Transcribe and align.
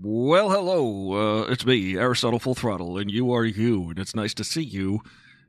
Well, 0.00 0.50
hello. 0.50 1.40
Uh, 1.40 1.50
it's 1.50 1.66
me, 1.66 1.96
Aristotle 1.96 2.38
Full 2.38 2.54
Throttle, 2.54 2.98
and 2.98 3.10
you 3.10 3.32
are 3.32 3.44
you, 3.44 3.90
and 3.90 3.98
it's 3.98 4.14
nice 4.14 4.32
to 4.34 4.44
see 4.44 4.62
you 4.62 5.00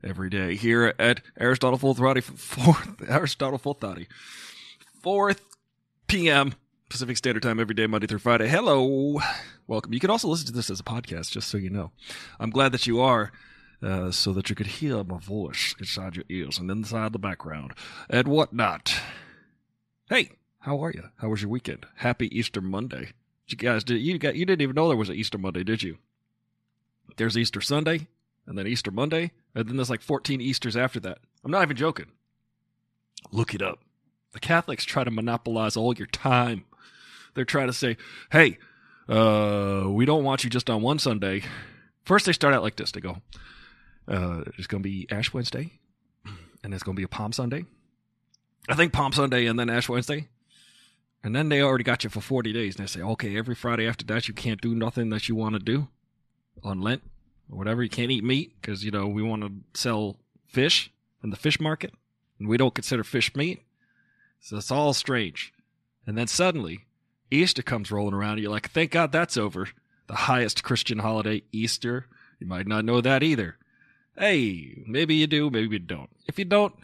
every 0.02 0.28
day 0.28 0.56
here 0.56 0.92
at 0.98 1.20
Aristotle 1.38 1.78
Full 1.78 1.94
Throttle, 1.94 2.20
fourth, 2.22 3.00
Aristotle 3.08 3.58
Full 3.58 3.74
Throttle, 3.74 4.06
4th 5.04 5.38
p.m. 6.08 6.54
Pacific 6.88 7.16
Standard 7.16 7.44
Time 7.44 7.60
every 7.60 7.76
day, 7.76 7.86
Monday 7.86 8.08
through 8.08 8.18
Friday. 8.18 8.48
Hello. 8.48 9.20
Welcome. 9.68 9.92
You 9.92 10.00
can 10.00 10.10
also 10.10 10.26
listen 10.26 10.48
to 10.48 10.52
this 10.52 10.68
as 10.68 10.80
a 10.80 10.82
podcast, 10.82 11.30
just 11.30 11.46
so 11.46 11.56
you 11.56 11.70
know. 11.70 11.92
I'm 12.40 12.50
glad 12.50 12.72
that 12.72 12.88
you 12.88 13.00
are. 13.00 13.30
Uh, 13.80 14.10
so 14.10 14.32
that 14.32 14.50
you 14.50 14.56
could 14.56 14.66
hear 14.66 15.04
my 15.04 15.18
voice 15.18 15.76
inside 15.78 16.16
your 16.16 16.26
ears 16.28 16.58
and 16.58 16.70
inside 16.70 17.12
the 17.12 17.18
background 17.18 17.72
and 18.10 18.26
whatnot. 18.26 18.94
Hey, 20.08 20.32
how 20.58 20.84
are 20.84 20.90
you? 20.90 21.04
How 21.18 21.28
was 21.28 21.40
your 21.40 21.50
weekend? 21.50 21.86
Happy 21.98 22.36
Easter 22.36 22.60
Monday. 22.60 23.12
You 23.50 23.58
guys 23.58 23.84
did 23.84 24.00
you 24.00 24.18
got 24.18 24.36
you 24.36 24.44
didn't 24.44 24.62
even 24.62 24.74
know 24.74 24.88
there 24.88 24.96
was 24.96 25.08
an 25.08 25.16
Easter 25.16 25.38
Monday, 25.38 25.64
did 25.64 25.82
you? 25.82 25.98
There's 27.16 27.36
Easter 27.36 27.60
Sunday, 27.60 28.06
and 28.46 28.56
then 28.56 28.66
Easter 28.66 28.90
Monday, 28.90 29.32
and 29.54 29.68
then 29.68 29.76
there's 29.76 29.90
like 29.90 30.02
14 30.02 30.40
Easters 30.40 30.76
after 30.76 31.00
that. 31.00 31.18
I'm 31.44 31.50
not 31.50 31.62
even 31.62 31.76
joking. 31.76 32.06
Look 33.32 33.54
it 33.54 33.62
up. 33.62 33.80
The 34.32 34.40
Catholics 34.40 34.84
try 34.84 35.04
to 35.04 35.10
monopolize 35.10 35.76
all 35.76 35.94
your 35.94 36.06
time. 36.06 36.64
They're 37.34 37.44
trying 37.44 37.66
to 37.66 37.72
say, 37.72 37.96
"Hey, 38.30 38.58
uh, 39.08 39.84
we 39.88 40.04
don't 40.04 40.24
want 40.24 40.44
you 40.44 40.50
just 40.50 40.70
on 40.70 40.82
one 40.82 40.98
Sunday." 40.98 41.42
First, 42.04 42.26
they 42.26 42.32
start 42.32 42.54
out 42.54 42.62
like 42.62 42.76
this. 42.76 42.92
They 42.92 43.00
go, 43.00 43.18
uh, 44.08 44.44
"It's 44.56 44.66
going 44.66 44.82
to 44.82 44.88
be 44.88 45.06
Ash 45.10 45.32
Wednesday, 45.32 45.72
and 46.62 46.72
it's 46.72 46.82
going 46.82 46.94
to 46.94 47.00
be 47.00 47.04
a 47.04 47.08
Palm 47.08 47.32
Sunday." 47.32 47.64
I 48.68 48.74
think 48.74 48.92
Palm 48.92 49.12
Sunday 49.12 49.46
and 49.46 49.58
then 49.58 49.70
Ash 49.70 49.88
Wednesday, 49.88 50.28
and 51.22 51.36
then 51.36 51.48
they 51.48 51.60
already 51.60 51.84
got 51.84 52.04
you 52.04 52.10
for 52.10 52.20
40 52.20 52.52
days. 52.52 52.76
And 52.76 52.86
they 52.86 52.90
say, 52.90 53.02
okay, 53.02 53.36
every 53.36 53.54
Friday 53.54 53.86
after 53.86 54.04
that, 54.06 54.26
you 54.26 54.34
can't 54.34 54.60
do 54.60 54.74
nothing 54.74 55.10
that 55.10 55.28
you 55.28 55.34
want 55.34 55.54
to 55.54 55.58
do 55.58 55.88
on 56.62 56.80
Lent 56.80 57.02
or 57.50 57.58
whatever. 57.58 57.82
You 57.82 57.90
can't 57.90 58.10
eat 58.10 58.24
meat 58.24 58.54
because, 58.60 58.84
you 58.84 58.90
know, 58.90 59.06
we 59.06 59.22
want 59.22 59.42
to 59.42 59.52
sell 59.78 60.16
fish 60.46 60.90
in 61.22 61.30
the 61.30 61.36
fish 61.36 61.60
market 61.60 61.92
and 62.38 62.48
we 62.48 62.56
don't 62.56 62.74
consider 62.74 63.04
fish 63.04 63.34
meat. 63.36 63.62
So 64.40 64.56
it's 64.56 64.70
all 64.70 64.94
strange. 64.94 65.52
And 66.06 66.16
then 66.16 66.26
suddenly, 66.26 66.86
Easter 67.30 67.62
comes 67.62 67.90
rolling 67.90 68.14
around. 68.14 68.32
And 68.32 68.42
you're 68.42 68.50
like, 68.50 68.70
thank 68.70 68.92
God 68.92 69.12
that's 69.12 69.36
over. 69.36 69.68
The 70.06 70.14
highest 70.14 70.64
Christian 70.64 71.00
holiday, 71.00 71.42
Easter. 71.52 72.06
You 72.38 72.46
might 72.46 72.66
not 72.66 72.86
know 72.86 73.02
that 73.02 73.22
either. 73.22 73.58
Hey, 74.18 74.82
maybe 74.86 75.14
you 75.14 75.26
do, 75.26 75.50
maybe 75.50 75.76
you 75.76 75.78
don't. 75.78 76.10
If 76.26 76.38
you 76.38 76.46
don't, 76.46 76.74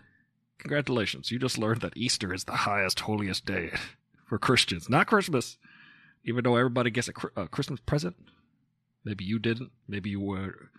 congratulations. 0.58 1.30
You 1.30 1.39
just 1.39 1.58
learned 1.58 1.80
that 1.80 1.96
Easter 1.96 2.33
is 2.33 2.44
the 2.44 2.52
highest, 2.52 3.00
holiest 3.00 3.46
day 3.46 3.72
for 4.27 4.38
Christians, 4.38 4.88
not 4.88 5.06
Christmas. 5.06 5.56
Even 6.24 6.42
though 6.44 6.56
everybody 6.56 6.91
gets 6.91 7.08
a, 7.08 7.12
a 7.41 7.48
Christmas 7.48 7.80
present, 7.80 8.16
maybe 9.05 9.24
you 9.24 9.38
didn't. 9.38 9.70
Maybe 9.86 10.10
you 10.10 10.20
were 10.20 10.70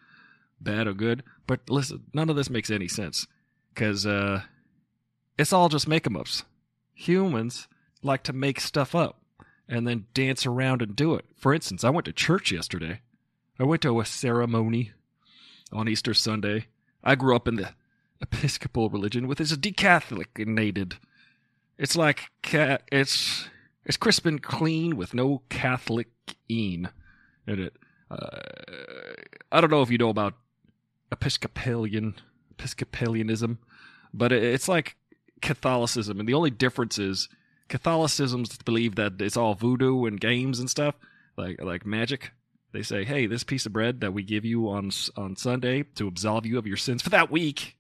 bad 0.60 0.88
or 0.88 0.94
good. 0.94 1.24
But 1.48 1.70
listen, 1.70 2.04
none 2.14 2.30
of 2.30 2.36
this 2.36 2.50
makes 2.50 2.70
any 2.70 2.88
sense 2.90 3.28
because 3.74 4.06
uh, 4.06 4.42
it's 5.38 5.54
all 5.54 5.70
just 5.70 5.88
make 5.88 6.06
'em 6.06 6.18
ups. 6.18 6.44
Humans 6.94 7.68
like 8.04 8.24
to 8.24 8.34
make 8.34 8.60
stuff 8.60 8.94
up 8.94 9.22
and 9.70 9.88
then 9.88 10.08
dance 10.14 10.46
around 10.46 10.82
and 10.82 10.96
do 10.96 11.16
it. 11.16 11.26
For 11.38 11.54
instance, 11.54 11.84
I 11.84 11.90
went 11.90 12.06
to 12.06 12.14
church 12.14 12.52
yesterday. 12.52 13.02
I 13.60 13.64
went 13.64 13.82
to 13.84 14.00
a 14.00 14.06
ceremony 14.06 14.92
on 15.72 15.88
Easter 15.88 16.14
Sunday. 16.14 16.68
I 17.04 17.16
grew 17.16 17.36
up 17.36 17.48
in 17.48 17.56
the 17.56 17.70
Episcopal 18.22 18.90
religion, 18.90 19.28
which 19.28 19.40
is 19.40 19.52
a 19.52 19.58
decatholicated 19.58 20.94
it's 21.78 21.96
like 21.96 22.30
ca- 22.44 22.80
it's 22.92 23.48
it's 23.86 23.98
crisp 23.98 24.26
and 24.26 24.42
clean 24.42 24.98
with 24.98 25.14
no 25.14 25.44
Catholic 25.50 26.10
in 26.50 26.90
it. 27.46 27.74
Uh, 28.10 28.40
I 29.52 29.62
don't 29.62 29.70
know 29.70 29.82
if 29.82 29.92
you 29.92 29.98
know 29.98 30.10
about 30.10 30.34
Episcopalian 31.12 32.16
Episcopalianism, 32.56 33.58
but 34.14 34.32
it's 34.32 34.68
like 34.68 34.98
Catholicism, 35.42 36.20
and 36.20 36.28
the 36.28 36.34
only 36.34 36.50
difference 36.50 36.98
is 36.98 37.30
Catholicism's 37.70 38.58
believe 38.58 38.96
that 38.96 39.22
it's 39.22 39.38
all 39.38 39.54
voodoo 39.54 40.06
and 40.06 40.20
games 40.20 40.60
and 40.60 40.70
stuff, 40.70 40.96
like 41.38 41.62
like 41.62 41.86
magic. 41.86 42.32
They 42.74 42.84
say, 42.84 43.06
"Hey, 43.06 43.28
this 43.28 43.44
piece 43.44 43.66
of 43.66 43.74
bread 43.74 44.02
that 44.02 44.14
we 44.14 44.24
give 44.24 44.44
you 44.44 44.70
on 44.70 44.92
on 45.16 45.36
Sunday 45.36 45.84
to 45.96 46.08
absolve 46.08 46.46
you 46.46 46.58
of 46.58 46.68
your 46.68 46.78
sins 46.78 47.02
for 47.02 47.10
that 47.12 47.32
week 47.32 47.77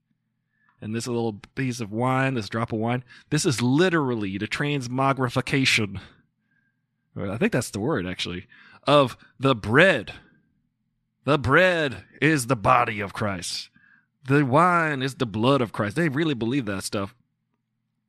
and 0.81 0.95
this 0.95 1.07
little 1.07 1.41
piece 1.55 1.79
of 1.79 1.91
wine, 1.91 2.35
this 2.35 2.49
drop 2.49 2.71
of 2.71 2.79
wine, 2.79 3.03
this 3.29 3.45
is 3.45 3.61
literally 3.61 4.37
the 4.37 4.47
transmogrification. 4.47 5.99
I 7.17 7.37
think 7.37 7.51
that's 7.51 7.71
the 7.71 7.79
word 7.79 8.05
actually 8.05 8.47
of 8.85 9.17
the 9.39 9.55
bread. 9.55 10.13
The 11.25 11.37
bread 11.37 12.03
is 12.21 12.47
the 12.47 12.55
body 12.55 12.99
of 12.99 13.13
Christ. 13.13 13.69
The 14.25 14.45
wine 14.45 15.01
is 15.01 15.15
the 15.15 15.25
blood 15.25 15.61
of 15.61 15.73
Christ. 15.73 15.95
They 15.95 16.09
really 16.09 16.33
believe 16.33 16.65
that 16.65 16.83
stuff. 16.83 17.15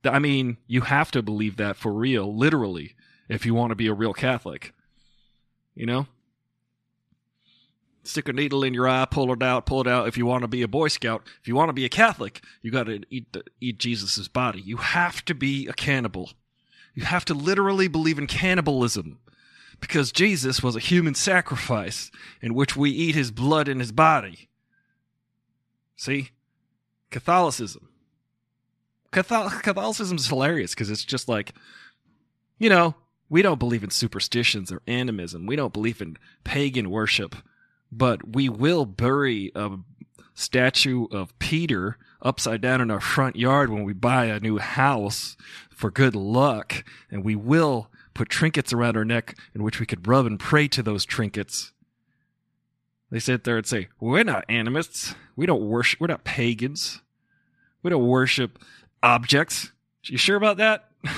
I 0.05 0.19
mean, 0.19 0.59
you 0.67 0.83
have 0.83 1.11
to 1.13 1.23
believe 1.23 1.57
that 1.57 1.77
for 1.77 1.93
real, 1.93 2.35
literally, 2.37 2.95
if 3.29 3.45
you 3.45 3.55
want 3.55 3.71
to 3.71 3.77
be 3.77 3.89
a 3.89 3.95
real 3.95 4.15
Catholic. 4.15 4.73
You 5.75 5.87
know? 5.87 6.07
Stick 8.05 8.29
a 8.29 8.33
needle 8.33 8.65
in 8.65 8.75
your 8.75 8.89
eye, 8.89 9.07
pull 9.11 9.33
it 9.33 9.43
out, 9.43 9.67
pull 9.67 9.81
it 9.81 9.87
out. 9.87 10.09
If 10.09 10.17
you 10.17 10.27
want 10.27 10.43
to 10.43 10.49
be 10.49 10.63
a 10.63 10.69
Boy 10.69 10.89
Scout, 10.89 11.27
if 11.41 11.49
you 11.49 11.55
want 11.55 11.69
to 11.69 11.75
be 11.75 11.85
a 11.85 11.91
Catholic, 11.91 12.43
you 12.63 12.71
got 12.71 12.85
to 12.85 13.03
eat 13.11 13.33
the, 13.33 13.45
eat 13.61 13.79
Jesus's 13.79 14.29
body. 14.29 14.61
You 14.61 14.79
have 14.79 15.25
to 15.27 15.35
be 15.35 15.67
a 15.67 15.73
cannibal. 15.73 16.31
You 16.95 17.05
have 17.05 17.25
to 17.27 17.35
literally 17.35 17.89
believe 17.89 18.19
in 18.19 18.27
cannibalism, 18.27 19.19
because 19.81 20.11
Jesus 20.11 20.63
was 20.63 20.75
a 20.75 20.81
human 20.81 21.15
sacrifice 21.15 22.11
in 22.43 22.55
which 22.55 22.77
we 22.77 22.91
eat 22.91 23.15
his 23.15 23.31
blood 23.31 23.69
and 23.69 23.81
his 23.81 23.93
body. 23.93 24.49
See, 25.95 26.31
Catholicism. 27.11 27.89
Catholic, 29.13 29.63
Catholicism 29.63 30.17
is 30.17 30.27
hilarious 30.27 30.75
because 30.75 30.91
it's 30.91 31.05
just 31.05 31.29
like, 31.29 31.55
you 32.59 32.69
know, 32.69 32.97
we 33.29 33.41
don't 33.41 33.61
believe 33.61 33.85
in 33.85 33.91
superstitions 33.91 34.73
or 34.73 34.83
animism. 34.87 35.47
We 35.47 35.57
don't 35.57 35.73
believe 35.73 36.03
in 36.03 36.17
pagan 36.45 36.91
worship 36.91 37.37
but 37.91 38.35
we 38.35 38.49
will 38.49 38.85
bury 38.85 39.51
a 39.55 39.79
statue 40.35 41.07
of 41.11 41.39
Peter 41.39 41.97
upside 42.23 42.61
down 42.61 42.81
in 42.81 42.91
our 42.91 43.01
front 43.01 43.37
yard 43.37 43.71
when 43.71 43.85
we 43.85 43.93
buy 43.93 44.27
a 44.27 44.41
new 44.41 44.59
house 44.59 45.37
for 45.71 45.91
good 45.91 46.15
luck, 46.15 46.85
and 47.11 47.25
we 47.25 47.37
will 47.37 47.91
put 48.15 48.29
trinkets 48.29 48.73
around 48.73 48.97
our 48.97 49.05
neck 49.05 49.37
in 49.55 49.63
which 49.63 49.79
we 49.79 49.87
could 49.87 50.07
rub 50.07 50.27
and 50.27 50.41
pray 50.41 50.67
to 50.69 50.83
those 50.83 51.05
trinkets. 51.05 51.73
They 53.11 53.21
sit 53.21 53.45
there 53.45 53.57
and 53.57 53.67
say, 53.67 53.89
We're 54.01 54.25
not 54.25 54.45
animists. 54.49 55.15
We 55.37 55.47
don't 55.47 55.63
worship, 55.63 56.01
we're 56.01 56.09
not 56.09 56.25
pagans. 56.25 57.01
We 57.83 57.91
don't 57.91 58.07
worship 58.07 58.59
objects. 59.03 59.73
You 60.05 60.19
sure 60.19 60.37
about 60.37 60.59
that? 60.59 60.89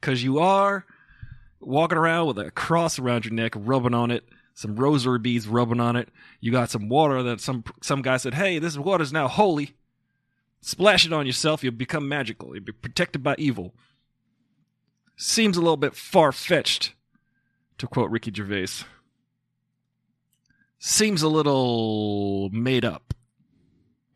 Because 0.00 0.22
you 0.22 0.38
are 0.38 0.86
walking 1.58 1.98
around 1.98 2.28
with 2.28 2.38
a 2.38 2.52
cross 2.52 3.00
around 3.00 3.24
your 3.24 3.34
neck, 3.34 3.52
rubbing 3.56 3.94
on 3.94 4.12
it 4.12 4.22
some 4.58 4.74
rosary 4.74 5.20
beads 5.20 5.46
rubbing 5.46 5.78
on 5.78 5.94
it. 5.94 6.08
You 6.40 6.50
got 6.50 6.68
some 6.68 6.88
water 6.88 7.22
that 7.22 7.40
some 7.40 7.62
some 7.80 8.02
guy 8.02 8.16
said, 8.16 8.34
"Hey, 8.34 8.58
this 8.58 8.76
water 8.76 9.04
is 9.04 9.12
now 9.12 9.28
holy. 9.28 9.76
Splash 10.60 11.06
it 11.06 11.12
on 11.12 11.26
yourself, 11.26 11.62
you'll 11.62 11.72
become 11.74 12.08
magical. 12.08 12.56
You'll 12.56 12.64
be 12.64 12.72
protected 12.72 13.22
by 13.22 13.36
evil." 13.38 13.72
Seems 15.16 15.56
a 15.56 15.60
little 15.60 15.76
bit 15.76 15.94
far 15.94 16.32
fetched, 16.32 16.94
to 17.78 17.86
quote 17.86 18.10
Ricky 18.10 18.32
Gervais. 18.34 18.84
Seems 20.80 21.22
a 21.22 21.28
little 21.28 22.50
made 22.50 22.84
up 22.84 23.14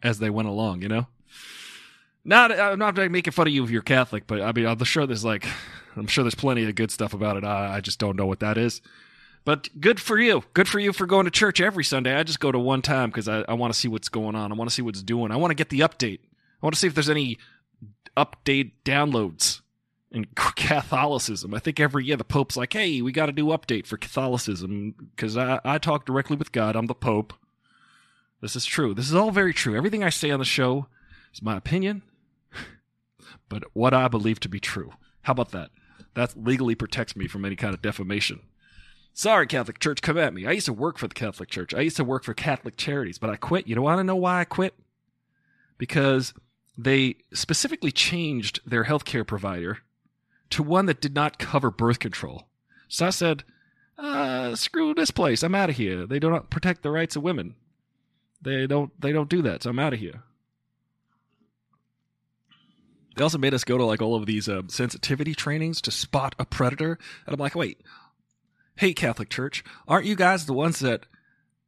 as 0.03 0.19
they 0.19 0.30
went 0.30 0.48
along, 0.48 0.82
you 0.82 0.88
know. 0.88 1.06
Not, 2.24 2.50
I'm 2.50 2.80
not 2.80 2.97
making 2.97 3.32
fun 3.32 3.47
of 3.47 3.53
you 3.53 3.62
if 3.62 3.70
you're 3.70 3.82
Catholic, 3.82 4.26
but 4.26 4.41
I 4.41 4.50
mean, 4.50 4.66
I'm 4.66 4.82
sure 4.82 5.06
there's 5.06 5.24
like, 5.24 5.47
I'm 5.97 6.09
sure 6.09 6.24
there's 6.24 6.34
plenty 6.34 6.64
of 6.64 6.74
good 6.74 6.91
stuff 6.91 7.14
about 7.14 7.36
it. 7.36 7.44
I, 7.44 7.76
I 7.76 7.80
just 7.80 8.00
don't 8.00 8.16
know 8.16 8.27
what 8.27 8.41
that 8.41 8.59
is. 8.59 8.80
But 9.44 9.68
good 9.80 9.98
for 9.98 10.18
you. 10.18 10.44
Good 10.54 10.68
for 10.68 10.78
you 10.78 10.92
for 10.92 11.06
going 11.06 11.24
to 11.24 11.30
church 11.30 11.60
every 11.60 11.84
Sunday. 11.84 12.15
I 12.15 12.22
just 12.22 12.41
go 12.41 12.53
to 12.53 12.59
one 12.59 12.83
time 12.83 13.10
because 13.10 13.28
I, 13.28 13.41
I 13.48 13.54
want 13.54 13.72
to 13.72 13.78
see 13.78 13.89
what's 13.89 14.09
going 14.09 14.36
on. 14.36 14.53
I 14.53 14.54
want 14.54 14.71
to 14.71 14.74
see 14.74 14.83
what's 14.83 15.03
doing. 15.03 15.33
I 15.33 15.36
want 15.36 15.50
to 15.50 15.56
get 15.56 15.71
the 15.71 15.80
update. 15.80 16.21
I 16.21 16.66
want 16.66 16.74
to 16.74 16.78
see 16.78 16.86
if 16.86 16.94
there's 16.94 17.10
any 17.10 17.39
update 18.16 18.72
downloads 18.84 19.62
in 20.12 20.27
Catholicism. 20.34 21.54
I 21.54 21.59
think 21.59 21.80
every 21.80 22.04
year 22.04 22.16
the 22.16 22.24
Pope's 22.24 22.56
like, 22.56 22.72
hey, 22.72 23.03
we 23.03 23.10
got 23.10 23.28
a 23.28 23.33
new 23.33 23.47
update 23.47 23.86
for 23.86 23.97
Catholicism 23.97 24.94
because 25.15 25.36
I, 25.36 25.60
I 25.65 25.78
talk 25.78 26.06
directly 26.06 26.36
with 26.36 26.53
God. 26.53 26.77
I'm 26.77 26.86
the 26.86 26.95
Pope. 26.95 27.33
This 28.41 28.54
is 28.54 28.65
true. 28.65 28.95
This 28.95 29.06
is 29.06 29.15
all 29.15 29.30
very 29.30 29.54
true. 29.54 29.77
Everything 29.77 30.04
I 30.04 30.10
say 30.10 30.30
on 30.30 30.41
the 30.41 30.45
show 30.45 30.86
is 31.33 31.42
my 31.42 31.56
opinion, 31.56 32.03
but 33.48 33.65
what 33.72 33.95
I 33.95 34.09
believe 34.09 34.41
to 34.41 34.48
be 34.48 34.60
true. 34.60 34.92
How 35.22 35.33
about 35.33 35.53
that? 35.53 35.71
That 36.15 36.34
legally 36.36 36.74
protects 36.74 37.16
me 37.16 37.27
from 37.27 37.45
any 37.45 37.56
kind 37.56 37.72
of 37.72 37.80
defamation. 37.80 38.41
Sorry, 39.14 39.47
Catholic 39.47 39.78
Church, 39.78 40.00
come 40.00 40.16
at 40.16 40.32
me. 40.32 40.47
I 40.47 40.53
used 40.53 40.66
to 40.66 40.72
work 40.72 40.98
for 40.98 41.06
the 41.06 41.14
Catholic 41.14 41.50
Church. 41.50 41.74
I 41.74 41.80
used 41.80 41.98
to 41.98 42.04
work 42.04 42.24
for 42.24 42.32
Catholic 42.32 42.76
charities, 42.76 43.18
but 43.18 43.30
I 43.30 43.36
quit. 43.36 43.66
You 43.66 43.74
don't 43.74 43.84
want 43.84 43.98
to 43.98 44.04
know 44.04 44.16
why 44.16 44.41
I 44.41 44.44
quit? 44.44 44.74
Because 45.76 46.32
they 46.78 47.16
specifically 47.34 47.92
changed 47.92 48.60
their 48.64 48.84
healthcare 48.84 49.26
provider 49.26 49.78
to 50.50 50.62
one 50.62 50.86
that 50.86 51.00
did 51.00 51.14
not 51.14 51.38
cover 51.38 51.70
birth 51.70 51.98
control. 51.98 52.44
So 52.88 53.06
I 53.06 53.10
said, 53.10 53.44
uh, 53.98 54.54
screw 54.54 54.94
this 54.94 55.10
place. 55.10 55.42
I'm 55.42 55.54
out 55.54 55.70
of 55.70 55.76
here. 55.76 56.06
They 56.06 56.18
do 56.18 56.30
not 56.30 56.50
protect 56.50 56.82
the 56.82 56.91
rights 56.91 57.16
of 57.16 57.22
women. 57.22 57.54
They 58.41 58.66
don't. 58.66 58.98
They 59.00 59.12
don't 59.12 59.28
do 59.28 59.42
that. 59.42 59.62
So 59.62 59.70
I'm 59.70 59.78
out 59.78 59.92
of 59.92 60.00
here. 60.00 60.24
They 63.14 63.22
also 63.22 63.38
made 63.38 63.54
us 63.54 63.64
go 63.64 63.78
to 63.78 63.84
like 63.84 64.03
all 64.03 64.14
of 64.14 64.26
these 64.26 64.48
uh, 64.48 64.62
sensitivity 64.68 65.34
trainings 65.34 65.80
to 65.82 65.91
spot 65.91 66.34
a 66.38 66.44
predator, 66.44 66.98
and 67.26 67.34
I'm 67.34 67.41
like, 67.41 67.54
wait, 67.54 67.82
hey 68.77 68.92
Catholic 68.92 69.28
Church, 69.28 69.65
aren't 69.86 70.07
you 70.07 70.16
guys 70.16 70.47
the 70.47 70.53
ones 70.53 70.80
that 70.80 71.07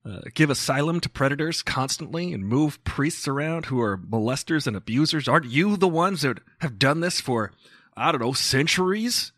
uh, 0.05 0.21
give 0.35 0.51
asylum 0.51 1.01
to 1.01 1.09
predators 1.09 1.63
constantly 1.63 2.33
and 2.33 2.45
move 2.45 2.83
priests 2.85 3.27
around 3.27 3.67
who 3.67 3.81
are 3.81 3.97
molesters 3.97 4.67
and 4.67 4.77
abusers? 4.77 5.29
Aren't 5.29 5.47
you 5.47 5.77
the 5.77 5.89
ones 5.89 6.23
that 6.23 6.41
have 6.61 6.79
done 6.79 7.01
this 7.01 7.21
for, 7.21 7.53
I 7.97 8.13
don't 8.13 8.21
know, 8.21 8.33
centuries? 8.33 9.33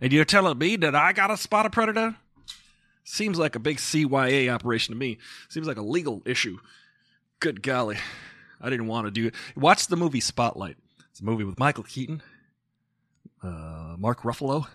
And 0.00 0.12
you're 0.12 0.24
telling 0.24 0.58
me 0.58 0.76
that 0.76 0.94
I 0.94 1.12
got 1.12 1.28
to 1.28 1.36
spot 1.36 1.66
a 1.66 1.70
predator? 1.70 2.16
Seems 3.04 3.38
like 3.38 3.54
a 3.54 3.60
big 3.60 3.78
CYA 3.78 4.52
operation 4.52 4.94
to 4.94 4.98
me. 4.98 5.18
Seems 5.48 5.66
like 5.66 5.78
a 5.78 5.82
legal 5.82 6.22
issue. 6.26 6.58
Good 7.40 7.62
golly. 7.62 7.96
I 8.60 8.68
didn't 8.68 8.86
want 8.86 9.06
to 9.06 9.10
do 9.10 9.28
it. 9.28 9.34
Watch 9.56 9.86
the 9.86 9.96
movie 9.96 10.20
Spotlight. 10.20 10.76
It's 11.10 11.20
a 11.20 11.24
movie 11.24 11.44
with 11.44 11.58
Michael 11.58 11.84
Keaton, 11.84 12.22
uh, 13.42 13.96
Mark 13.98 14.22
Ruffalo, 14.22 14.66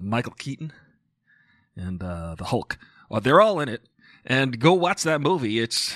Michael 0.00 0.34
Keaton, 0.34 0.72
and 1.76 2.02
uh, 2.02 2.34
the 2.36 2.44
Hulk. 2.44 2.78
Well, 3.08 3.20
they're 3.20 3.40
all 3.40 3.60
in 3.60 3.68
it. 3.68 3.82
And 4.24 4.58
go 4.58 4.74
watch 4.74 5.04
that 5.04 5.20
movie. 5.20 5.58
It's 5.58 5.94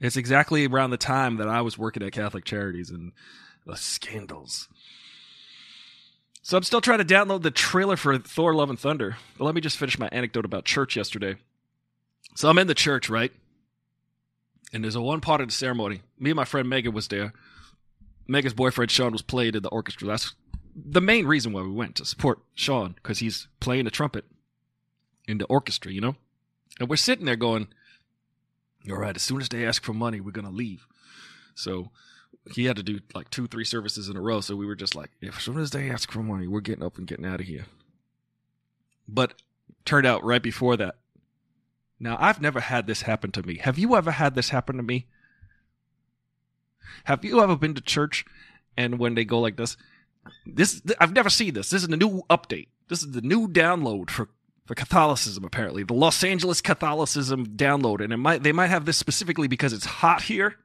it's 0.00 0.16
exactly 0.16 0.66
around 0.66 0.90
the 0.90 0.96
time 0.96 1.36
that 1.36 1.48
I 1.48 1.60
was 1.62 1.78
working 1.78 2.02
at 2.02 2.12
Catholic 2.12 2.44
Charities 2.44 2.90
and 2.90 3.12
the 3.66 3.76
scandals. 3.76 4.68
So 6.42 6.56
I'm 6.56 6.62
still 6.62 6.80
trying 6.80 6.98
to 6.98 7.04
download 7.04 7.42
the 7.42 7.50
trailer 7.50 7.96
for 7.96 8.18
Thor: 8.18 8.54
Love 8.54 8.70
and 8.70 8.78
Thunder. 8.78 9.16
But 9.38 9.44
let 9.44 9.54
me 9.54 9.60
just 9.60 9.78
finish 9.78 9.98
my 9.98 10.08
anecdote 10.12 10.44
about 10.44 10.64
church 10.64 10.96
yesterday. 10.96 11.36
So 12.34 12.48
I'm 12.48 12.58
in 12.58 12.66
the 12.66 12.74
church, 12.74 13.08
right? 13.08 13.32
And 14.72 14.84
there's 14.84 14.94
a 14.94 15.00
one 15.00 15.20
part 15.20 15.40
of 15.40 15.48
the 15.48 15.54
ceremony. 15.54 16.02
Me 16.18 16.30
and 16.30 16.36
my 16.36 16.44
friend 16.44 16.68
Megan 16.68 16.92
was 16.92 17.08
there. 17.08 17.32
Megan's 18.28 18.54
boyfriend 18.54 18.90
Sean 18.90 19.12
was 19.12 19.22
played 19.22 19.56
in 19.56 19.62
the 19.62 19.68
orchestra. 19.70 20.06
That's 20.06 20.34
the 20.74 21.00
main 21.00 21.26
reason 21.26 21.52
why 21.52 21.62
we 21.62 21.70
went 21.70 21.96
to 21.96 22.04
support 22.04 22.40
Sean 22.54 22.94
because 22.94 23.18
he's 23.18 23.48
playing 23.60 23.84
the 23.84 23.90
trumpet 23.90 24.24
in 25.26 25.38
the 25.38 25.46
orchestra, 25.46 25.92
you 25.92 26.00
know. 26.00 26.16
And 26.78 26.88
we're 26.88 26.96
sitting 26.96 27.26
there 27.26 27.36
going, 27.36 27.68
"All 28.88 28.96
right, 28.96 29.16
as 29.16 29.22
soon 29.22 29.40
as 29.40 29.48
they 29.48 29.66
ask 29.66 29.82
for 29.82 29.92
money, 29.92 30.20
we're 30.20 30.30
gonna 30.30 30.50
leave." 30.50 30.86
So 31.54 31.90
he 32.52 32.64
had 32.64 32.76
to 32.76 32.82
do 32.82 33.00
like 33.14 33.30
two, 33.30 33.46
three 33.46 33.64
services 33.64 34.08
in 34.08 34.16
a 34.16 34.20
row. 34.20 34.40
So 34.40 34.56
we 34.56 34.66
were 34.66 34.76
just 34.76 34.94
like, 34.94 35.10
"As 35.22 35.34
soon 35.36 35.58
as 35.58 35.70
they 35.70 35.90
ask 35.90 36.10
for 36.10 36.22
money, 36.22 36.46
we're 36.46 36.60
getting 36.60 36.84
up 36.84 36.98
and 36.98 37.06
getting 37.06 37.26
out 37.26 37.40
of 37.40 37.46
here." 37.46 37.66
But 39.06 39.42
turned 39.84 40.06
out 40.06 40.24
right 40.24 40.42
before 40.42 40.76
that. 40.76 40.98
Now 41.98 42.16
I've 42.18 42.40
never 42.40 42.60
had 42.60 42.86
this 42.86 43.02
happen 43.02 43.32
to 43.32 43.42
me. 43.42 43.58
Have 43.58 43.78
you 43.78 43.94
ever 43.94 44.12
had 44.12 44.34
this 44.34 44.50
happen 44.50 44.76
to 44.76 44.82
me? 44.82 45.06
Have 47.04 47.24
you 47.24 47.40
ever 47.40 47.56
been 47.56 47.74
to 47.74 47.80
church 47.80 48.24
and 48.76 48.98
when 48.98 49.14
they 49.14 49.24
go 49.24 49.40
like 49.40 49.56
this, 49.56 49.76
this 50.46 50.82
I've 50.98 51.12
never 51.12 51.30
seen 51.30 51.54
this. 51.54 51.70
This 51.70 51.82
is 51.82 51.88
a 51.88 51.96
new 51.96 52.22
update. 52.30 52.68
This 52.88 53.02
is 53.02 53.12
the 53.12 53.20
new 53.20 53.48
download 53.48 54.10
for 54.10 54.28
for 54.66 54.74
Catholicism 54.74 55.44
apparently. 55.44 55.82
The 55.82 55.94
Los 55.94 56.22
Angeles 56.22 56.60
Catholicism 56.60 57.46
download 57.46 58.02
and 58.02 58.12
it 58.12 58.18
might 58.18 58.42
they 58.42 58.52
might 58.52 58.68
have 58.68 58.84
this 58.84 58.96
specifically 58.96 59.48
because 59.48 59.72
it's 59.72 59.86
hot 59.86 60.22
here, 60.22 60.56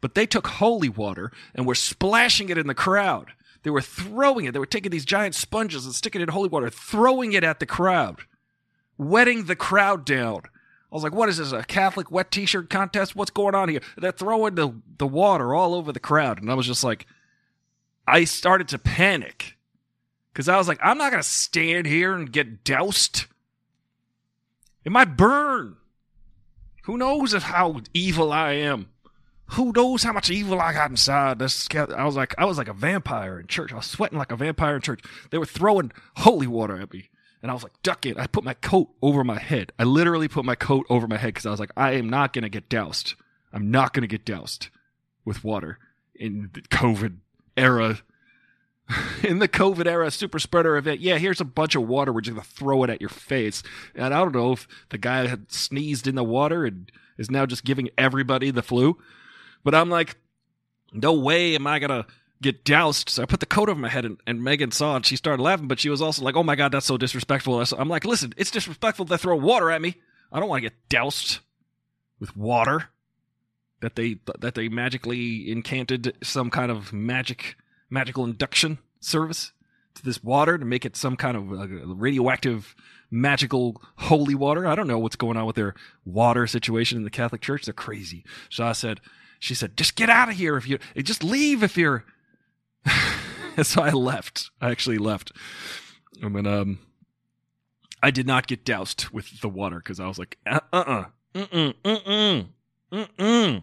but 0.00 0.14
they 0.14 0.26
took 0.26 0.46
holy 0.46 0.88
water 0.88 1.32
and 1.54 1.66
were 1.66 1.74
splashing 1.74 2.48
it 2.48 2.58
in 2.58 2.66
the 2.66 2.74
crowd. 2.74 3.32
They 3.62 3.70
were 3.70 3.80
throwing 3.80 4.44
it. 4.44 4.52
They 4.52 4.58
were 4.58 4.66
taking 4.66 4.90
these 4.90 5.04
giant 5.04 5.34
sponges 5.34 5.84
and 5.84 5.94
sticking 5.94 6.20
it 6.20 6.24
in 6.24 6.28
holy 6.30 6.48
water, 6.48 6.70
throwing 6.70 7.32
it 7.32 7.44
at 7.44 7.60
the 7.60 7.66
crowd, 7.66 8.20
wetting 8.96 9.44
the 9.44 9.56
crowd 9.56 10.04
down. 10.04 10.42
I 10.90 10.94
was 10.94 11.02
like, 11.02 11.12
what 11.12 11.28
is 11.28 11.36
this, 11.36 11.52
a 11.52 11.62
Catholic 11.64 12.10
wet 12.10 12.30
t 12.30 12.46
shirt 12.46 12.70
contest? 12.70 13.14
What's 13.14 13.30
going 13.30 13.54
on 13.54 13.68
here? 13.68 13.80
They're 13.98 14.12
throwing 14.12 14.54
the, 14.54 14.74
the 14.96 15.06
water 15.06 15.54
all 15.54 15.74
over 15.74 15.92
the 15.92 16.00
crowd. 16.00 16.40
And 16.40 16.50
I 16.50 16.54
was 16.54 16.66
just 16.66 16.82
like, 16.82 17.06
I 18.08 18.24
started 18.24 18.68
to 18.68 18.78
panic 18.78 19.56
because 20.32 20.48
I 20.48 20.56
was 20.56 20.68
like, 20.68 20.78
I'm 20.82 20.98
not 20.98 21.10
going 21.10 21.22
to 21.22 21.28
stand 21.28 21.86
here 21.86 22.14
and 22.14 22.32
get 22.32 22.64
doused. 22.64 23.26
It 24.84 24.92
might 24.92 25.16
burn. 25.16 25.76
Who 26.84 26.96
knows 26.96 27.34
if 27.34 27.42
how 27.42 27.82
evil 27.92 28.32
I 28.32 28.52
am? 28.52 28.88
Who 29.52 29.72
knows 29.72 30.02
how 30.02 30.12
much 30.12 30.30
evil 30.30 30.60
I 30.60 30.72
got 30.72 30.90
inside? 30.90 31.38
This 31.38 31.68
I 31.74 32.04
was 32.04 32.16
like, 32.16 32.34
I 32.38 32.44
was 32.44 32.56
like 32.56 32.68
a 32.68 32.74
vampire 32.74 33.38
in 33.38 33.46
church. 33.46 33.72
I 33.72 33.76
was 33.76 33.86
sweating 33.86 34.18
like 34.18 34.32
a 34.32 34.36
vampire 34.36 34.76
in 34.76 34.82
church. 34.82 35.00
They 35.30 35.38
were 35.38 35.46
throwing 35.46 35.92
holy 36.16 36.46
water 36.46 36.80
at 36.80 36.92
me. 36.92 37.10
And 37.42 37.50
I 37.50 37.54
was 37.54 37.62
like, 37.62 37.80
duck 37.82 38.04
it. 38.04 38.18
I 38.18 38.26
put 38.26 38.44
my 38.44 38.54
coat 38.54 38.88
over 39.00 39.22
my 39.24 39.38
head. 39.38 39.72
I 39.78 39.84
literally 39.84 40.28
put 40.28 40.44
my 40.44 40.54
coat 40.54 40.86
over 40.88 41.06
my 41.06 41.16
head 41.16 41.34
because 41.34 41.46
I 41.46 41.50
was 41.50 41.60
like, 41.60 41.72
I 41.76 41.92
am 41.92 42.08
not 42.08 42.32
going 42.32 42.42
to 42.42 42.48
get 42.48 42.68
doused. 42.68 43.14
I'm 43.52 43.70
not 43.70 43.92
going 43.92 44.02
to 44.02 44.08
get 44.08 44.24
doused 44.24 44.68
with 45.24 45.44
water 45.44 45.78
in 46.14 46.50
COVID 46.70 47.18
era. 47.58 47.98
in 49.22 49.38
the 49.38 49.48
COVID 49.48 49.86
era 49.86 50.10
super 50.10 50.38
spreader 50.38 50.76
event, 50.76 51.00
yeah, 51.00 51.18
here's 51.18 51.40
a 51.40 51.44
bunch 51.44 51.74
of 51.74 51.86
water. 51.86 52.12
We're 52.12 52.22
just 52.22 52.34
going 52.34 52.44
to 52.44 52.50
throw 52.50 52.84
it 52.84 52.90
at 52.90 53.00
your 53.00 53.10
face. 53.10 53.62
And 53.94 54.14
I 54.14 54.18
don't 54.18 54.34
know 54.34 54.52
if 54.52 54.66
the 54.88 54.98
guy 54.98 55.26
had 55.26 55.52
sneezed 55.52 56.06
in 56.06 56.14
the 56.14 56.24
water 56.24 56.64
and 56.64 56.90
is 57.18 57.30
now 57.30 57.44
just 57.44 57.64
giving 57.64 57.90
everybody 57.98 58.50
the 58.50 58.62
flu. 58.62 58.98
But 59.62 59.74
I'm 59.74 59.90
like, 59.90 60.16
no 60.92 61.12
way 61.12 61.54
am 61.54 61.66
I 61.66 61.78
going 61.78 61.90
to 61.90 62.06
get 62.40 62.64
doused. 62.64 63.08
So 63.10 63.22
I 63.22 63.26
put 63.26 63.40
the 63.40 63.46
coat 63.46 63.68
over 63.68 63.80
my 63.80 63.88
head, 63.88 64.04
and, 64.04 64.18
and 64.26 64.42
Megan 64.42 64.70
saw 64.70 64.96
it. 64.96 65.06
She 65.06 65.16
started 65.16 65.42
laughing, 65.42 65.68
but 65.68 65.80
she 65.80 65.90
was 65.90 66.02
also 66.02 66.22
like, 66.22 66.36
"Oh 66.36 66.42
my 66.42 66.54
god, 66.56 66.72
that's 66.72 66.86
so 66.86 66.96
disrespectful." 66.96 67.62
I'm 67.76 67.88
like, 67.88 68.04
"Listen, 68.04 68.32
it's 68.36 68.50
disrespectful 68.50 69.06
to 69.06 69.18
throw 69.18 69.36
water 69.36 69.70
at 69.70 69.82
me. 69.82 69.96
I 70.32 70.40
don't 70.40 70.48
want 70.48 70.62
to 70.62 70.68
get 70.68 70.88
doused 70.88 71.40
with 72.20 72.36
water 72.36 72.90
that 73.80 73.96
they 73.96 74.18
that 74.40 74.54
they 74.54 74.68
magically 74.68 75.50
incanted 75.50 76.16
some 76.22 76.50
kind 76.50 76.70
of 76.70 76.92
magic 76.92 77.56
magical 77.90 78.24
induction 78.24 78.78
service 79.00 79.52
to 79.94 80.04
this 80.04 80.22
water 80.22 80.58
to 80.58 80.64
make 80.64 80.84
it 80.84 80.96
some 80.96 81.16
kind 81.16 81.36
of 81.36 81.52
uh, 81.52 81.66
radioactive 81.86 82.74
magical 83.10 83.80
holy 83.96 84.34
water. 84.34 84.66
I 84.66 84.74
don't 84.74 84.86
know 84.86 84.98
what's 84.98 85.16
going 85.16 85.36
on 85.36 85.46
with 85.46 85.56
their 85.56 85.74
water 86.04 86.46
situation 86.46 86.98
in 86.98 87.04
the 87.04 87.10
Catholic 87.10 87.40
Church. 87.40 87.64
They're 87.64 87.74
crazy. 87.74 88.24
So 88.50 88.64
I 88.64 88.72
said, 88.72 89.00
she 89.38 89.54
said, 89.54 89.76
just 89.76 89.96
get 89.96 90.10
out 90.10 90.28
of 90.28 90.36
here 90.36 90.56
if 90.56 90.68
you 90.68 90.78
just 90.98 91.24
leave 91.24 91.62
if 91.62 91.76
you're 91.76 92.04
so 93.62 93.82
I 93.82 93.90
left. 93.90 94.50
I 94.60 94.70
actually 94.70 94.98
left. 94.98 95.32
I 96.22 96.28
mean, 96.28 96.46
um, 96.46 96.78
I 98.02 98.10
did 98.10 98.26
not 98.26 98.46
get 98.46 98.64
doused 98.64 99.08
with 99.10 99.40
the 99.40 99.48
water 99.48 99.78
because 99.78 100.00
I 100.00 100.06
was 100.06 100.18
like, 100.18 100.38
uh 100.46 100.60
uh, 100.72 101.04
mm 101.34 101.48
mm, 101.48 101.74
mm 101.82 102.46
mm, 102.92 103.62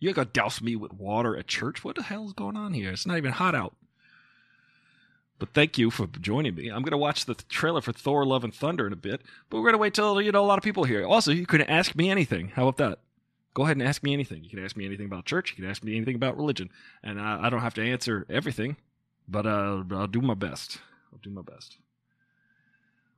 You 0.00 0.08
ain't 0.08 0.16
gonna 0.16 0.26
douse 0.26 0.60
me 0.60 0.76
with 0.76 0.92
water 0.92 1.36
at 1.36 1.46
church? 1.46 1.84
What 1.84 1.96
the 1.96 2.02
hell 2.02 2.26
is 2.26 2.32
going 2.32 2.56
on 2.56 2.74
here? 2.74 2.90
It's 2.90 3.06
not 3.06 3.18
even 3.18 3.32
hot 3.32 3.54
out. 3.54 3.74
But 5.38 5.54
thank 5.54 5.76
you 5.76 5.90
for 5.90 6.06
joining 6.06 6.54
me. 6.54 6.68
I'm 6.68 6.82
gonna 6.82 6.98
watch 6.98 7.24
the 7.24 7.34
trailer 7.34 7.80
for 7.80 7.92
Thor: 7.92 8.24
Love 8.24 8.44
and 8.44 8.54
Thunder 8.54 8.86
in 8.86 8.92
a 8.92 8.96
bit, 8.96 9.22
but 9.50 9.60
we're 9.60 9.68
gonna 9.68 9.78
wait 9.78 9.94
till 9.94 10.20
you 10.20 10.32
know 10.32 10.44
a 10.44 10.46
lot 10.46 10.58
of 10.58 10.64
people 10.64 10.84
here. 10.84 11.04
Also, 11.04 11.32
you 11.32 11.46
can 11.46 11.62
ask 11.62 11.94
me 11.96 12.10
anything. 12.10 12.48
How 12.48 12.68
about 12.68 12.76
that? 12.78 12.98
go 13.54 13.64
ahead 13.64 13.76
and 13.76 13.86
ask 13.86 14.02
me 14.02 14.12
anything. 14.12 14.42
You 14.44 14.50
can 14.50 14.64
ask 14.64 14.76
me 14.76 14.86
anything 14.86 15.06
about 15.06 15.24
church. 15.24 15.50
You 15.50 15.56
can 15.56 15.70
ask 15.70 15.82
me 15.82 15.96
anything 15.96 16.14
about 16.14 16.36
religion, 16.36 16.70
and 17.02 17.20
I, 17.20 17.46
I 17.46 17.50
don't 17.50 17.60
have 17.60 17.74
to 17.74 17.82
answer 17.82 18.26
everything, 18.28 18.76
but 19.28 19.46
uh, 19.46 19.82
I'll 19.90 20.06
do 20.06 20.20
my 20.20 20.34
best. 20.34 20.78
I'll 21.12 21.20
do 21.22 21.30
my 21.30 21.42
best. 21.42 21.78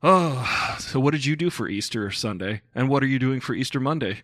Oh, 0.02 0.76
so 0.80 1.00
what 1.00 1.12
did 1.12 1.25
you 1.25 1.37
do 1.37 1.50
for 1.50 1.68
Easter 1.68 2.11
Sunday, 2.11 2.62
and 2.75 2.88
what 2.88 3.02
are 3.02 3.06
you 3.06 3.18
doing 3.18 3.40
for 3.40 3.54
Easter 3.54 3.80
Monday? 3.80 4.23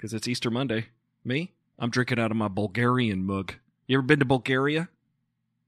Because 0.00 0.14
it's 0.14 0.26
Easter 0.26 0.50
Monday. 0.50 0.86
Me? 1.26 1.52
I'm 1.78 1.90
drinking 1.90 2.18
out 2.18 2.30
of 2.30 2.36
my 2.38 2.48
Bulgarian 2.48 3.22
mug. 3.22 3.56
You 3.86 3.98
ever 3.98 4.06
been 4.06 4.20
to 4.20 4.24
Bulgaria? 4.24 4.88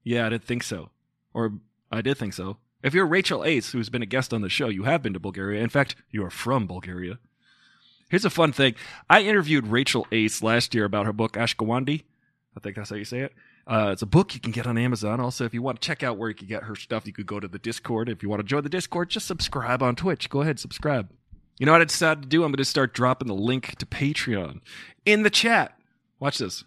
Yeah, 0.04 0.24
I 0.24 0.30
didn't 0.30 0.44
think 0.44 0.62
so. 0.62 0.88
Or 1.34 1.52
I 1.90 2.00
did 2.00 2.16
think 2.16 2.32
so. 2.32 2.56
If 2.82 2.94
you're 2.94 3.04
Rachel 3.04 3.44
Ace, 3.44 3.72
who's 3.72 3.90
been 3.90 4.00
a 4.00 4.06
guest 4.06 4.32
on 4.32 4.40
the 4.40 4.48
show, 4.48 4.70
you 4.70 4.84
have 4.84 5.02
been 5.02 5.12
to 5.12 5.20
Bulgaria. 5.20 5.62
In 5.62 5.68
fact, 5.68 5.96
you 6.10 6.24
are 6.24 6.30
from 6.30 6.66
Bulgaria. 6.66 7.18
Here's 8.08 8.24
a 8.24 8.30
fun 8.30 8.52
thing. 8.52 8.74
I 9.10 9.20
interviewed 9.20 9.66
Rachel 9.66 10.06
Ace 10.10 10.42
last 10.42 10.74
year 10.74 10.86
about 10.86 11.04
her 11.04 11.12
book 11.12 11.34
Ashkawandi. 11.34 12.04
I 12.56 12.60
think 12.60 12.76
that's 12.76 12.88
how 12.88 12.96
you 12.96 13.04
say 13.04 13.20
it. 13.20 13.34
Uh, 13.66 13.90
it's 13.92 14.00
a 14.00 14.06
book 14.06 14.32
you 14.32 14.40
can 14.40 14.52
get 14.52 14.66
on 14.66 14.78
Amazon. 14.78 15.20
Also, 15.20 15.44
if 15.44 15.52
you 15.52 15.60
want 15.60 15.82
to 15.82 15.86
check 15.86 16.02
out 16.02 16.16
where 16.16 16.30
you 16.30 16.34
can 16.34 16.48
get 16.48 16.62
her 16.62 16.74
stuff, 16.74 17.06
you 17.06 17.12
could 17.12 17.26
go 17.26 17.38
to 17.38 17.48
the 17.48 17.58
Discord. 17.58 18.08
If 18.08 18.22
you 18.22 18.30
want 18.30 18.40
to 18.40 18.48
join 18.48 18.62
the 18.62 18.70
Discord, 18.70 19.10
just 19.10 19.26
subscribe 19.26 19.82
on 19.82 19.94
Twitch. 19.94 20.30
Go 20.30 20.40
ahead, 20.40 20.58
subscribe. 20.58 21.10
You 21.59 21.66
know 21.66 21.73
what 21.73 21.80
I 21.80 21.85
decided 21.85 22.23
to 22.23 22.28
do? 22.28 22.44
I'm 22.44 22.50
going 22.50 22.59
to 22.59 22.64
start 22.64 22.94
dropping 22.94 23.28
the 23.28 23.35
link 23.35 23.76
to 23.78 23.87
Patreon 23.87 24.61
in 25.04 25.23
the 25.23 25.30
chat. 25.30 25.76
Watch 26.18 26.38
this. 26.38 26.64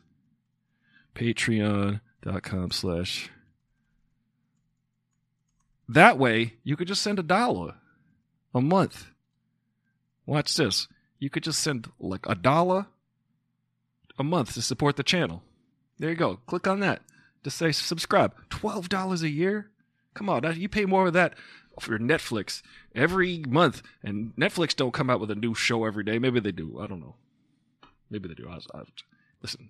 Patreon.com 1.16 2.72
slash. 2.72 3.30
That 5.88 6.18
way, 6.18 6.54
you 6.64 6.76
could 6.76 6.88
just 6.88 7.02
send 7.02 7.20
a 7.20 7.24
dollar 7.24 7.76
a 8.54 8.62
month. 8.62 9.08
Watch 10.26 10.56
this 10.56 10.88
you 11.20 11.30
could 11.30 11.44
just 11.44 11.62
send 11.62 11.90
like 12.00 12.26
a 12.28 12.36
dollar 12.36 12.88
a 14.18 14.24
month 14.24 14.54
to 14.54 14.62
support 14.62 14.96
the 14.96 15.04
channel. 15.04 15.42
There 15.98 16.10
you 16.10 16.16
go. 16.16 16.38
Click 16.46 16.68
on 16.68 16.82
that. 16.82 17.02
Just 17.44 17.58
say 17.58 17.72
subscribe. 17.72 18.34
$12 18.50 19.24
a 19.24 19.30
year? 19.30 19.72
Come 20.14 20.30
on, 20.30 20.44
you 20.60 20.70
pay 20.70 20.86
more 20.86 21.08
of 21.08 21.14
that 21.14 21.34
for 21.80 21.98
Netflix 22.00 22.62
every 22.94 23.44
month, 23.48 23.82
and 24.04 24.34
Netflix 24.36 24.76
don't 24.76 24.94
come 24.94 25.10
out 25.10 25.20
with 25.20 25.32
a 25.32 25.36
new 25.36 25.54
show 25.54 25.86
every 25.86 26.04
day. 26.04 26.20
Maybe 26.20 26.40
they 26.40 26.52
do. 26.52 26.80
I 26.80 26.88
don't 26.88 27.00
know. 27.00 27.16
Maybe 28.10 28.28
they 28.28 28.36
do. 28.36 28.50
I, 28.50 28.60
I, 28.78 28.84
listen, 29.42 29.70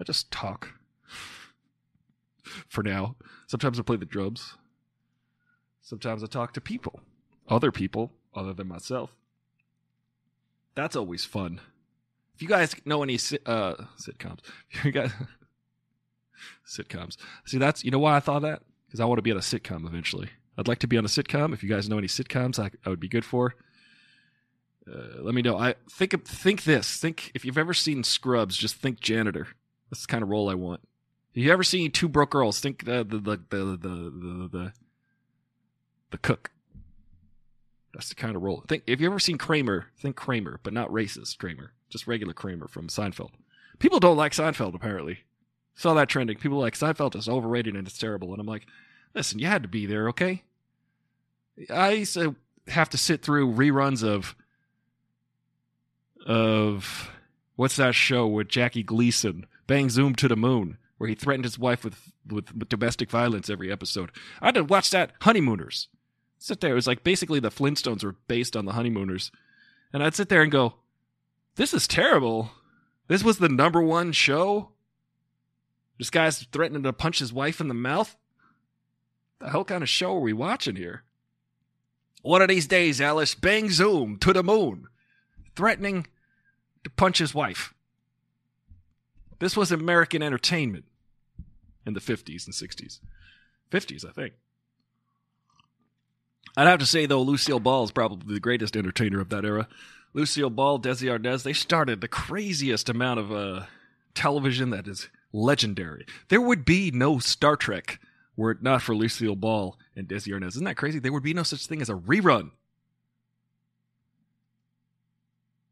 I 0.00 0.04
just 0.04 0.30
talk 0.30 0.72
for 2.68 2.82
now. 2.82 3.16
Sometimes 3.46 3.78
I 3.78 3.82
play 3.82 3.96
the 3.96 4.04
drums. 4.04 4.54
Sometimes 5.82 6.22
I 6.22 6.26
talk 6.26 6.52
to 6.54 6.60
people, 6.60 7.00
other 7.48 7.72
people 7.72 8.12
other 8.34 8.52
than 8.52 8.68
myself. 8.68 9.10
That's 10.74 10.96
always 10.96 11.24
fun. 11.24 11.60
If 12.34 12.42
you 12.42 12.48
guys 12.48 12.76
know 12.84 13.02
any 13.02 13.14
uh, 13.14 13.74
sitcoms, 13.98 14.40
you 14.84 14.92
guys 14.92 15.12
sitcoms. 16.66 17.16
See, 17.46 17.58
that's 17.58 17.84
you 17.84 17.90
know 17.90 17.98
why 17.98 18.16
I 18.16 18.20
thought 18.20 18.42
that 18.42 18.62
because 18.86 19.00
I 19.00 19.04
want 19.06 19.18
to 19.18 19.22
be 19.22 19.30
on 19.30 19.36
a 19.36 19.40
sitcom 19.40 19.86
eventually. 19.86 20.30
I'd 20.58 20.68
like 20.68 20.80
to 20.80 20.88
be 20.88 20.98
on 20.98 21.04
a 21.04 21.08
sitcom. 21.08 21.54
If 21.54 21.62
you 21.62 21.68
guys 21.68 21.88
know 21.88 21.98
any 21.98 22.08
sitcoms, 22.08 22.58
I, 22.58 22.70
I 22.84 22.90
would 22.90 22.98
be 22.98 23.08
good 23.08 23.24
for. 23.24 23.54
Uh, 24.90 25.22
let 25.22 25.34
me 25.34 25.40
know. 25.40 25.56
I 25.56 25.76
think 25.90 26.26
think 26.26 26.64
this. 26.64 26.98
Think 26.98 27.30
if 27.34 27.44
you've 27.44 27.58
ever 27.58 27.72
seen 27.72 28.02
Scrubs, 28.02 28.56
just 28.56 28.74
think 28.74 29.00
janitor. 29.00 29.46
That's 29.90 30.02
the 30.02 30.10
kind 30.10 30.22
of 30.22 30.28
role 30.28 30.50
I 30.50 30.54
want. 30.54 30.80
If 31.32 31.44
you 31.44 31.52
ever 31.52 31.62
seen 31.62 31.92
Two 31.92 32.08
Broke 32.08 32.30
Girls, 32.30 32.58
think 32.58 32.84
the 32.84 33.04
the 33.04 33.18
the 33.18 33.36
the 33.50 33.58
the 33.58 33.88
the, 33.88 34.48
the, 34.50 34.72
the 36.10 36.18
cook. 36.18 36.50
That's 37.94 38.08
the 38.08 38.16
kind 38.16 38.34
of 38.34 38.42
role. 38.42 38.64
Think 38.66 38.82
if 38.86 39.00
you 39.00 39.06
ever 39.06 39.20
seen 39.20 39.38
Kramer, 39.38 39.86
think 39.98 40.16
Kramer, 40.16 40.58
but 40.62 40.72
not 40.72 40.90
racist 40.90 41.38
Kramer, 41.38 41.72
just 41.88 42.06
regular 42.06 42.32
Kramer 42.32 42.66
from 42.66 42.88
Seinfeld. 42.88 43.30
People 43.78 44.00
don't 44.00 44.16
like 44.16 44.32
Seinfeld 44.32 44.74
apparently. 44.74 45.20
Saw 45.76 45.94
that 45.94 46.08
trending. 46.08 46.38
People 46.38 46.58
like 46.58 46.74
Seinfeld 46.74 47.14
is 47.14 47.28
overrated 47.28 47.76
and 47.76 47.86
it's 47.86 47.98
terrible. 47.98 48.32
And 48.32 48.40
I'm 48.40 48.46
like, 48.46 48.66
listen, 49.14 49.38
you 49.38 49.46
had 49.46 49.62
to 49.62 49.68
be 49.68 49.86
there, 49.86 50.08
okay? 50.08 50.42
I 51.70 51.90
used 51.90 52.14
to 52.14 52.36
have 52.68 52.90
to 52.90 52.98
sit 52.98 53.22
through 53.22 53.54
reruns 53.54 54.04
of 54.04 54.34
of 56.26 57.10
what's 57.56 57.76
that 57.76 57.94
show 57.94 58.26
with 58.26 58.48
Jackie 58.48 58.82
Gleason, 58.82 59.46
Bang 59.66 59.88
Zoom 59.88 60.14
to 60.16 60.28
the 60.28 60.36
Moon, 60.36 60.76
where 60.98 61.08
he 61.08 61.14
threatened 61.14 61.44
his 61.44 61.58
wife 61.58 61.84
with, 61.84 62.12
with, 62.28 62.54
with 62.54 62.68
domestic 62.68 63.10
violence 63.10 63.48
every 63.48 63.72
episode. 63.72 64.10
I 64.42 64.46
had 64.46 64.54
to 64.56 64.64
watch 64.64 64.90
that 64.90 65.12
Honeymooners. 65.22 65.88
Sit 66.38 66.60
there. 66.60 66.72
It 66.72 66.74
was 66.74 66.86
like 66.86 67.02
basically 67.02 67.40
the 67.40 67.50
Flintstones 67.50 68.04
were 68.04 68.14
based 68.28 68.56
on 68.56 68.64
the 68.64 68.72
Honeymooners. 68.72 69.32
And 69.92 70.02
I'd 70.02 70.14
sit 70.14 70.28
there 70.28 70.42
and 70.42 70.52
go, 70.52 70.74
this 71.56 71.74
is 71.74 71.88
terrible. 71.88 72.52
This 73.08 73.24
was 73.24 73.38
the 73.38 73.48
number 73.48 73.82
one 73.82 74.12
show. 74.12 74.70
This 75.98 76.10
guy's 76.10 76.44
threatening 76.52 76.84
to 76.84 76.92
punch 76.92 77.18
his 77.18 77.32
wife 77.32 77.60
in 77.60 77.68
the 77.68 77.74
mouth. 77.74 78.16
The 79.40 79.50
hell 79.50 79.64
kind 79.64 79.82
of 79.82 79.88
show 79.88 80.14
are 80.14 80.20
we 80.20 80.32
watching 80.32 80.76
here? 80.76 81.02
One 82.22 82.42
of 82.42 82.48
these 82.48 82.66
days, 82.66 83.00
Alice, 83.00 83.34
bang 83.34 83.70
zoom 83.70 84.18
to 84.18 84.32
the 84.32 84.42
moon, 84.42 84.88
threatening 85.54 86.06
to 86.84 86.90
punch 86.90 87.18
his 87.18 87.34
wife. 87.34 87.74
This 89.38 89.56
was 89.56 89.70
American 89.70 90.22
entertainment 90.22 90.84
in 91.86 91.94
the 91.94 92.00
50s 92.00 92.46
and 92.46 92.54
60s. 92.54 92.98
50s, 93.70 94.08
I 94.08 94.12
think. 94.12 94.34
I'd 96.56 96.66
have 96.66 96.80
to 96.80 96.86
say, 96.86 97.06
though, 97.06 97.22
Lucille 97.22 97.60
Ball 97.60 97.84
is 97.84 97.92
probably 97.92 98.34
the 98.34 98.40
greatest 98.40 98.76
entertainer 98.76 99.20
of 99.20 99.28
that 99.28 99.44
era. 99.44 99.68
Lucille 100.12 100.50
Ball, 100.50 100.80
Desi 100.80 101.08
Arnaz, 101.08 101.44
they 101.44 101.52
started 101.52 102.00
the 102.00 102.08
craziest 102.08 102.88
amount 102.88 103.20
of 103.20 103.30
uh, 103.30 103.66
television 104.14 104.70
that 104.70 104.88
is 104.88 105.08
legendary. 105.32 106.04
There 106.28 106.40
would 106.40 106.64
be 106.64 106.90
no 106.90 107.18
Star 107.18 107.54
Trek 107.54 108.00
were 108.38 108.52
it 108.52 108.62
not 108.62 108.80
for 108.80 108.94
Lucille 108.94 109.34
Ball 109.34 109.76
and 109.96 110.08
Desi 110.08 110.28
Arnaz. 110.28 110.50
Isn't 110.50 110.64
that 110.64 110.76
crazy? 110.76 111.00
There 111.00 111.12
would 111.12 111.24
be 111.24 111.34
no 111.34 111.42
such 111.42 111.66
thing 111.66 111.82
as 111.82 111.90
a 111.90 111.94
rerun. 111.94 112.52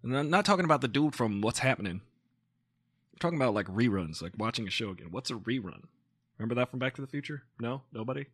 And 0.02 0.18
I'm 0.18 0.30
not 0.30 0.44
talking 0.44 0.64
about 0.64 0.80
the 0.80 0.88
dude 0.88 1.14
from 1.14 1.40
What's 1.40 1.60
Happening. 1.60 2.00
I'm 3.12 3.18
talking 3.20 3.38
about 3.38 3.54
like 3.54 3.68
reruns, 3.68 4.20
like 4.20 4.32
watching 4.36 4.66
a 4.66 4.70
show 4.70 4.90
again. 4.90 5.08
What's 5.12 5.30
a 5.30 5.34
rerun? 5.34 5.84
Remember 6.38 6.56
that 6.56 6.70
from 6.70 6.80
Back 6.80 6.96
to 6.96 7.00
the 7.00 7.06
Future? 7.06 7.44
No? 7.60 7.82
Nobody? 7.92 8.26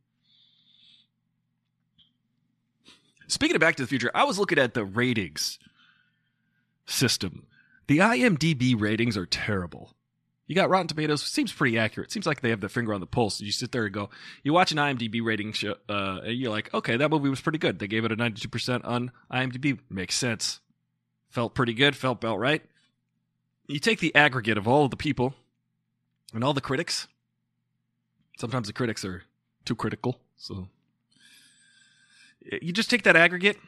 Speaking 3.29 3.55
of 3.55 3.61
Back 3.61 3.77
to 3.77 3.83
the 3.83 3.89
Future, 3.89 4.11
I 4.15 4.25
was 4.25 4.39
looking 4.39 4.59
at 4.59 4.73
the 4.73 4.85
ratings 4.85 5.59
system. 6.87 7.47
The 7.87 7.99
IMDb 7.99 8.81
ratings 8.81 9.17
are 9.19 9.27
terrible. 9.27 9.93
You 10.47 10.55
got 10.55 10.69
Rotten 10.69 10.89
Tomatoes, 10.89 11.23
seems 11.23 11.53
pretty 11.53 11.79
accurate. 11.79 12.11
Seems 12.11 12.27
like 12.27 12.41
they 12.41 12.51
have 12.51 12.61
their 12.61 12.69
finger 12.69 12.93
on 12.93 13.01
the 13.01 13.07
pulse. 13.07 13.41
You 13.41 13.53
sit 13.53 13.73
there 13.73 13.85
and 13.85 13.95
go, 13.95 14.11
you 14.43 14.53
watch 14.53 14.73
an 14.73 14.79
IMDb 14.79 15.25
rating 15.25 15.53
show, 15.53 15.77
uh, 15.89 16.21
and 16.25 16.37
you're 16.37 16.51
like, 16.51 16.73
okay, 16.75 16.97
that 16.97 17.11
movie 17.11 17.29
was 17.29 17.41
pretty 17.41 17.59
good. 17.59 17.79
They 17.79 17.87
gave 17.87 18.05
it 18.05 18.13
a 18.13 18.17
92% 18.17 18.85
on 18.85 19.13
IMDb. 19.33 19.79
Makes 19.89 20.17
sense. 20.17 20.61
Felt 21.31 21.55
pretty 21.55 21.75
good, 21.75 21.97
felt 21.97 22.19
about 22.19 22.39
right. 22.39 22.63
You 23.69 23.79
take 23.79 24.01
the 24.01 24.15
aggregate 24.15 24.59
of 24.59 24.69
all 24.69 24.85
of 24.85 24.91
the 24.91 24.97
people 24.97 25.35
and 26.35 26.43
all 26.45 26.53
the 26.53 26.61
critics. 26.61 27.07
Sometimes 28.39 28.67
the 28.67 28.73
critics 28.73 29.05
are 29.05 29.23
too 29.65 29.77
critical, 29.77 30.19
so 30.37 30.69
you 32.61 32.73
just 32.73 32.91
take 32.91 33.05
that 33.05 33.17
aggregate 33.17 33.59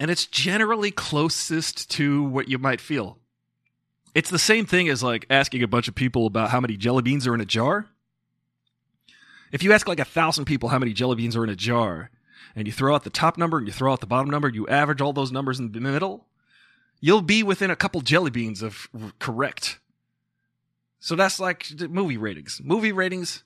and 0.00 0.10
it's 0.10 0.26
generally 0.26 0.90
closest 0.90 1.90
to 1.92 2.22
what 2.22 2.48
you 2.48 2.58
might 2.58 2.80
feel. 2.80 3.18
It's 4.18 4.30
the 4.30 4.38
same 4.40 4.66
thing 4.66 4.88
as 4.88 5.00
like 5.00 5.26
asking 5.30 5.62
a 5.62 5.68
bunch 5.68 5.86
of 5.86 5.94
people 5.94 6.26
about 6.26 6.50
how 6.50 6.58
many 6.58 6.76
jelly 6.76 7.02
beans 7.02 7.24
are 7.28 7.36
in 7.36 7.40
a 7.40 7.44
jar. 7.44 7.86
If 9.52 9.62
you 9.62 9.72
ask 9.72 9.86
like 9.86 10.00
a 10.00 10.04
thousand 10.04 10.44
people 10.44 10.70
how 10.70 10.80
many 10.80 10.92
jelly 10.92 11.14
beans 11.14 11.36
are 11.36 11.44
in 11.44 11.50
a 11.50 11.54
jar, 11.54 12.10
and 12.56 12.66
you 12.66 12.72
throw 12.72 12.96
out 12.96 13.04
the 13.04 13.10
top 13.10 13.38
number 13.38 13.58
and 13.58 13.68
you 13.68 13.72
throw 13.72 13.92
out 13.92 14.00
the 14.00 14.08
bottom 14.08 14.28
number, 14.28 14.48
you 14.48 14.66
average 14.66 15.00
all 15.00 15.12
those 15.12 15.30
numbers 15.30 15.60
in 15.60 15.70
the 15.70 15.78
middle, 15.78 16.26
you'll 17.00 17.22
be 17.22 17.44
within 17.44 17.70
a 17.70 17.76
couple 17.76 18.00
jelly 18.00 18.32
beans 18.32 18.60
of 18.60 18.88
correct. 19.20 19.78
So 20.98 21.14
that's 21.14 21.38
like 21.38 21.68
movie 21.88 22.16
ratings. 22.16 22.60
Movie 22.64 22.90
ratings 22.90 23.44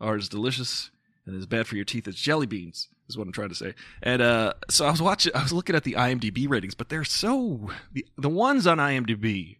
are 0.00 0.16
as 0.16 0.28
delicious 0.28 0.90
and 1.24 1.36
as 1.36 1.46
bad 1.46 1.68
for 1.68 1.76
your 1.76 1.84
teeth 1.84 2.08
as 2.08 2.16
jelly 2.16 2.46
beans 2.46 2.88
is 3.08 3.16
what 3.16 3.28
I'm 3.28 3.32
trying 3.32 3.50
to 3.50 3.54
say. 3.54 3.74
And 4.02 4.20
uh, 4.22 4.54
so 4.70 4.86
I 4.86 4.90
was 4.90 5.00
watching, 5.00 5.30
I 5.36 5.42
was 5.44 5.52
looking 5.52 5.76
at 5.76 5.84
the 5.84 5.92
IMDb 5.92 6.48
ratings, 6.48 6.74
but 6.74 6.88
they're 6.88 7.04
so 7.04 7.70
the 7.92 8.04
the 8.18 8.28
ones 8.28 8.66
on 8.66 8.78
IMDb, 8.78 9.58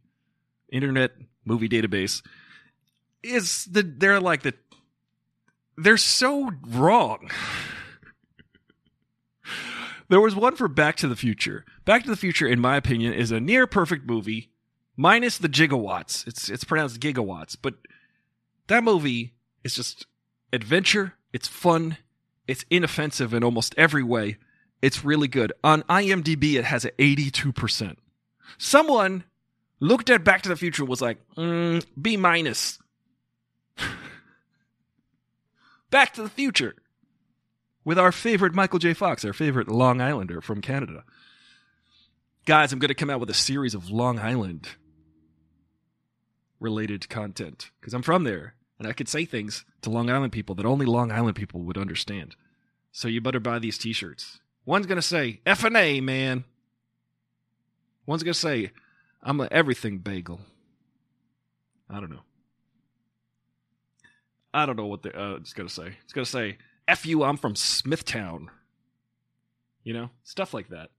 Internet 0.70 1.12
Movie 1.44 1.68
Database, 1.68 2.22
is 3.22 3.64
the 3.66 3.82
they're 3.82 4.20
like 4.20 4.42
the 4.42 4.54
they're 5.76 5.96
so 5.96 6.50
wrong. 6.66 7.30
there 10.08 10.20
was 10.20 10.34
one 10.34 10.56
for 10.56 10.68
Back 10.68 10.96
to 10.96 11.08
the 11.08 11.16
Future. 11.16 11.64
Back 11.84 12.04
to 12.04 12.10
the 12.10 12.16
Future, 12.16 12.46
in 12.46 12.60
my 12.60 12.76
opinion, 12.76 13.14
is 13.14 13.30
a 13.30 13.40
near 13.40 13.66
perfect 13.66 14.06
movie, 14.06 14.50
minus 14.96 15.38
the 15.38 15.48
gigawatts. 15.48 16.26
It's 16.26 16.48
it's 16.48 16.64
pronounced 16.64 17.00
gigawatts, 17.00 17.56
but 17.60 17.74
that 18.66 18.84
movie 18.84 19.34
is 19.64 19.74
just 19.74 20.06
adventure. 20.52 21.14
It's 21.32 21.48
fun. 21.48 21.96
It's 22.46 22.64
inoffensive 22.70 23.32
in 23.32 23.44
almost 23.44 23.74
every 23.76 24.02
way. 24.02 24.36
It's 24.82 25.04
really 25.04 25.28
good. 25.28 25.52
On 25.62 25.82
IMDb, 25.84 26.54
it 26.54 26.64
has 26.64 26.84
an 26.84 26.92
82%. 26.98 27.96
Someone 28.58 29.24
looked 29.80 30.10
at 30.10 30.24
Back 30.24 30.42
to 30.42 30.48
the 30.48 30.56
Future 30.56 30.84
was 30.84 31.00
like, 31.00 31.18
mm, 31.36 31.84
B 32.00 32.16
minus. 32.16 32.78
Back 35.90 36.14
to 36.14 36.22
the 36.22 36.28
Future 36.28 36.76
with 37.84 37.98
our 37.98 38.12
favorite 38.12 38.54
Michael 38.54 38.78
J. 38.78 38.94
Fox, 38.94 39.24
our 39.24 39.32
favorite 39.32 39.68
Long 39.68 40.00
Islander 40.00 40.40
from 40.40 40.60
Canada. 40.60 41.04
Guys, 42.46 42.72
I'm 42.72 42.78
going 42.78 42.88
to 42.88 42.94
come 42.94 43.10
out 43.10 43.20
with 43.20 43.30
a 43.30 43.34
series 43.34 43.74
of 43.74 43.90
Long 43.90 44.18
Island 44.18 44.68
related 46.58 47.08
content 47.08 47.70
because 47.80 47.94
I'm 47.94 48.02
from 48.02 48.24
there 48.24 48.54
and 48.78 48.86
I 48.86 48.92
could 48.92 49.08
say 49.08 49.24
things 49.24 49.64
to 49.82 49.90
Long 49.90 50.10
Island 50.10 50.32
people 50.32 50.54
that 50.56 50.66
only 50.66 50.86
Long 50.86 51.10
Island 51.10 51.36
people 51.36 51.62
would 51.62 51.78
understand. 51.78 52.36
So 52.92 53.08
you 53.08 53.20
better 53.20 53.40
buy 53.40 53.58
these 53.58 53.78
t-shirts. 53.78 54.40
One's 54.64 54.86
going 54.86 54.96
to 54.96 55.02
say 55.02 55.40
F 55.46 55.64
and 55.64 55.76
A, 55.76 56.00
man. 56.00 56.44
One's 58.06 58.22
going 58.22 58.34
to 58.34 58.38
say 58.38 58.72
I'm 59.22 59.40
a 59.40 59.48
everything 59.50 59.98
bagel. 59.98 60.40
I 61.88 62.00
don't 62.00 62.10
know. 62.10 62.22
I 64.52 64.66
don't 64.66 64.76
know 64.76 64.86
what 64.86 65.02
the 65.02 65.18
uh, 65.18 65.36
it's 65.36 65.52
to 65.52 65.68
say. 65.68 65.94
It's 66.04 66.12
to 66.12 66.24
say 66.24 66.58
F 66.88 67.06
you, 67.06 67.22
I'm 67.22 67.36
from 67.36 67.54
Smithtown. 67.54 68.50
You 69.84 69.94
know, 69.94 70.10
stuff 70.22 70.52
like 70.52 70.68
that. 70.68 70.90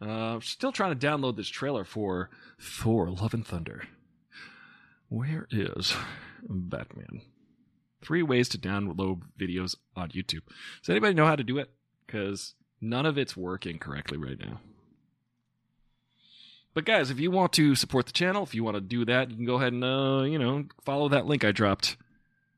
Uh, 0.00 0.40
still 0.40 0.72
trying 0.72 0.96
to 0.96 1.06
download 1.06 1.36
this 1.36 1.48
trailer 1.48 1.84
for 1.84 2.30
Thor: 2.60 3.10
Love 3.10 3.34
and 3.34 3.46
Thunder. 3.46 3.84
Where 5.08 5.46
is 5.50 5.94
Batman? 6.42 7.22
Three 8.02 8.22
ways 8.22 8.48
to 8.50 8.58
download 8.58 9.22
videos 9.38 9.76
on 9.96 10.10
YouTube. 10.10 10.42
Does 10.80 10.90
anybody 10.90 11.14
know 11.14 11.26
how 11.26 11.36
to 11.36 11.44
do 11.44 11.58
it? 11.58 11.70
Because 12.06 12.54
none 12.80 13.06
of 13.06 13.16
it's 13.16 13.36
working 13.36 13.78
correctly 13.78 14.18
right 14.18 14.38
now. 14.38 14.60
But 16.74 16.84
guys, 16.84 17.10
if 17.10 17.20
you 17.20 17.30
want 17.30 17.52
to 17.54 17.74
support 17.74 18.06
the 18.06 18.12
channel, 18.12 18.42
if 18.42 18.54
you 18.54 18.64
want 18.64 18.76
to 18.76 18.80
do 18.80 19.04
that, 19.04 19.30
you 19.30 19.36
can 19.36 19.44
go 19.46 19.54
ahead 19.54 19.72
and 19.72 19.84
uh, 19.84 20.22
you 20.22 20.38
know 20.38 20.64
follow 20.84 21.08
that 21.08 21.26
link 21.26 21.44
I 21.44 21.52
dropped 21.52 21.96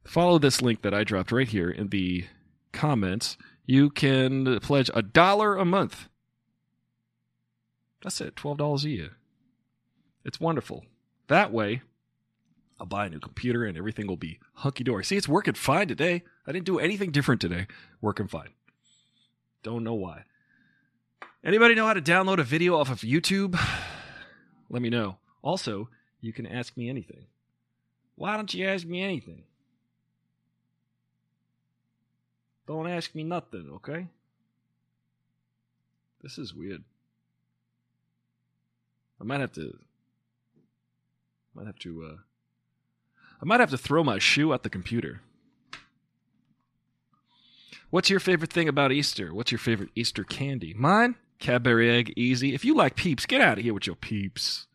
follow 0.07 0.39
this 0.39 0.63
link 0.63 0.83
that 0.83 0.95
I 0.95 1.05
dropped 1.05 1.33
right 1.33 1.49
here 1.49 1.71
in 1.71 1.89
the 1.89 2.25
comments. 2.73 3.37
You 3.65 3.91
can 3.91 4.61
pledge 4.61 4.91
a 4.95 5.03
dollar 5.03 5.57
a 5.57 5.65
month. 5.65 6.09
That's 8.03 8.21
it, 8.21 8.37
$12 8.37 8.85
a 8.85 8.89
year. 8.89 9.11
It's 10.25 10.41
wonderful. 10.41 10.85
That 11.29 11.53
way, 11.53 11.83
I'll 12.79 12.87
buy 12.87 13.07
a 13.07 13.11
new 13.11 13.19
computer 13.19 13.65
and 13.65 13.77
everything 13.77 14.07
will 14.07 14.17
be 14.17 14.39
hunky 14.55 14.85
dory. 14.85 15.05
See, 15.05 15.17
it's 15.17 15.29
working 15.29 15.55
fine 15.55 15.89
today. 15.89 16.23
I 16.47 16.53
didn't 16.53 16.67
do 16.67 16.79
anything 16.79 17.11
different 17.11 17.41
today. 17.41 17.67
Working 18.01 18.29
fine. 18.29 18.51
Don't 19.63 19.83
know 19.83 19.95
why. 19.95 20.25
Anybody 21.43 21.75
know 21.75 21.87
how 21.87 21.95
to 21.95 22.03
download 22.03 22.39
a 22.39 22.45
video 22.45 22.79
off 22.79 22.91
of 22.91 23.01
YouTube? 23.01 23.59
Let 24.69 24.83
me 24.83 24.91
know. 24.91 25.17
Also, 25.43 25.89
you 26.21 26.33
can 26.33 26.47
ask 26.47 26.77
me 26.77 26.89
anything. 26.89 27.27
Why 28.17 28.37
don't 28.37 28.53
you 28.53 28.67
ask 28.67 28.87
me 28.87 29.03
anything? 29.03 29.43
Don't 32.67 32.89
ask 32.89 33.15
me 33.15 33.23
nothing, 33.23 33.71
okay? 33.77 34.09
This 36.23 36.39
is 36.39 36.53
weird. 36.53 36.83
I 39.21 39.25
might 39.25 39.41
have 39.41 39.53
to. 39.53 39.79
Might 41.55 41.67
have 41.67 41.79
to. 41.81 42.03
uh 42.05 42.17
I 43.41 43.45
might 43.45 43.61
have 43.61 43.71
to 43.71 43.79
throw 43.79 44.03
my 44.03 44.19
shoe 44.19 44.53
at 44.53 44.63
the 44.63 44.71
computer. 44.71 45.21
What's 47.91 48.11
your 48.11 48.19
favorite 48.19 48.53
thing 48.53 48.69
about 48.69 48.93
Easter? 48.93 49.33
What's 49.33 49.53
your 49.53 49.59
favorite 49.59 49.91
Easter 49.95 50.25
candy? 50.25 50.75
Mine? 50.75 51.17
Cadbury 51.39 51.91
egg, 51.91 52.13
easy. 52.17 52.55
If 52.55 52.65
you 52.65 52.75
like 52.75 52.97
peeps, 52.97 53.27
get 53.27 53.41
out 53.41 53.59
of 53.59 53.65
here 53.65 53.75
with 53.75 53.87
your 53.87 53.97
peeps. 53.97 54.67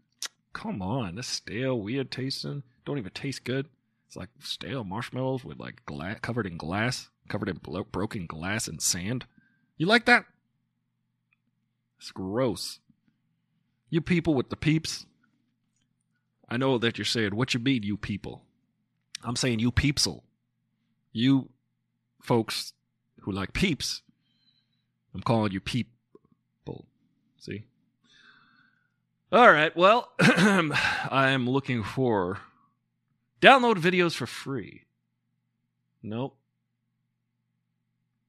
Come 0.54 0.82
on, 0.82 1.16
this 1.16 1.28
stale, 1.28 1.80
weird 1.80 2.12
tasting. 2.12 2.64
Don't 2.86 2.98
even 2.98 3.12
taste 3.12 3.44
good. 3.44 3.68
It's 4.08 4.16
like 4.16 4.30
stale 4.40 4.84
marshmallows 4.84 5.44
with 5.44 5.60
like 5.60 5.86
glass 5.86 6.20
covered 6.22 6.46
in 6.46 6.58
glass, 6.58 7.10
covered 7.30 7.50
in 7.50 7.58
blo- 7.58 7.86
broken 7.86 8.26
glass 8.26 8.68
and 8.68 8.82
sand. 8.82 9.26
You 9.78 9.86
like 9.86 10.06
that? 10.06 10.26
It's 11.98 12.12
gross. 12.12 12.80
You 13.90 14.02
people 14.02 14.34
with 14.34 14.50
the 14.50 14.56
peeps. 14.56 15.06
I 16.50 16.58
know 16.58 16.78
that 16.78 16.98
you're 16.98 17.06
saying, 17.06 17.36
what 17.36 17.54
you 17.54 17.60
mean, 17.60 17.84
you 17.84 17.96
people? 17.96 18.44
I'm 19.24 19.36
saying 19.36 19.60
you 19.60 19.72
peepsel. 19.72 20.22
You 21.14 21.50
folks 22.22 22.74
who 23.22 23.32
like 23.32 23.54
peeps. 23.54 24.02
I'm 25.14 25.22
calling 25.22 25.52
you 25.52 25.60
people. 25.60 25.91
See? 27.42 27.64
All 29.32 29.52
right. 29.52 29.76
Well, 29.76 30.12
I'm 30.20 31.50
looking 31.50 31.84
for 31.84 32.38
download 33.42 33.78
videos 33.78 34.16
for 34.16 34.28
free. 34.28 34.84
Nope. 36.04 36.38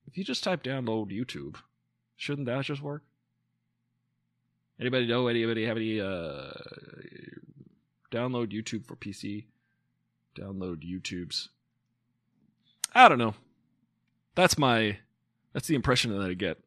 If 0.07 0.17
you 0.17 0.25
just 0.25 0.43
type 0.43 0.63
download 0.63 1.13
YouTube, 1.13 1.57
shouldn't 2.17 2.47
that 2.47 2.65
just 2.65 2.81
work? 2.81 3.03
Anybody 4.81 5.07
know? 5.07 5.27
Anybody 5.29 5.67
have 5.67 5.77
any 5.77 6.01
uh, 6.01 6.53
download 8.11 8.51
YouTube 8.51 8.87
for 8.87 8.97
PC? 8.97 9.45
Download 10.35 10.83
YouTube's. 10.83 11.51
I 12.95 13.09
don't 13.11 13.19
know. 13.19 13.35
That's 14.35 14.57
my. 14.57 14.99
That's 15.53 15.67
the 15.67 15.75
impression 15.75 16.17
that 16.19 16.25
I 16.31 16.33
get. 16.33 16.59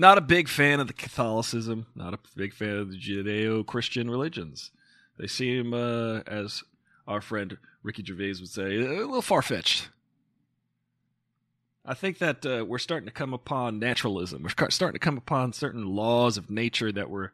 Not 0.00 0.16
a 0.16 0.22
big 0.22 0.48
fan 0.48 0.80
of 0.80 0.86
the 0.86 0.94
Catholicism. 0.94 1.84
Not 1.94 2.14
a 2.14 2.18
big 2.34 2.54
fan 2.54 2.78
of 2.78 2.90
the 2.90 2.96
Judeo-Christian 2.96 4.10
religions. 4.10 4.70
They 5.18 5.26
seem, 5.26 5.74
uh, 5.74 6.20
as 6.20 6.62
our 7.06 7.20
friend 7.20 7.58
Ricky 7.82 8.02
Gervais 8.02 8.40
would 8.40 8.48
say, 8.48 8.76
a 8.76 8.80
little 8.80 9.20
far-fetched. 9.20 9.90
I 11.84 11.92
think 11.92 12.16
that 12.16 12.46
uh, 12.46 12.64
we're 12.66 12.78
starting 12.78 13.08
to 13.08 13.12
come 13.12 13.34
upon 13.34 13.78
naturalism. 13.78 14.42
We're 14.42 14.70
starting 14.70 14.98
to 14.98 15.04
come 15.04 15.18
upon 15.18 15.52
certain 15.52 15.84
laws 15.84 16.38
of 16.38 16.50
nature 16.50 16.90
that 16.92 17.10
we're 17.10 17.32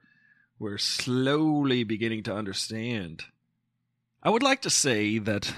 we're 0.58 0.78
slowly 0.78 1.84
beginning 1.84 2.24
to 2.24 2.34
understand. 2.34 3.26
I 4.24 4.30
would 4.30 4.42
like 4.42 4.62
to 4.62 4.70
say 4.70 5.18
that 5.18 5.54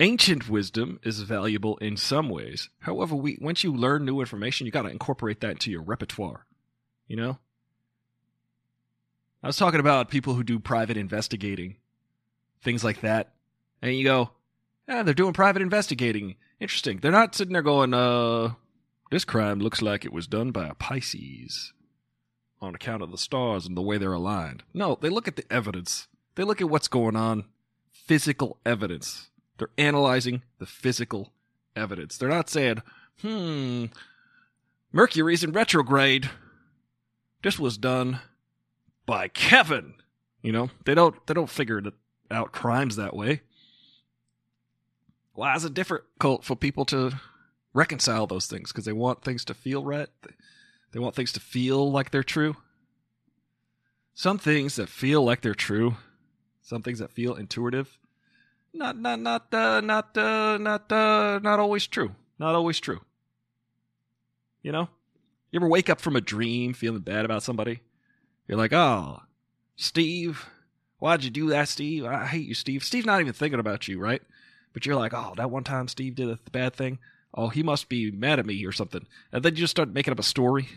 ancient 0.00 0.48
wisdom 0.48 1.00
is 1.02 1.22
valuable 1.22 1.76
in 1.78 1.96
some 1.96 2.28
ways. 2.28 2.68
However, 2.80 3.14
we 3.14 3.38
once 3.40 3.64
you 3.64 3.74
learn 3.74 4.04
new 4.04 4.20
information, 4.20 4.66
you 4.66 4.72
got 4.72 4.82
to 4.82 4.90
incorporate 4.90 5.40
that 5.40 5.52
into 5.52 5.70
your 5.70 5.82
repertoire. 5.82 6.46
You 7.06 7.16
know? 7.16 7.38
I 9.42 9.46
was 9.46 9.56
talking 9.56 9.80
about 9.80 10.10
people 10.10 10.34
who 10.34 10.42
do 10.42 10.58
private 10.58 10.96
investigating, 10.96 11.76
things 12.62 12.82
like 12.82 13.00
that. 13.02 13.34
And 13.80 13.94
you 13.94 14.04
go, 14.04 14.30
"Yeah, 14.88 15.02
they're 15.02 15.14
doing 15.14 15.32
private 15.32 15.62
investigating. 15.62 16.36
Interesting. 16.60 16.98
They're 16.98 17.12
not 17.12 17.34
sitting 17.34 17.52
there 17.52 17.62
going, 17.62 17.94
uh, 17.94 18.54
this 19.10 19.24
crime 19.24 19.60
looks 19.60 19.80
like 19.80 20.04
it 20.04 20.12
was 20.12 20.26
done 20.26 20.50
by 20.50 20.68
a 20.68 20.74
Pisces 20.74 21.72
on 22.60 22.74
account 22.74 23.02
of 23.02 23.10
the 23.10 23.18
stars 23.18 23.66
and 23.66 23.76
the 23.76 23.82
way 23.82 23.96
they're 23.96 24.12
aligned. 24.12 24.64
No, 24.74 24.98
they 25.00 25.08
look 25.08 25.28
at 25.28 25.36
the 25.36 25.50
evidence. 25.50 26.08
They 26.34 26.42
look 26.44 26.60
at 26.60 26.68
what's 26.68 26.88
going 26.88 27.16
on, 27.16 27.44
physical 27.92 28.58
evidence. 28.66 29.30
They're 29.58 29.70
analyzing 29.76 30.42
the 30.58 30.66
physical 30.66 31.32
evidence. 31.74 32.16
They're 32.16 32.28
not 32.28 32.48
saying, 32.48 32.82
hmm, 33.20 33.86
Mercury's 34.92 35.44
in 35.44 35.52
retrograde. 35.52 36.30
This 37.42 37.58
was 37.58 37.76
done 37.76 38.20
by 39.06 39.28
Kevin. 39.28 39.94
You 40.42 40.52
know, 40.52 40.70
they 40.84 40.94
don't 40.94 41.26
they 41.26 41.34
don't 41.34 41.50
figure 41.50 41.82
out 42.30 42.52
crimes 42.52 42.96
that 42.96 43.16
way. 43.16 43.42
Why 45.34 45.54
is 45.54 45.64
it 45.64 45.74
difficult 45.74 46.44
for 46.44 46.56
people 46.56 46.84
to 46.86 47.12
reconcile 47.74 48.26
those 48.26 48.46
things? 48.46 48.72
Because 48.72 48.84
they 48.84 48.92
want 48.92 49.22
things 49.22 49.44
to 49.46 49.54
feel 49.54 49.84
right. 49.84 50.08
They 50.92 50.98
want 50.98 51.14
things 51.14 51.32
to 51.32 51.40
feel 51.40 51.90
like 51.90 52.10
they're 52.10 52.22
true. 52.22 52.56
Some 54.14 54.38
things 54.38 54.76
that 54.76 54.88
feel 54.88 55.22
like 55.24 55.42
they're 55.42 55.54
true, 55.54 55.96
some 56.60 56.82
things 56.82 56.98
that 56.98 57.12
feel 57.12 57.36
intuitive, 57.36 57.98
not 58.78 58.96
not 58.98 59.20
not 59.20 59.52
uh, 59.52 59.80
not 59.80 60.16
uh, 60.16 60.56
not 60.58 60.90
uh, 60.90 61.40
not 61.42 61.58
always 61.58 61.86
true. 61.86 62.14
Not 62.38 62.54
always 62.54 62.78
true. 62.80 63.00
You 64.62 64.72
know, 64.72 64.88
you 65.50 65.58
ever 65.58 65.68
wake 65.68 65.90
up 65.90 66.00
from 66.00 66.16
a 66.16 66.20
dream 66.20 66.72
feeling 66.72 67.00
bad 67.00 67.24
about 67.24 67.42
somebody? 67.42 67.80
You're 68.46 68.58
like, 68.58 68.72
oh, 68.72 69.20
Steve, 69.76 70.46
why'd 70.98 71.24
you 71.24 71.30
do 71.30 71.48
that, 71.50 71.68
Steve? 71.68 72.04
I 72.04 72.26
hate 72.26 72.46
you, 72.46 72.54
Steve. 72.54 72.84
Steve's 72.84 73.06
not 73.06 73.20
even 73.20 73.32
thinking 73.32 73.60
about 73.60 73.88
you, 73.88 73.98
right? 73.98 74.22
But 74.72 74.86
you're 74.86 74.96
like, 74.96 75.12
oh, 75.14 75.34
that 75.36 75.50
one 75.50 75.64
time 75.64 75.88
Steve 75.88 76.14
did 76.14 76.30
a 76.30 76.38
bad 76.50 76.74
thing. 76.74 76.98
Oh, 77.34 77.48
he 77.48 77.62
must 77.62 77.88
be 77.88 78.10
mad 78.10 78.38
at 78.38 78.46
me 78.46 78.64
or 78.64 78.72
something. 78.72 79.06
And 79.32 79.42
then 79.42 79.54
you 79.54 79.60
just 79.60 79.72
start 79.72 79.90
making 79.90 80.12
up 80.12 80.18
a 80.18 80.24
story. 80.24 80.68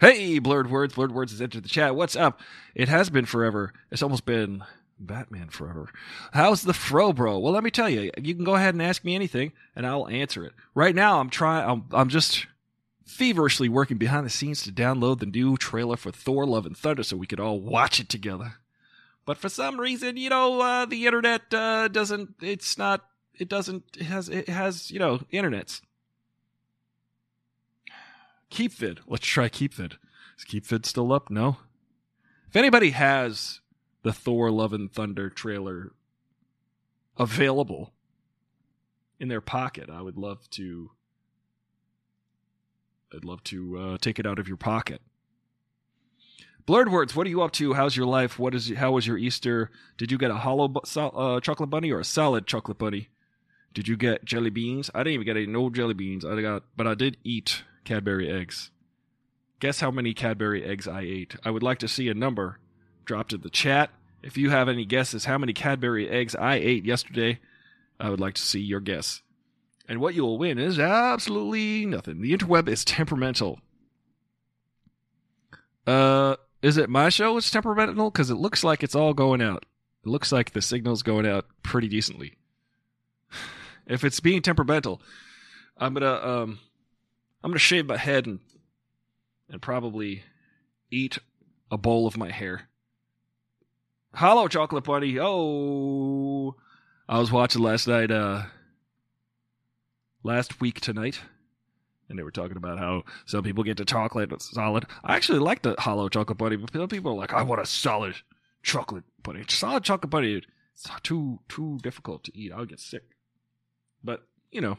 Hey, 0.00 0.38
Blurred 0.38 0.70
Words. 0.70 0.94
Blurred 0.94 1.12
Words 1.12 1.32
has 1.32 1.40
entered 1.40 1.64
the 1.64 1.68
chat. 1.68 1.96
What's 1.96 2.16
up? 2.16 2.40
It 2.74 2.88
has 2.88 3.10
been 3.10 3.24
forever. 3.24 3.72
It's 3.90 4.02
almost 4.02 4.24
been 4.24 4.62
Batman 4.98 5.48
forever. 5.48 5.88
How's 6.32 6.62
the 6.62 6.74
fro, 6.74 7.12
bro? 7.12 7.38
Well, 7.38 7.52
let 7.52 7.64
me 7.64 7.70
tell 7.70 7.88
you. 7.88 8.10
You 8.20 8.34
can 8.34 8.44
go 8.44 8.54
ahead 8.54 8.74
and 8.74 8.82
ask 8.82 9.04
me 9.04 9.14
anything, 9.14 9.52
and 9.76 9.86
I'll 9.86 10.08
answer 10.08 10.44
it. 10.44 10.52
Right 10.74 10.94
now, 10.94 11.20
I'm 11.20 11.30
trying. 11.30 11.68
I'm, 11.68 11.84
I'm 11.92 12.08
just 12.08 12.46
feverishly 13.04 13.68
working 13.68 13.96
behind 13.96 14.26
the 14.26 14.30
scenes 14.30 14.62
to 14.62 14.72
download 14.72 15.20
the 15.20 15.26
new 15.26 15.56
trailer 15.56 15.96
for 15.96 16.10
Thor: 16.10 16.46
Love 16.46 16.66
and 16.66 16.76
Thunder 16.76 17.02
so 17.02 17.16
we 17.16 17.26
could 17.26 17.40
all 17.40 17.60
watch 17.60 18.00
it 18.00 18.08
together. 18.08 18.54
But 19.24 19.36
for 19.36 19.48
some 19.48 19.78
reason, 19.78 20.16
you 20.16 20.30
know, 20.30 20.60
uh, 20.60 20.86
the 20.86 21.06
internet 21.06 21.42
uh, 21.52 21.88
doesn't. 21.88 22.34
It's 22.40 22.78
not 22.78 23.04
it 23.38 23.48
doesn't 23.48 23.84
it 23.98 24.04
has 24.04 24.28
it 24.28 24.48
has 24.48 24.90
you 24.90 24.98
know 24.98 25.20
internets 25.32 25.80
keepvid 28.50 28.98
let's 29.06 29.26
try 29.26 29.48
keepvid 29.48 29.94
is 30.38 30.44
keepvid 30.44 30.84
still 30.84 31.12
up 31.12 31.30
no 31.30 31.58
if 32.48 32.56
anybody 32.56 32.90
has 32.90 33.60
the 34.02 34.12
thor 34.12 34.50
love 34.50 34.72
and 34.72 34.92
thunder 34.92 35.28
trailer 35.28 35.92
available 37.16 37.92
in 39.18 39.28
their 39.28 39.40
pocket 39.40 39.90
i 39.90 40.00
would 40.00 40.16
love 40.16 40.48
to 40.50 40.90
i'd 43.14 43.24
love 43.24 43.42
to 43.44 43.78
uh, 43.78 43.98
take 43.98 44.18
it 44.18 44.26
out 44.26 44.38
of 44.38 44.48
your 44.48 44.56
pocket 44.56 45.00
Blurred 46.66 46.92
words. 46.92 47.16
What 47.16 47.26
are 47.26 47.30
you 47.30 47.40
up 47.40 47.52
to? 47.52 47.72
How's 47.72 47.96
your 47.96 48.04
life? 48.04 48.38
What 48.38 48.54
is? 48.54 48.68
How 48.68 48.92
was 48.92 49.06
your 49.06 49.16
Easter? 49.16 49.70
Did 49.96 50.12
you 50.12 50.18
get 50.18 50.30
a 50.30 50.34
hollow 50.34 50.68
bu- 50.68 50.80
so- 50.84 51.08
uh, 51.08 51.40
chocolate 51.40 51.70
bunny 51.70 51.90
or 51.90 52.00
a 52.00 52.04
solid 52.04 52.46
chocolate 52.46 52.76
bunny? 52.76 53.08
Did 53.72 53.88
you 53.88 53.96
get 53.96 54.26
jelly 54.26 54.50
beans? 54.50 54.90
I 54.94 54.98
didn't 54.98 55.14
even 55.14 55.24
get 55.24 55.38
any 55.38 55.46
no 55.46 55.70
jelly 55.70 55.94
beans. 55.94 56.26
I 56.26 56.38
got, 56.42 56.64
but 56.76 56.86
I 56.86 56.92
did 56.92 57.16
eat 57.24 57.62
Cadbury 57.84 58.30
eggs. 58.30 58.70
Guess 59.60 59.80
how 59.80 59.90
many 59.90 60.12
Cadbury 60.12 60.62
eggs 60.62 60.86
I 60.86 61.00
ate? 61.00 61.36
I 61.42 61.50
would 61.50 61.62
like 61.62 61.78
to 61.78 61.88
see 61.88 62.10
a 62.10 62.14
number 62.14 62.58
dropped 63.08 63.32
in 63.32 63.40
the 63.40 63.50
chat. 63.50 63.90
If 64.22 64.36
you 64.36 64.50
have 64.50 64.68
any 64.68 64.84
guesses 64.84 65.24
how 65.24 65.38
many 65.38 65.52
Cadbury 65.52 66.08
eggs 66.08 66.36
I 66.36 66.56
ate 66.56 66.84
yesterday, 66.84 67.40
I 67.98 68.10
would 68.10 68.20
like 68.20 68.34
to 68.34 68.42
see 68.42 68.60
your 68.60 68.80
guess. 68.80 69.22
And 69.88 70.00
what 70.00 70.14
you 70.14 70.22
will 70.22 70.38
win 70.38 70.58
is 70.58 70.78
absolutely 70.78 71.86
nothing. 71.86 72.20
The 72.20 72.36
interweb 72.36 72.68
is 72.68 72.84
temperamental. 72.84 73.60
Uh, 75.86 76.36
is 76.60 76.76
it 76.76 76.90
my 76.90 77.08
show 77.08 77.38
it's 77.38 77.50
temperamental? 77.50 78.10
Because 78.10 78.30
it 78.30 78.34
looks 78.34 78.62
like 78.62 78.82
it's 78.82 78.94
all 78.94 79.14
going 79.14 79.40
out. 79.40 79.64
It 80.04 80.08
looks 80.08 80.30
like 80.30 80.52
the 80.52 80.60
signal's 80.60 81.02
going 81.02 81.26
out 81.26 81.46
pretty 81.64 81.88
decently. 81.88 82.36
If 83.86 84.04
it's 84.04 84.20
being 84.20 84.42
temperamental, 84.42 85.00
I'm 85.78 85.94
gonna 85.94 86.12
um, 86.12 86.58
I'm 87.42 87.50
gonna 87.50 87.58
shave 87.58 87.86
my 87.86 87.96
head 87.96 88.26
and 88.26 88.40
and 89.48 89.62
probably 89.62 90.24
eat 90.90 91.16
a 91.70 91.78
bowl 91.78 92.06
of 92.06 92.18
my 92.18 92.30
hair. 92.30 92.68
Hello, 94.14 94.48
chocolate 94.48 94.84
bunny. 94.84 95.18
Oh, 95.20 96.56
I 97.08 97.18
was 97.18 97.30
watching 97.30 97.62
last 97.62 97.86
night. 97.86 98.10
Uh, 98.10 98.44
last 100.22 100.60
week 100.60 100.80
tonight 100.80 101.20
and 102.08 102.18
they 102.18 102.22
were 102.22 102.30
talking 102.30 102.56
about 102.56 102.78
how 102.78 103.02
some 103.26 103.42
people 103.42 103.64
get 103.64 103.76
the 103.76 103.84
chocolate 103.84 104.30
solid. 104.40 104.86
I 105.04 105.16
actually 105.16 105.38
like 105.38 105.62
the 105.62 105.74
hollow 105.78 106.08
chocolate 106.08 106.38
bunny, 106.38 106.56
but 106.56 106.72
some 106.72 106.88
people 106.88 107.12
are 107.12 107.16
like, 107.16 107.32
I 107.32 107.42
want 107.42 107.60
a 107.60 107.66
solid 107.66 108.16
chocolate 108.62 109.04
bunny. 109.22 109.44
Solid 109.48 109.84
chocolate 109.84 110.10
bunny, 110.10 110.42
it's 110.74 110.88
too 111.02 111.40
too 111.48 111.78
difficult 111.82 112.24
to 112.24 112.36
eat. 112.36 112.52
I'll 112.52 112.64
get 112.64 112.80
sick. 112.80 113.04
But 114.02 114.26
you 114.50 114.60
know, 114.60 114.78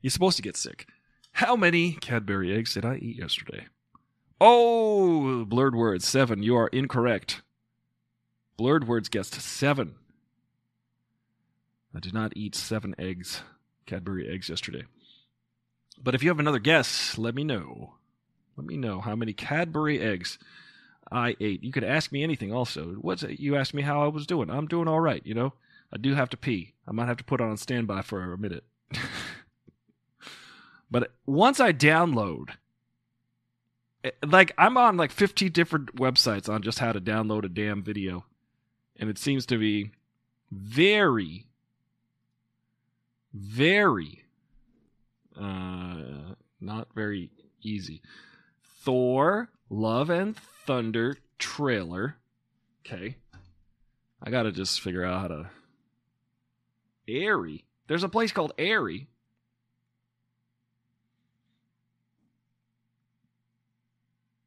you're 0.00 0.10
supposed 0.10 0.36
to 0.36 0.42
get 0.42 0.56
sick. 0.56 0.86
How 1.32 1.54
many 1.54 1.92
Cadbury 1.92 2.56
eggs 2.56 2.74
did 2.74 2.84
I 2.84 2.96
eat 2.96 3.18
yesterday? 3.18 3.66
Oh, 4.40 5.44
blurred 5.44 5.74
words 5.74 6.06
seven. 6.06 6.42
You 6.42 6.56
are 6.56 6.68
incorrect. 6.68 7.42
Blurred 8.58 8.88
words 8.88 9.08
guessed 9.08 9.40
seven. 9.40 9.94
I 11.94 12.00
did 12.00 12.12
not 12.12 12.32
eat 12.36 12.56
seven 12.56 12.92
eggs, 12.98 13.42
Cadbury 13.86 14.28
eggs 14.28 14.48
yesterday. 14.48 14.82
But 16.02 16.16
if 16.16 16.24
you 16.24 16.28
have 16.28 16.40
another 16.40 16.58
guess, 16.58 17.16
let 17.16 17.36
me 17.36 17.44
know. 17.44 17.94
Let 18.56 18.66
me 18.66 18.76
know 18.76 19.00
how 19.00 19.14
many 19.14 19.32
Cadbury 19.32 20.00
eggs 20.00 20.40
I 21.10 21.36
ate. 21.40 21.62
You 21.62 21.70
could 21.70 21.84
ask 21.84 22.10
me 22.10 22.24
anything 22.24 22.52
also. 22.52 22.96
What's 23.00 23.22
it? 23.22 23.38
You 23.38 23.54
asked 23.54 23.74
me 23.74 23.82
how 23.82 24.02
I 24.02 24.08
was 24.08 24.26
doing. 24.26 24.50
I'm 24.50 24.66
doing 24.66 24.88
all 24.88 25.00
right, 25.00 25.24
you 25.24 25.34
know? 25.34 25.52
I 25.92 25.96
do 25.96 26.14
have 26.14 26.28
to 26.30 26.36
pee. 26.36 26.74
I 26.86 26.90
might 26.90 27.06
have 27.06 27.16
to 27.18 27.24
put 27.24 27.40
on 27.40 27.56
standby 27.58 28.02
for 28.02 28.32
a 28.32 28.38
minute. 28.38 28.64
but 30.90 31.12
once 31.26 31.60
I 31.60 31.72
download, 31.72 32.50
eh, 34.02 34.10
like 34.26 34.52
I'm 34.58 34.76
on 34.76 34.96
like 34.96 35.12
15 35.12 35.52
different 35.52 35.94
websites 35.94 36.48
on 36.48 36.62
just 36.62 36.80
how 36.80 36.90
to 36.90 37.00
download 37.00 37.44
a 37.44 37.48
damn 37.48 37.84
video. 37.84 38.24
And 38.98 39.08
it 39.08 39.18
seems 39.18 39.46
to 39.46 39.58
be 39.58 39.92
very, 40.50 41.46
very 43.32 44.24
uh, 45.38 46.34
not 46.60 46.88
very 46.94 47.30
easy. 47.62 48.02
Thor, 48.80 49.50
Love 49.70 50.10
and 50.10 50.36
Thunder 50.66 51.16
trailer. 51.38 52.16
Okay. 52.84 53.16
I 54.22 54.30
gotta 54.30 54.50
just 54.50 54.80
figure 54.80 55.04
out 55.04 55.20
how 55.20 55.28
to. 55.28 55.50
Airy. 57.06 57.64
There's 57.86 58.02
a 58.02 58.08
place 58.08 58.32
called 58.32 58.52
Airy. 58.58 59.08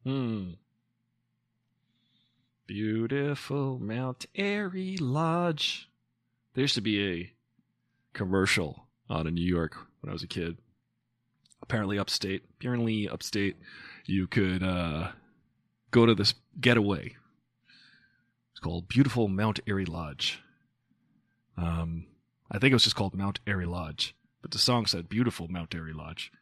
Hmm. 0.04 0.50
Beautiful 2.72 3.78
Mount 3.78 4.24
Airy 4.34 4.96
Lodge. 4.96 5.90
There 6.54 6.62
used 6.62 6.76
to 6.76 6.80
be 6.80 7.06
a 7.06 7.32
commercial 8.14 8.86
out 9.10 9.26
in 9.26 9.34
New 9.34 9.44
York 9.44 9.76
when 10.00 10.08
I 10.08 10.14
was 10.14 10.22
a 10.22 10.26
kid 10.26 10.56
apparently 11.60 11.98
upstate. 11.98 12.44
Apparently 12.58 13.06
upstate, 13.10 13.56
you 14.06 14.26
could 14.26 14.62
uh, 14.62 15.08
go 15.90 16.06
to 16.06 16.14
this 16.14 16.32
getaway. 16.62 17.14
It's 18.52 18.60
called 18.60 18.88
Beautiful 18.88 19.28
Mount 19.28 19.60
Airy 19.66 19.84
Lodge. 19.84 20.40
Um, 21.58 22.06
I 22.50 22.58
think 22.58 22.72
it 22.72 22.76
was 22.76 22.84
just 22.84 22.96
called 22.96 23.14
Mount 23.14 23.38
Airy 23.46 23.66
Lodge, 23.66 24.16
but 24.40 24.50
the 24.50 24.58
song 24.58 24.86
said 24.86 25.10
Beautiful 25.10 25.46
Mount 25.46 25.74
Airy 25.74 25.92
Lodge. 25.92 26.32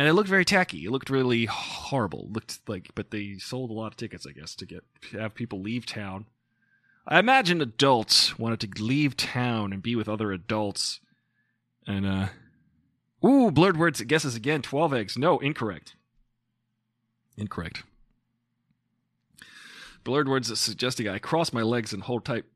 And 0.00 0.08
it 0.08 0.14
looked 0.14 0.30
very 0.30 0.46
tacky. 0.46 0.86
It 0.86 0.90
looked 0.90 1.10
really 1.10 1.44
horrible. 1.44 2.20
It 2.20 2.32
looked 2.32 2.60
like, 2.66 2.88
but 2.94 3.10
they 3.10 3.36
sold 3.36 3.68
a 3.68 3.74
lot 3.74 3.88
of 3.88 3.98
tickets, 3.98 4.26
I 4.26 4.32
guess, 4.32 4.54
to 4.54 4.64
get 4.64 4.82
have 5.12 5.34
people 5.34 5.60
leave 5.60 5.84
town. 5.84 6.24
I 7.06 7.18
imagine 7.18 7.60
adults 7.60 8.38
wanted 8.38 8.60
to 8.60 8.82
leave 8.82 9.14
town 9.14 9.74
and 9.74 9.82
be 9.82 9.94
with 9.94 10.08
other 10.08 10.32
adults, 10.32 11.00
and 11.86 12.06
uh, 12.06 12.28
Ooh, 13.22 13.50
blurred 13.50 13.76
words 13.76 14.00
guesses 14.00 14.34
again. 14.34 14.62
12 14.62 14.94
eggs. 14.94 15.18
No, 15.18 15.38
incorrect. 15.38 15.96
Incorrect. 17.36 17.82
Blurred 20.02 20.30
words 20.30 20.58
suggesting 20.58 21.08
I 21.08 21.18
cross 21.18 21.52
my 21.52 21.60
legs 21.60 21.92
and 21.92 22.04
hold 22.04 22.24
tight. 22.24 22.46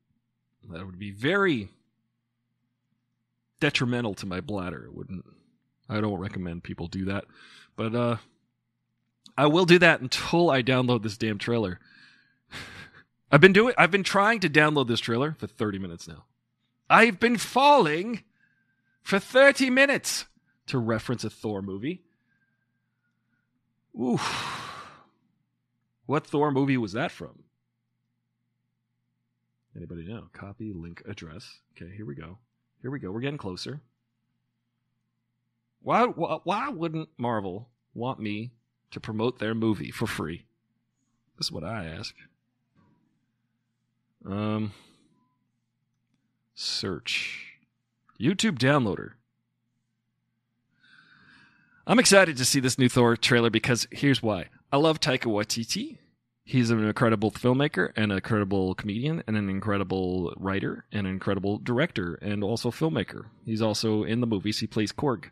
That 0.71 0.87
would 0.87 0.99
be 0.99 1.11
very 1.11 1.69
detrimental 3.61 4.15
to 4.15 4.25
my 4.25 4.41
bladder. 4.41 4.87
It 4.87 4.95
wouldn't 4.95 5.27
I 5.89 6.01
don't 6.01 6.19
recommend 6.19 6.65
people 6.65 6.87
do 6.87 7.05
that. 7.07 7.25
But 7.77 7.95
uh 7.95 8.17
I 9.37 9.47
will 9.47 9.65
do 9.65 9.79
that 9.81 10.01
until 10.01 10.51
I 10.51 10.63
download 10.63 11.03
this 11.03 11.17
damn 11.17 11.39
trailer. 11.39 11.81
I've 13.31 13.41
been 13.41 13.53
doing 13.53 13.75
I've 13.77 13.91
been 13.91 14.05
trying 14.05 14.41
to 14.41 14.51
download 14.51 14.89
this 14.89 15.01
trailer 15.01 15.37
for 15.39 15.47
30 15.47 15.79
minutes 15.79 16.09
now. 16.09 16.25
I've 16.89 17.19
been 17.19 17.39
falling 17.39 18.23
for 19.03 19.19
30 19.19 19.71
minutes 19.71 20.27
to 20.67 20.79
reference 20.79 21.25
a 21.25 21.31
Thor 21.31 21.63
movie. 21.63 22.03
Ooh. 23.97 24.19
What 26.07 26.27
Thor 26.27 26.51
movie 26.51 26.77
was 26.77 26.93
that 26.93 27.11
from? 27.11 27.45
Anybody 29.77 30.07
know? 30.07 30.29
Copy 30.33 30.73
link 30.73 31.03
address. 31.07 31.61
Okay, 31.73 31.93
here 31.95 32.07
we 32.07 32.15
go. 32.15 32.39
Here 32.83 32.91
we 32.91 32.99
go. 32.99 33.11
We're 33.11 33.21
getting 33.21 33.39
closer. 33.39 33.81
Why, 35.85 36.07
why, 36.07 36.39
why 36.45 36.69
wouldn't 36.71 37.11
Marvel 37.19 37.69
want 37.93 38.19
me 38.19 38.53
to 38.91 39.01
promote 39.01 39.39
their 39.39 39.55
movie 39.55 39.91
for 39.91 40.07
free? 40.07 40.47
This 41.37 41.49
is 41.49 41.53
what 41.53 41.63
I 41.63 41.85
ask. 41.85 42.15
Um, 44.25 44.73
search 46.55 47.59
YouTube 48.19 48.59
downloader. 48.59 49.11
I'm 51.87 51.99
excited 51.99 52.39
to 52.39 52.47
see 52.47 52.61
this 52.61 52.79
new 52.79 52.89
Thor 52.89 53.15
trailer 53.15 53.51
because 53.51 53.87
here's 53.91 54.23
why. 54.23 54.47
I 54.73 54.79
love 54.79 55.01
Taika 55.01 55.27
Waititi. 55.27 55.99
He's 56.45 56.71
an 56.71 56.83
incredible 56.83 57.31
filmmaker 57.31 57.93
and 57.95 58.11
an 58.11 58.17
incredible 58.17 58.75
comedian 58.75 59.23
and 59.27 59.37
an 59.37 59.51
incredible 59.51 60.33
writer 60.39 60.87
and 60.91 61.07
an 61.07 61.13
incredible 61.13 61.59
director 61.59 62.15
and 62.23 62.43
also 62.43 62.71
filmmaker. 62.71 63.27
He's 63.45 63.61
also 63.61 64.03
in 64.03 64.23
the 64.23 64.27
movies. 64.27 64.61
He 64.61 64.67
plays 64.67 64.91
Korg. 64.91 65.27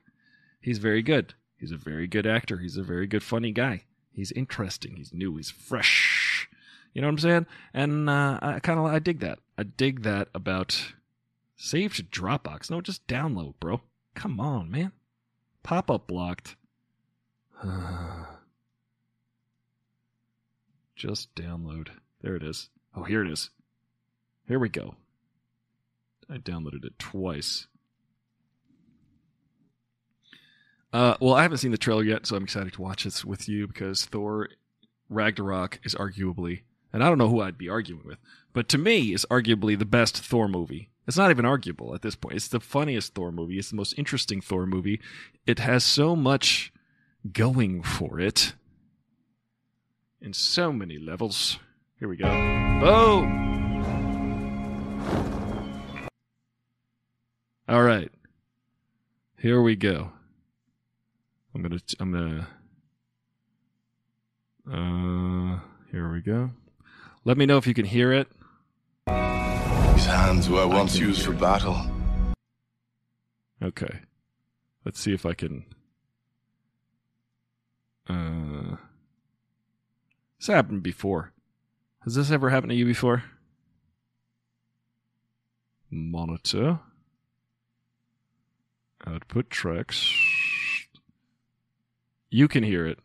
He's 0.63 0.79
very 0.79 1.03
good. 1.03 1.35
He's 1.57 1.73
a 1.73 1.77
very 1.77 2.07
good 2.07 2.27
actor. 2.27 2.59
He's 2.59 2.77
a 2.77 2.83
very 2.83 3.07
good, 3.07 3.23
funny 3.23 3.53
guy. 3.53 3.85
He's 4.13 4.33
interesting. 4.33 4.97
He's 4.97 5.13
new. 5.13 5.37
He's 5.37 5.51
fresh. 5.51 6.49
You 6.95 7.03
know 7.03 7.09
what 7.09 7.13
I'm 7.13 7.19
saying? 7.19 7.47
And 7.75 8.09
uh, 8.09 8.39
I 8.41 8.61
kind 8.61 8.79
of 8.79 8.87
I 8.87 8.99
dig 8.99 9.21
that. 9.21 9.41
I 9.59 9.65
dig 9.65 10.03
that 10.03 10.29
about 10.35 10.93
save 11.57 11.97
to 11.97 12.03
Dropbox. 12.03 12.71
No, 12.71 12.81
just 12.81 13.07
download, 13.07 13.55
bro. 13.61 13.81
Come 14.15 14.41
on, 14.41 14.71
man. 14.71 14.93
Pop 15.63 15.91
up 15.91 16.07
blocked. 16.07 16.57
Just 20.97 21.35
download. 21.35 21.89
There 22.21 22.37
it 22.37 22.43
is. 22.43 22.69
Oh, 22.95 23.05
here 23.05 23.25
it 23.25 23.31
is. 23.31 23.51
Here 24.47 24.59
we 24.59 24.69
go. 24.69 24.97
I 26.29 26.37
downloaded 26.39 26.85
it 26.85 26.99
twice. 26.99 27.67
Uh, 30.93 31.17
well, 31.21 31.35
I 31.35 31.43
haven't 31.43 31.59
seen 31.59 31.71
the 31.71 31.79
trailer 31.79 32.03
yet, 32.03 32.27
so 32.27 32.37
I'm 32.37 32.45
excited 32.45 32.75
to 32.75 32.83
watch 32.83 33.05
this 33.05 33.25
with 33.25 33.49
you 33.49 33.67
because 33.67 34.05
Thor 34.05 34.51
Ragnarok 35.09 35.81
is 35.85 35.95
arguably, 35.95 36.63
and 36.93 37.03
I 37.03 37.09
don't 37.09 37.19
know 37.19 37.29
who 37.29 37.41
I'd 37.41 37.57
be 37.57 37.69
arguing 37.69 38.03
with, 38.05 38.19
but 38.53 38.69
to 38.71 38.79
me, 38.79 39.15
is 39.15 39.25
arguably 39.31 39.79
the 39.79 39.87
best 39.87 40.19
Thor 40.19 40.49
movie. 40.49 40.91
It's 41.07 41.17
not 41.17 41.31
even 41.31 41.47
arguable 41.47 41.95
at 41.95 42.03
this 42.03 42.15
point. 42.15 42.37
It's 42.37 42.49
the 42.49 42.61
funniest 42.61 43.15
Thor 43.15 43.33
movie. 43.33 43.59
It's 43.59 43.71
the 43.71 43.77
most 43.77 43.99
interesting 43.99 44.41
Thor 44.41 44.67
movie. 44.67 45.01
It 45.47 45.59
has 45.59 45.83
so 45.83 46.15
much 46.15 46.73
going 47.33 47.83
for 47.83 48.21
it 48.21 48.53
in 50.21 50.33
so 50.33 50.73
many 50.73 50.99
levels. 50.99 51.59
Here 51.99 52.09
we 52.09 52.17
go. 52.17 52.29
Boom! 52.81 53.51
All 57.69 57.83
right. 57.83 58.11
Here 59.39 59.63
we 59.63 59.77
go. 59.77 60.13
I'm 61.55 61.63
to 61.63 61.97
I'm 62.01 62.13
to 62.13 62.47
uh 64.71 65.61
here 65.91 66.11
we 66.11 66.21
go. 66.23 66.51
Let 67.25 67.37
me 67.37 67.45
know 67.45 67.59
if 67.59 67.67
you 67.67 67.75
can 67.75 67.85
hear 67.85 68.13
it. 68.13 68.29
These 69.07 70.07
hands 70.07 70.49
were 70.49 70.67
once 70.67 70.97
used 70.99 71.25
for 71.27 71.33
battle. 71.33 71.79
Okay. 73.63 74.01
Let's 74.85 74.99
see 74.99 75.13
if 75.13 75.27
I 75.27 75.35
can 75.35 75.67
uh 78.09 78.77
This 80.39 80.47
happened 80.47 80.83
before. 80.83 81.33
Has 82.05 82.15
this 82.15 82.31
ever 82.31 82.49
happened 82.51 82.71
to 82.71 82.77
you 82.77 82.87
before? 82.87 83.25
Monitor. 85.91 86.81
Output 89.07 89.51
tracks. 89.51 90.32
You 92.35 92.49
can 92.49 92.65
hear 92.65 92.87
it. 92.87 92.99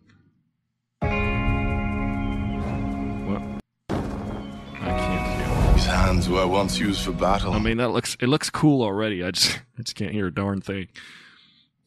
What? 3.27 3.41
I 3.89 4.79
can't 4.79 5.65
hear. 5.65 5.73
These 5.73 5.85
hands 5.85 6.29
were 6.29 6.47
once 6.47 6.79
used 6.79 7.03
for 7.03 7.11
battle. 7.11 7.51
I 7.51 7.59
mean, 7.59 7.75
that 7.75 7.89
looks 7.89 8.15
it 8.21 8.27
looks 8.27 8.49
cool 8.49 8.81
already. 8.81 9.25
I 9.25 9.31
just 9.31 9.59
I 9.77 9.81
just 9.81 9.97
can't 9.97 10.13
hear 10.13 10.27
a 10.27 10.33
darn 10.33 10.61
thing. 10.61 10.87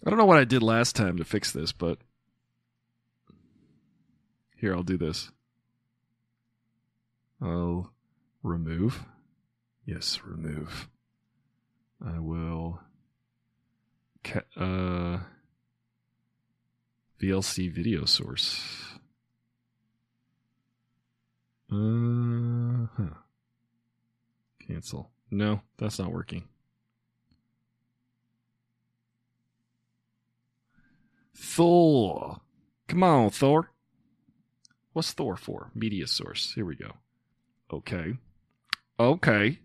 I 0.07 0.11
don't 0.11 0.19
know 0.19 0.27
what 0.27 0.37
I 0.37 0.45
did 0.45 0.63
last 0.63 0.95
time 0.95 1.17
to 1.17 1.25
fix 1.25 1.51
this, 1.51 1.73
but 1.73 1.97
here 4.55 4.75
I'll 4.75 4.83
do 4.83 4.99
this. 4.99 5.31
I'll 7.41 7.91
remove. 8.43 9.07
Yes, 9.87 10.21
remove. 10.27 10.91
I 12.07 12.19
will. 12.19 12.81
Ca- 14.25 14.41
uh, 14.59 15.21
VLC 17.21 17.71
video 17.71 18.07
source. 18.07 18.63
Uh 21.71 22.87
huh. 22.97 23.15
Cancel. 24.67 25.11
No, 25.31 25.61
that's 25.79 25.99
not 25.99 26.13
working. 26.13 26.45
Thor. 31.37 32.41
Come 32.89 33.03
on, 33.03 33.31
Thor. 33.31 33.71
What's 34.93 35.13
Thor 35.13 35.37
for? 35.37 35.71
Media 35.75 36.07
source. 36.07 36.53
Here 36.55 36.65
we 36.65 36.75
go. 36.75 36.93
Okay. 37.73 38.15
Okay. 38.99 39.61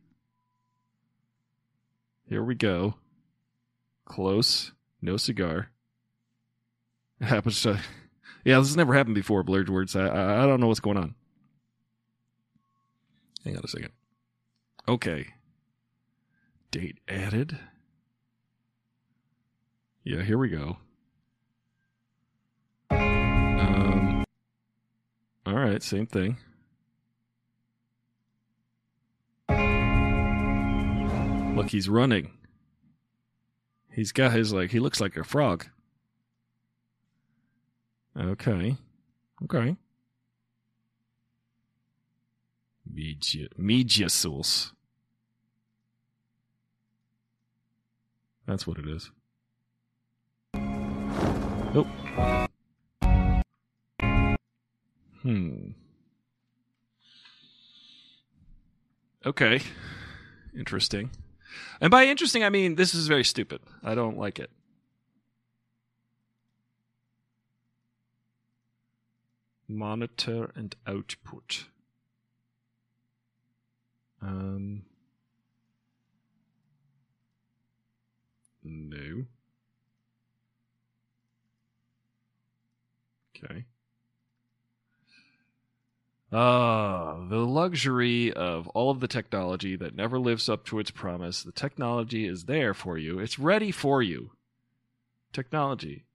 Here 2.28 2.44
we 2.44 2.56
go. 2.56 2.96
Close. 4.06 4.72
No 5.02 5.18
cigar. 5.18 5.70
Happens 7.22 7.62
to. 7.64 7.80
Yeah, 8.44 8.60
this 8.60 8.68
has 8.68 8.78
never 8.78 8.94
happened 8.94 9.16
before, 9.16 9.44
Blurred 9.44 9.70
Words. 9.70 9.96
I, 9.96 10.06
I, 10.06 10.44
I 10.44 10.46
don't 10.46 10.60
know 10.60 10.68
what's 10.68 10.80
going 10.80 10.98
on. 10.98 11.16
Hang 13.44 13.58
on 13.58 13.64
a 13.64 13.68
second. 13.68 13.92
Okay. 14.88 15.28
Date 16.72 17.00
added. 17.08 17.58
Yeah, 20.04 20.22
here 20.22 20.38
we 20.38 20.50
go. 20.50 20.78
Um. 22.92 24.24
All 25.46 25.56
right, 25.56 25.82
same 25.82 26.06
thing. 26.06 26.38
Look, 31.56 31.70
he's 31.70 31.88
running. 31.88 32.32
He's 33.92 34.12
got 34.12 34.34
his 34.34 34.52
like 34.54 34.72
he 34.72 34.80
looks 34.80 35.00
like 35.00 35.16
a 35.16 35.24
frog. 35.24 35.68
Okay. 38.18 38.78
Okay. 39.44 39.76
Media 42.90 43.48
media 43.58 44.10
source. 44.10 44.72
That's 48.48 48.66
what 48.66 48.78
it 48.78 48.88
is. 48.88 49.12
Oh. 51.78 52.48
Hmm. 55.24 55.72
Okay. 59.26 59.62
Interesting. 60.58 61.10
And 61.82 61.92
by 61.92 62.06
interesting, 62.06 62.44
I 62.44 62.50
mean 62.50 62.76
this 62.76 62.94
is 62.94 63.08
very 63.08 63.24
stupid. 63.24 63.60
I 63.84 63.96
don't 63.96 64.18
like 64.18 64.40
it. 64.40 64.52
Monitor 69.76 70.52
and 70.56 70.76
output. 70.88 71.66
Um. 74.22 74.84
No. 78.64 79.26
Okay. 83.38 83.66
Ah, 86.32 87.26
the 87.30 87.46
luxury 87.46 88.34
of 88.34 88.68
all 88.70 88.90
of 88.90 89.00
the 89.00 89.08
technology 89.08 89.76
that 89.76 89.96
never 89.96 90.18
lives 90.20 90.50
up 90.50 90.66
to 90.66 90.80
its 90.80 90.92
promise. 90.92 91.44
The 91.44 91.52
technology 91.52 92.26
is 92.28 92.46
there 92.46 92.74
for 92.74 92.98
you. 92.98 93.20
It's 93.20 93.38
ready 93.38 93.72
for 93.72 94.02
you. 94.02 94.32
Technology. 95.32 96.06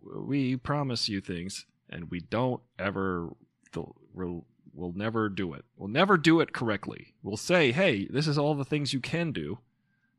We 0.00 0.56
promise 0.56 1.08
you 1.08 1.20
things, 1.20 1.66
and 1.94 2.10
we 2.10 2.20
don't 2.20 2.60
ever. 2.78 3.30
We'll, 4.12 4.44
we'll 4.72 4.92
never 4.92 5.28
do 5.28 5.54
it. 5.54 5.64
We'll 5.76 5.88
never 5.88 6.16
do 6.16 6.40
it 6.40 6.52
correctly. 6.52 7.14
We'll 7.22 7.36
say, 7.36 7.72
"Hey, 7.72 8.06
this 8.10 8.26
is 8.26 8.36
all 8.36 8.54
the 8.54 8.64
things 8.64 8.92
you 8.92 9.00
can 9.00 9.32
do," 9.32 9.58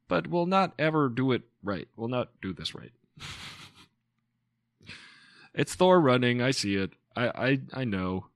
but 0.07 0.27
we'll 0.27 0.45
not 0.45 0.73
ever 0.79 1.09
do 1.09 1.33
it 1.33 1.43
right. 1.61 1.87
We'll 1.95 2.07
not 2.07 2.29
do 2.41 2.53
this 2.53 2.73
right. 2.73 2.91
it's 5.53 5.75
Thor 5.75 5.99
running. 5.99 6.41
I 6.41 6.51
see 6.51 6.75
it. 6.75 6.93
I 7.15 7.27
I 7.27 7.81
I 7.81 7.83
know. 7.83 8.27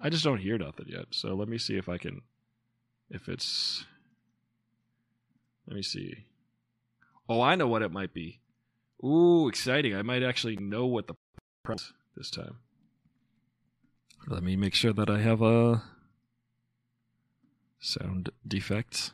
I 0.00 0.10
just 0.10 0.24
don't 0.24 0.38
hear 0.38 0.58
nothing 0.58 0.86
yet. 0.88 1.06
So 1.10 1.34
let 1.34 1.48
me 1.48 1.58
see 1.58 1.76
if 1.76 1.88
I 1.88 1.98
can, 1.98 2.22
if 3.10 3.28
it's. 3.28 3.84
Let 5.66 5.76
me 5.76 5.82
see. 5.82 6.24
Oh, 7.28 7.40
I 7.40 7.54
know 7.54 7.68
what 7.68 7.82
it 7.82 7.92
might 7.92 8.14
be. 8.14 8.40
Ooh, 9.04 9.48
exciting! 9.48 9.94
I 9.94 10.02
might 10.02 10.22
actually 10.22 10.56
know 10.56 10.86
what 10.86 11.06
the 11.06 11.14
press 11.62 11.92
this 12.18 12.30
time. 12.30 12.56
Let 14.26 14.42
me 14.42 14.56
make 14.56 14.74
sure 14.74 14.92
that 14.92 15.08
I 15.08 15.20
have 15.20 15.40
a 15.40 15.84
sound 17.78 18.30
defects. 18.46 19.12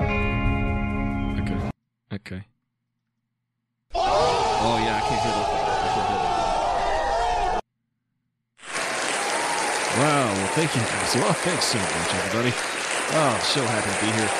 Okay. 0.00 1.70
Okay. 2.12 2.44
Oh 3.94 4.78
yeah, 4.82 4.96
I 4.96 5.00
can't 5.06 5.22
hear 5.22 5.32
that. 5.32 5.46
I 5.46 5.88
can't 5.94 6.08
hear 6.08 6.18
that. 6.18 6.42
Wow, 9.98 10.26
well, 10.34 10.50
thank 10.58 10.74
you 10.74 10.82
guys. 10.82 11.14
Well, 11.14 11.32
thanks 11.46 11.66
so 11.66 11.78
much, 11.78 12.14
everybody. 12.14 12.52
Oh, 13.14 13.38
so 13.44 13.62
happy 13.62 13.90
to 13.94 14.00
be 14.04 14.10
here. 14.18 14.30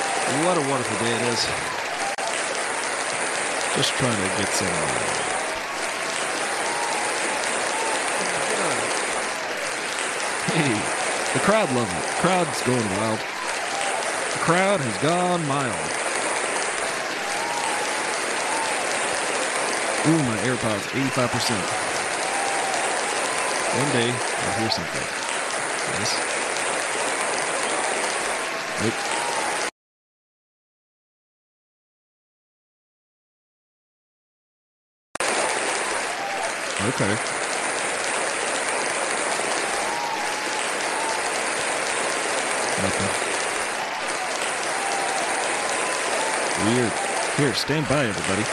What 0.45 0.59
a 0.59 0.65
wonderful 0.69 0.99
day 0.99 1.15
it 1.15 1.23
is. 1.31 1.47
Just 3.77 3.93
trying 3.95 4.17
to 4.17 4.29
get 4.43 4.49
some. 4.49 4.69
Uh, 4.69 5.32
hey, 10.50 10.74
the 11.35 11.40
crowd 11.40 11.70
loves 11.72 11.92
it. 11.92 12.02
The 12.02 12.20
crowd's 12.20 12.62
going 12.62 12.90
wild. 12.98 13.18
The 13.18 14.42
crowd 14.42 14.81
has 14.81 14.96
gone 14.98 15.46
mild. 15.46 16.02
Ooh, 20.05 20.18
my 20.26 20.37
AirPods, 20.42 20.90
85%. 21.14 21.92
One 23.78 23.92
day, 23.92 24.11
I'll 24.11 24.59
hear 24.59 24.70
something. 24.70 25.07
Yes. 25.94 26.11
Nope. 28.83 29.12
Okay. 36.83 37.14
Nothing. 42.83 43.12
Weird. 46.66 46.92
Here, 47.42 47.55
stand 47.55 47.88
by, 47.88 48.07
everybody. 48.07 48.44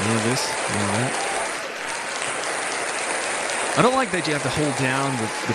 None 0.00 0.16
of 0.16 0.24
this, 0.24 0.48
none 0.72 0.80
of 0.80 0.92
that. 0.96 1.12
I 3.76 3.82
don't 3.82 3.92
like 3.92 4.10
that 4.12 4.26
you 4.26 4.32
have 4.32 4.42
to 4.44 4.48
hold 4.48 4.74
down 4.80 5.12
the, 5.20 5.28
the, 5.44 5.52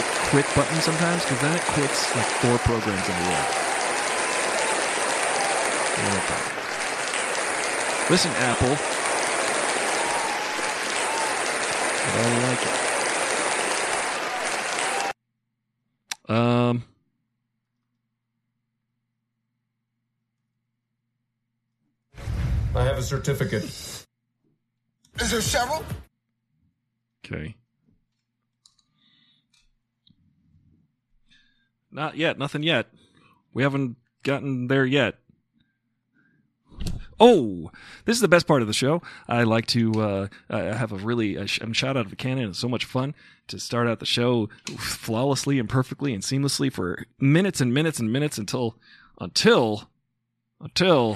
the 0.00 0.02
quit 0.32 0.46
button 0.56 0.80
sometimes 0.80 1.20
because 1.20 1.38
then 1.42 1.54
it 1.54 1.62
quits 1.76 2.16
like 2.16 2.24
four 2.40 2.56
programs 2.64 3.06
in 3.06 3.14
a 3.16 3.20
row. 3.20 3.44
Listen, 8.08 8.32
Apple. 8.40 8.72
I 12.00 12.22
don't 12.22 12.42
like 12.48 12.64
it. 12.64 12.86
Um. 16.28 16.82
Certificate. 23.06 23.64
Is 23.64 25.30
there 25.30 25.40
several? 25.40 25.84
Okay. 27.24 27.54
Not 31.90 32.16
yet. 32.16 32.38
Nothing 32.38 32.62
yet. 32.62 32.88
We 33.54 33.62
haven't 33.62 33.96
gotten 34.22 34.66
there 34.66 34.84
yet. 34.84 35.14
Oh, 37.18 37.70
this 38.04 38.16
is 38.16 38.20
the 38.20 38.28
best 38.28 38.46
part 38.46 38.60
of 38.60 38.68
the 38.68 38.74
show. 38.74 39.00
I 39.26 39.44
like 39.44 39.66
to 39.68 39.92
uh, 40.02 40.28
I 40.50 40.58
have 40.58 40.92
a 40.92 40.96
really 40.96 41.36
a 41.36 41.46
sh- 41.46 41.60
a 41.62 41.72
shot 41.72 41.96
out 41.96 42.04
of 42.04 42.12
a 42.12 42.16
cannon. 42.16 42.50
It's 42.50 42.58
so 42.58 42.68
much 42.68 42.84
fun 42.84 43.14
to 43.48 43.58
start 43.58 43.88
out 43.88 44.00
the 44.00 44.06
show 44.06 44.50
flawlessly 44.76 45.58
and 45.58 45.68
perfectly 45.68 46.12
and 46.12 46.22
seamlessly 46.22 46.70
for 46.70 47.06
minutes 47.18 47.62
and 47.62 47.72
minutes 47.72 47.98
and 47.98 48.12
minutes 48.12 48.36
until 48.36 48.76
until 49.18 49.88
until 50.60 51.14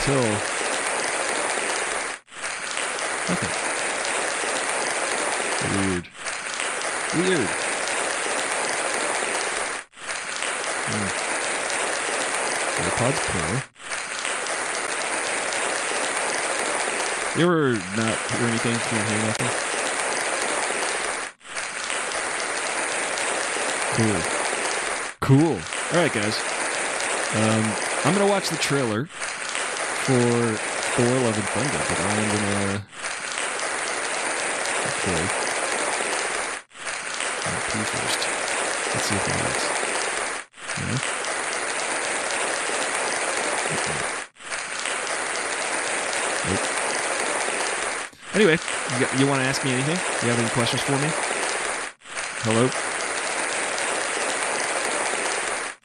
until 0.00 0.24
okay. 3.30 3.52
Weird. 5.76 6.06
Weird. 7.16 7.48
Hmm. 10.88 11.08
AirPods 12.80 13.20
Pro. 13.28 13.46
You 17.36 17.44
ever 17.44 17.72
not 17.96 18.16
hear 18.32 18.48
anything? 18.48 18.76
Can't 18.78 19.08
hear 19.08 19.20
nothing? 19.26 19.50
Cool. 23.96 24.20
Cool. 25.20 25.58
All 25.92 26.02
right, 26.02 26.12
guys. 26.12 26.36
Um, 27.34 27.64
I'm 28.04 28.14
gonna 28.14 28.26
watch 28.26 28.48
the 28.48 28.56
trailer 28.56 29.08
for 30.10 30.56
Thor: 30.96 31.14
Love 31.22 31.38
and 31.38 31.48
Thunder, 31.54 31.78
but 31.88 31.98
I'm 32.00 32.28
gonna. 32.34 32.82
Okay. 34.90 35.22
I'll 37.46 37.62
pee 37.70 37.84
first. 37.86 38.20
Let's 38.90 39.06
see 39.06 39.14
if 39.14 39.24
that 39.26 39.38
works. 39.44 39.66
No? 40.80 40.90
Okay. 43.70 43.98
Nope. 46.50 46.64
Anyway, 48.34 48.56
you, 48.92 48.98
got- 48.98 49.14
you 49.20 49.26
want 49.28 49.40
to 49.42 49.46
ask 49.46 49.64
me 49.64 49.70
anything? 49.72 49.98
You 50.22 50.28
have 50.34 50.40
any 50.40 50.50
questions 50.50 50.82
for 50.82 50.92
me? 50.98 51.08
Hello? 52.42 52.68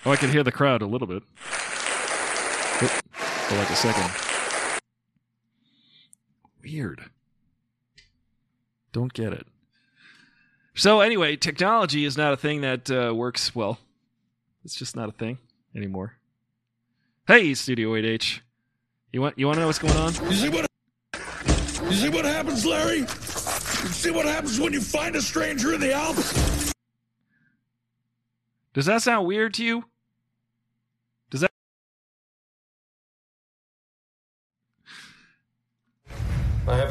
Oh, 0.08 0.12
I 0.12 0.16
can 0.16 0.32
hear 0.32 0.44
the 0.44 0.52
crowd 0.52 0.82
a 0.82 0.88
little 0.88 1.08
bit. 1.08 1.22
For 3.48 3.56
like 3.58 3.70
a 3.70 3.76
second. 3.76 4.12
Weird. 6.64 7.06
Don't 8.92 9.14
get 9.14 9.34
it. 9.34 9.46
So 10.74 11.02
anyway, 11.02 11.36
technology 11.36 12.06
is 12.06 12.18
not 12.18 12.34
a 12.34 12.38
thing 12.38 12.62
that 12.62 12.90
uh, 12.90 13.14
works 13.14 13.54
well. 13.54 13.78
It's 14.64 14.76
just 14.76 14.96
not 14.96 15.10
a 15.10 15.12
thing 15.12 15.38
anymore. 15.76 16.18
Hey, 17.28 17.54
Studio 17.54 17.94
8H. 17.94 18.42
You 19.14 19.22
want 19.22 19.38
you 19.38 19.46
want 19.46 19.58
to 19.58 19.62
know 19.62 19.68
what's 19.68 19.80
going 19.80 19.96
on? 19.96 20.14
You 20.14 20.34
see 20.34 20.50
what? 20.50 20.66
You 21.84 21.94
see 21.94 22.10
what 22.10 22.26
happens, 22.26 22.66
Larry? 22.66 23.00
You 23.00 23.08
see 23.08 24.12
what 24.12 24.26
happens 24.26 24.60
when 24.60 24.74
you 24.74 24.82
find 24.82 25.16
a 25.16 25.22
stranger 25.22 25.74
in 25.74 25.80
the 25.80 25.94
Alps? 25.94 26.74
Does 28.74 28.88
that 28.88 29.04
sound 29.04 29.28
weird 29.28 29.54
to 29.54 29.64
you? 29.64 29.86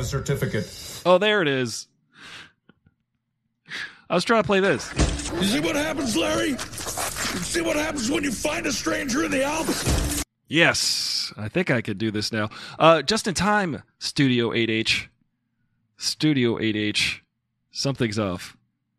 A 0.04 0.06
certificate. 0.06 1.02
Oh, 1.06 1.18
there 1.18 1.42
it 1.42 1.48
is. 1.48 1.88
I 4.08 4.14
was 4.14 4.24
trying 4.24 4.42
to 4.42 4.46
play 4.46 4.60
this. 4.60 4.92
You 5.34 5.44
see 5.44 5.60
what 5.60 5.76
happens, 5.76 6.16
Larry? 6.16 6.50
You 6.50 6.58
see 6.58 7.62
what 7.62 7.76
happens 7.76 8.10
when 8.10 8.22
you 8.22 8.30
find 8.30 8.66
a 8.66 8.72
stranger 8.72 9.24
in 9.24 9.30
the 9.30 9.42
Alps? 9.42 10.22
Yes, 10.46 11.32
I 11.36 11.48
think 11.48 11.70
I 11.70 11.80
could 11.80 11.98
do 11.98 12.10
this 12.10 12.30
now. 12.30 12.50
Uh, 12.78 13.02
just 13.02 13.26
in 13.26 13.34
time, 13.34 13.82
Studio 13.98 14.50
8H. 14.50 15.08
Studio 15.96 16.58
8H. 16.58 17.20
Something's 17.72 18.18
off. 18.18 18.56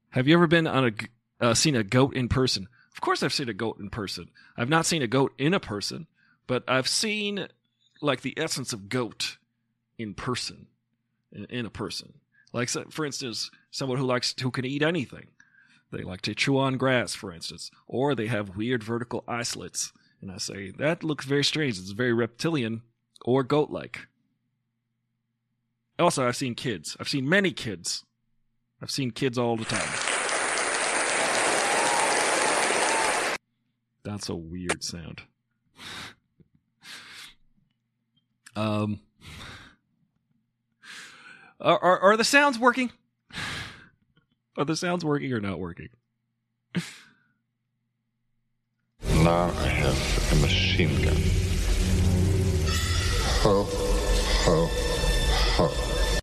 Have 0.09 0.27
you 0.27 0.33
ever 0.33 0.47
been 0.47 0.67
on 0.67 0.85
a 0.85 1.45
uh, 1.45 1.53
seen 1.53 1.75
a 1.75 1.83
goat 1.83 2.15
in 2.15 2.27
person? 2.27 2.67
Of 2.93 3.01
course, 3.01 3.21
I've 3.21 3.33
seen 3.33 3.49
a 3.49 3.53
goat 3.53 3.77
in 3.79 3.89
person. 3.89 4.29
I've 4.57 4.69
not 4.69 4.85
seen 4.85 5.01
a 5.01 5.07
goat 5.07 5.33
in 5.37 5.53
a 5.53 5.59
person, 5.59 6.07
but 6.47 6.63
I've 6.67 6.87
seen 6.87 7.47
like 8.01 8.21
the 8.21 8.33
essence 8.37 8.73
of 8.73 8.89
goat 8.89 9.37
in 9.97 10.13
person, 10.13 10.67
in, 11.49 11.65
a 11.65 11.69
person. 11.69 12.13
Like, 12.53 12.69
for 12.69 13.05
instance, 13.05 13.51
someone 13.71 13.97
who 13.97 14.05
likes 14.05 14.33
who 14.39 14.51
can 14.51 14.65
eat 14.65 14.81
anything. 14.81 15.27
They 15.91 16.03
like 16.03 16.21
to 16.21 16.35
chew 16.35 16.57
on 16.57 16.77
grass, 16.77 17.13
for 17.13 17.31
instance, 17.31 17.69
or 17.87 18.15
they 18.15 18.27
have 18.27 18.57
weird 18.57 18.83
vertical 18.83 19.23
eye 19.27 19.43
slits. 19.43 19.93
And 20.21 20.31
I 20.31 20.37
say, 20.37 20.71
that 20.77 21.03
looks 21.03 21.25
very 21.25 21.43
strange. 21.43 21.77
It's 21.77 21.91
very 21.91 22.13
reptilian 22.13 22.81
or 23.23 23.43
goat 23.43 23.69
like. 23.69 24.07
Also, 25.97 26.27
I've 26.27 26.35
seen 26.35 26.55
kids. 26.55 26.97
I've 26.99 27.07
seen 27.07 27.29
many 27.29 27.51
kids. 27.51 28.03
I've 28.81 28.91
seen 28.91 29.11
kids 29.11 29.37
all 29.37 29.55
the 29.55 29.65
time. 29.65 29.87
That's 34.03 34.29
a 34.29 34.35
weird 34.35 34.83
sound. 34.83 35.21
um, 38.55 38.99
are, 41.59 41.81
are, 41.81 41.99
are 41.99 42.17
the 42.17 42.23
sounds 42.23 42.59
working? 42.59 42.91
Are 44.57 44.63
the 44.63 44.77
sounds 44.77 45.03
working 45.03 45.33
or 45.33 45.41
not 45.41 45.59
working? 45.59 45.89
Now 49.03 49.51
I 49.57 49.67
have 49.67 50.31
a 50.31 50.35
machine 50.41 51.01
gun. 51.01 51.17
Ho, 53.41 53.67
ho, 54.45 54.69
ho. 55.57 55.73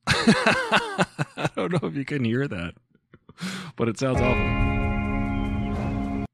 I 1.37 1.51
don't 1.55 1.73
know 1.73 1.87
if 1.89 1.95
you 1.95 2.07
can 2.07 2.25
hear 2.25 2.49
that, 2.49 2.75
but 3.77 3.89
it 3.89 3.99
sounds 3.99 4.19
awful. 4.21 6.27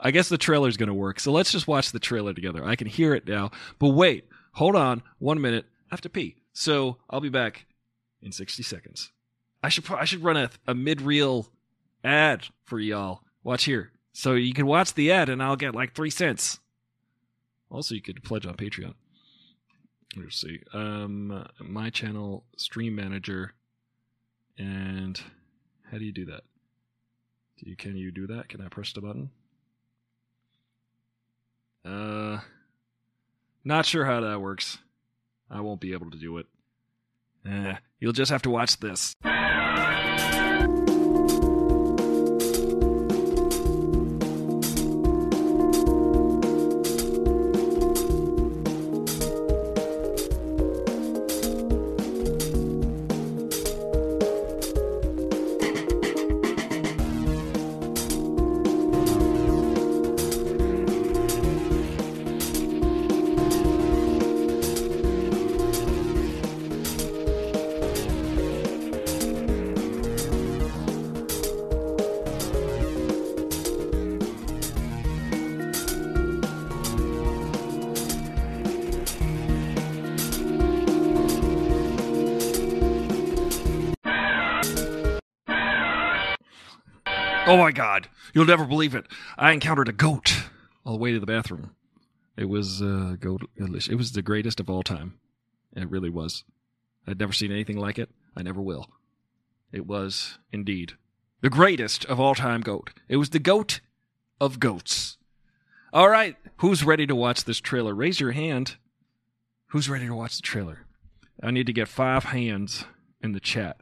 I 0.00 0.10
guess 0.10 0.28
the 0.28 0.38
trailer's 0.38 0.76
going 0.76 0.88
to 0.88 0.94
work, 0.94 1.20
so 1.20 1.30
let's 1.30 1.52
just 1.52 1.68
watch 1.68 1.92
the 1.92 2.00
trailer 2.00 2.34
together. 2.34 2.64
I 2.64 2.74
can 2.74 2.88
hear 2.88 3.14
it 3.14 3.28
now, 3.28 3.52
but 3.78 3.90
wait, 3.90 4.24
hold 4.52 4.74
on, 4.74 5.02
one 5.20 5.40
minute. 5.40 5.66
I 5.90 5.94
have 5.94 6.00
to 6.00 6.08
pee, 6.08 6.36
so 6.52 6.96
I'll 7.08 7.20
be 7.20 7.28
back 7.28 7.66
in 8.22 8.32
sixty 8.32 8.62
seconds. 8.62 9.12
I 9.62 9.68
should 9.68 9.90
I 9.90 10.04
should 10.04 10.22
run 10.22 10.36
a, 10.36 10.50
a 10.66 10.74
mid 10.74 11.02
reel 11.02 11.48
ad 12.02 12.46
for 12.64 12.78
y'all. 12.78 13.22
Watch 13.42 13.64
here, 13.64 13.92
so 14.12 14.34
you 14.34 14.52
can 14.52 14.66
watch 14.66 14.94
the 14.94 15.10
ad, 15.12 15.28
and 15.28 15.42
I'll 15.42 15.56
get 15.56 15.74
like 15.74 15.94
three 15.94 16.10
cents. 16.10 16.60
Also, 17.70 17.94
you 17.94 18.02
could 18.02 18.22
pledge 18.22 18.46
on 18.46 18.54
Patreon. 18.54 18.94
Let's 20.16 20.40
see. 20.40 20.60
Um, 20.74 21.46
my 21.60 21.88
channel, 21.88 22.44
Stream 22.56 22.96
Manager, 22.96 23.54
and 24.58 25.20
how 25.90 25.98
do 25.98 26.04
you 26.04 26.12
do 26.12 26.26
that? 26.26 26.42
Do 27.58 27.70
you 27.70 27.76
can 27.76 27.96
you 27.96 28.10
do 28.10 28.26
that? 28.26 28.48
Can 28.48 28.60
I 28.60 28.68
press 28.68 28.92
the 28.92 29.00
button? 29.00 29.30
Uh, 31.84 32.40
not 33.64 33.86
sure 33.86 34.04
how 34.04 34.20
that 34.20 34.40
works. 34.40 34.78
I 35.50 35.60
won't 35.60 35.80
be 35.80 35.92
able 35.92 36.10
to 36.10 36.18
do 36.18 36.38
it. 36.38 36.46
Eh, 37.46 37.76
you'll 38.00 38.12
just 38.12 38.32
have 38.32 38.42
to 38.42 38.50
watch 38.50 38.78
this. 38.80 39.14
You'll 88.34 88.46
never 88.46 88.64
believe 88.64 88.94
it. 88.94 89.06
I 89.38 89.52
encountered 89.52 89.88
a 89.88 89.92
goat. 89.92 90.44
all 90.84 90.94
the 90.94 90.98
way 90.98 91.12
to 91.12 91.20
the 91.20 91.26
bathroom. 91.26 91.74
It 92.36 92.48
was 92.48 92.80
uh, 92.80 93.16
go. 93.20 93.38
It 93.56 93.96
was 93.96 94.12
the 94.12 94.22
greatest 94.22 94.60
of 94.60 94.70
all 94.70 94.82
time. 94.82 95.18
It 95.76 95.90
really 95.90 96.10
was. 96.10 96.44
I'd 97.06 97.18
never 97.18 97.32
seen 97.32 97.52
anything 97.52 97.78
like 97.78 97.98
it. 97.98 98.10
I 98.36 98.42
never 98.42 98.60
will. 98.60 98.88
It 99.72 99.86
was 99.86 100.38
indeed 100.52 100.94
the 101.40 101.50
greatest 101.50 102.04
of 102.06 102.20
all 102.20 102.34
time 102.34 102.60
goat. 102.60 102.90
It 103.08 103.16
was 103.16 103.30
the 103.30 103.38
goat 103.38 103.80
of 104.40 104.60
goats. 104.60 105.16
All 105.92 106.08
right, 106.08 106.36
who's 106.58 106.84
ready 106.84 107.06
to 107.06 107.16
watch 107.16 107.44
this 107.44 107.60
trailer? 107.60 107.94
Raise 107.94 108.20
your 108.20 108.32
hand. 108.32 108.76
Who's 109.68 109.88
ready 109.88 110.06
to 110.06 110.14
watch 110.14 110.36
the 110.36 110.42
trailer? 110.42 110.86
I 111.42 111.50
need 111.50 111.66
to 111.66 111.72
get 111.72 111.88
five 111.88 112.24
hands 112.24 112.84
in 113.22 113.32
the 113.32 113.40
chat. 113.40 113.78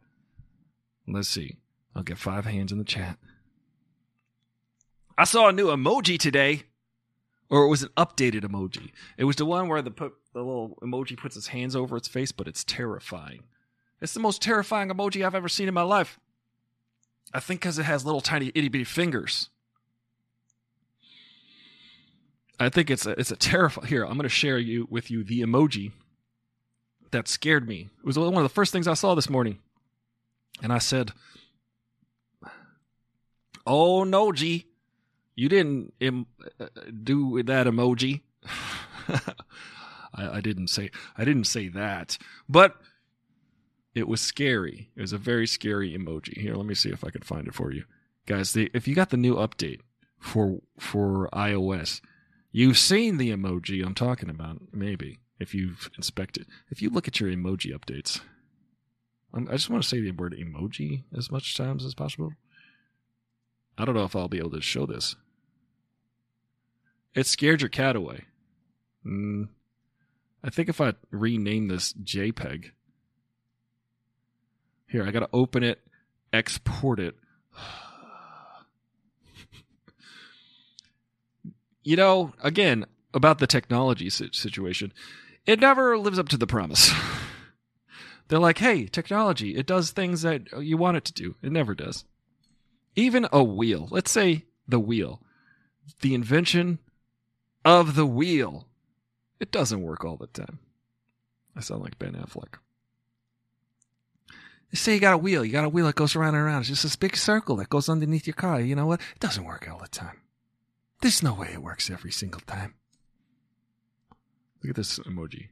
Let's 1.07 1.28
see. 1.28 1.57
I'll 1.94 2.03
get 2.03 2.18
five 2.18 2.44
hands 2.44 2.72
in 2.72 2.78
the 2.78 2.84
chat. 2.84 3.18
I 5.19 5.25
saw 5.25 5.49
a 5.49 5.53
new 5.53 5.66
emoji 5.66 6.16
today, 6.16 6.62
or 7.51 7.64
it 7.64 7.69
was 7.69 7.83
an 7.83 7.89
updated 7.97 8.43
emoji. 8.43 8.93
It 9.16 9.25
was 9.25 9.35
the 9.35 9.45
one 9.45 9.66
where 9.66 9.83
the 9.83 9.91
put, 9.91 10.14
the 10.33 10.39
little 10.39 10.79
emoji 10.81 11.16
puts 11.16 11.37
its 11.37 11.49
hands 11.49 11.75
over 11.75 11.97
its 11.97 12.07
face, 12.07 12.31
but 12.31 12.47
it's 12.47 12.62
terrifying. 12.62 13.43
It's 14.01 14.14
the 14.14 14.21
most 14.21 14.41
terrifying 14.41 14.91
emoji 14.91 15.27
I've 15.27 15.35
ever 15.35 15.49
seen 15.49 15.66
in 15.66 15.75
my 15.75 15.83
life. 15.83 16.21
I 17.35 17.41
think 17.41 17.61
because 17.61 17.81
it 17.81 17.83
has 17.83 18.07
little 18.07 18.21
tiny 18.21 18.53
itty 18.55 18.69
bitty 18.69 18.85
fingers. 18.85 19.51
I 22.61 22.69
think 22.69 22.89
it's 22.89 23.05
a 23.05 23.11
it's 23.19 23.33
a 23.33 23.37
terrifying. 23.37 23.89
Here, 23.89 24.05
I'm 24.05 24.14
going 24.14 24.23
to 24.23 24.29
share 24.29 24.59
you 24.59 24.87
with 24.89 25.11
you 25.11 25.25
the 25.25 25.41
emoji 25.41 25.91
that 27.11 27.27
scared 27.27 27.66
me. 27.66 27.89
It 27.99 28.07
was 28.07 28.16
one 28.16 28.37
of 28.37 28.43
the 28.45 28.49
first 28.49 28.73
things 28.73 28.87
I 28.87 28.95
saw 28.95 29.16
this 29.16 29.29
morning, 29.29 29.59
and 30.62 30.73
I 30.73 30.79
said, 30.79 31.11
"Oh 33.66 34.05
no, 34.05 34.33
G, 34.33 34.66
you 35.39 35.49
didn't 35.49 35.95
Im- 36.01 36.26
uh, 36.59 36.66
do 37.05 37.43
that 37.45 37.66
emoji." 37.66 38.22
I, 39.09 40.39
I 40.39 40.41
didn't 40.41 40.68
say 40.68 40.91
I 41.16 41.24
didn't 41.24 41.45
say 41.45 41.68
that, 41.68 42.18
but 42.49 42.76
it 43.95 44.09
was 44.09 44.20
scary. 44.20 44.91
It 44.97 45.01
was 45.01 45.12
a 45.12 45.18
very 45.18 45.47
scary 45.47 45.97
emoji. 45.97 46.36
Here, 46.39 46.57
let 46.57 46.66
me 46.66 46.74
see 46.74 46.91
if 46.91 47.05
I 47.05 47.11
can 47.11 47.22
find 47.22 47.47
it 47.47 47.55
for 47.55 47.72
you, 47.72 47.84
guys. 48.26 48.53
The, 48.53 48.68
if 48.74 48.89
you 48.89 48.95
got 48.97 49.11
the 49.11 49.16
new 49.16 49.36
update 49.36 49.80
for 50.18 50.59
for 50.78 51.28
iOS, 51.32 52.01
you've 52.51 52.78
seen 52.78 53.18
the 53.18 53.30
emoji 53.30 53.84
I'm 53.86 53.95
talking 53.95 54.30
about. 54.30 54.61
Maybe 54.72 55.20
if 55.39 55.55
you've 55.55 55.89
inspected, 55.97 56.47
if 56.68 56.82
you 56.82 56.91
look 56.91 57.07
at 57.07 57.20
your 57.20 57.30
emoji 57.30 57.72
updates, 57.72 58.20
I'm, 59.32 59.49
I 59.49 59.53
just 59.53 59.70
want 59.70 59.84
to 59.84 59.89
say 59.89 60.01
the 60.01 60.11
word 60.11 60.34
emoji 60.34 61.05
as 61.16 61.30
much 61.30 61.57
times 61.57 61.84
as 61.84 61.95
possible. 61.95 62.32
I 63.76 63.84
don't 63.84 63.95
know 63.95 64.05
if 64.05 64.16
I'll 64.16 64.26
be 64.26 64.39
able 64.39 64.51
to 64.51 64.61
show 64.61 64.84
this. 64.84 65.14
It 67.15 67.27
scared 67.27 67.63
your 67.63 67.69
cat 67.69 67.97
away. 67.97 68.25
Mm, 69.05 69.49
I 70.43 70.51
think 70.51 70.69
if 70.69 70.81
I 70.81 70.95
rename 71.11 71.69
this 71.69 71.93
JPEG. 71.93 72.71
Here, 74.87 75.05
I 75.05 75.11
got 75.11 75.21
to 75.21 75.29
open 75.33 75.63
it, 75.63 75.81
export 76.33 77.01
it. 77.01 77.15
you 81.83 81.97
know, 81.97 82.33
again, 82.43 82.87
about 83.13 83.39
the 83.39 83.47
technology 83.47 84.11
situation, 84.11 84.93
it 85.47 85.61
never 85.61 85.99
lives 85.99 86.19
up 86.19 86.29
to 86.31 86.37
the 86.37 86.47
promise. 86.47 86.91
They're 88.29 88.39
like, 88.39 88.59
hey, 88.59 88.87
technology, 88.87 89.57
it 89.57 89.67
does 89.67 89.91
things 89.91 90.23
that 90.23 90.43
you 90.61 90.77
want 90.77 90.99
it 90.99 91.05
to 91.07 91.13
do. 91.13 91.37
It 91.43 91.51
never 91.51 91.75
does. 91.75 92.05
Even 92.95 93.27
a 93.33 93.43
wheel, 93.43 93.89
let's 93.91 94.11
say 94.11 94.45
the 94.67 94.79
wheel, 94.79 95.23
the 96.03 96.15
invention 96.15 96.79
of 97.65 97.95
the 97.95 98.07
wheel, 98.07 98.67
it 99.41 99.51
doesn't 99.53 99.83
work 99.83 100.05
all 100.05 100.17
the 100.17 100.27
time. 100.27 100.59
I 101.57 101.61
sound 101.61 101.83
like 101.83 101.99
Ben 101.99 102.15
Affleck. 102.15 102.59
Say 104.75 104.95
you 104.95 105.01
got 105.01 105.15
a 105.15 105.19
wheel, 105.19 105.45
you 105.45 105.53
got 105.53 105.65
a 105.65 105.69
wheel 105.69 105.87
that 105.87 105.95
goes 105.95 106.15
around 106.15 106.35
and 106.35 106.45
around. 106.45 106.61
It's 106.61 106.69
just 106.69 106.83
this 106.83 106.97
big 106.97 107.17
circle 107.17 107.57
that 107.57 107.71
goes 107.71 107.89
underneath 107.89 108.27
your 108.27 108.35
car. 108.35 108.61
You 108.61 108.77
know 108.77 108.87
what? 108.87 109.01
It 109.01 109.21
doesn't 109.21 109.45
work 109.45 109.67
all 109.71 109.79
the 109.79 109.89
time. 109.89 110.21
There's 111.01 111.23
no 111.23 111.33
way 111.33 111.51
it 111.53 111.63
works 111.63 111.91
every 111.91 112.13
single 112.13 112.43
time. 112.43 112.75
Look 114.63 114.71
at 114.71 114.77
this 114.77 114.99
emoji. 114.99 115.49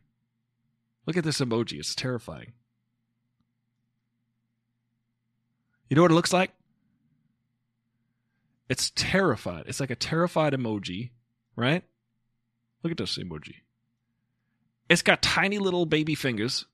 Look 1.06 1.16
at 1.16 1.24
this 1.24 1.40
emoji. 1.40 1.78
It's 1.78 1.94
terrifying. 1.94 2.52
You 5.88 5.96
know 5.96 6.02
what 6.02 6.10
it 6.10 6.14
looks 6.14 6.32
like? 6.32 6.50
It's 8.68 8.90
terrified. 8.94 9.64
It's 9.66 9.80
like 9.80 9.90
a 9.90 9.96
terrified 9.96 10.52
emoji, 10.52 11.10
right? 11.54 11.84
Look 12.86 12.92
at 12.92 12.98
this 12.98 13.18
emoji. 13.18 13.56
It's 14.88 15.02
got 15.02 15.20
tiny 15.20 15.58
little 15.58 15.86
baby 15.86 16.14
fingers. 16.14 16.66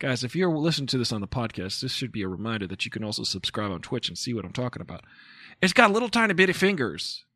Guys, 0.00 0.24
if 0.24 0.34
you're 0.34 0.50
listening 0.50 0.88
to 0.88 0.98
this 0.98 1.12
on 1.12 1.20
the 1.20 1.28
podcast, 1.28 1.80
this 1.80 1.92
should 1.92 2.10
be 2.10 2.22
a 2.22 2.28
reminder 2.28 2.66
that 2.66 2.84
you 2.84 2.90
can 2.90 3.04
also 3.04 3.22
subscribe 3.22 3.70
on 3.70 3.80
Twitch 3.80 4.08
and 4.08 4.18
see 4.18 4.34
what 4.34 4.44
I'm 4.44 4.52
talking 4.52 4.82
about. 4.82 5.04
It's 5.62 5.72
got 5.72 5.92
little 5.92 6.08
tiny 6.08 6.34
bitty 6.34 6.52
fingers. 6.52 7.26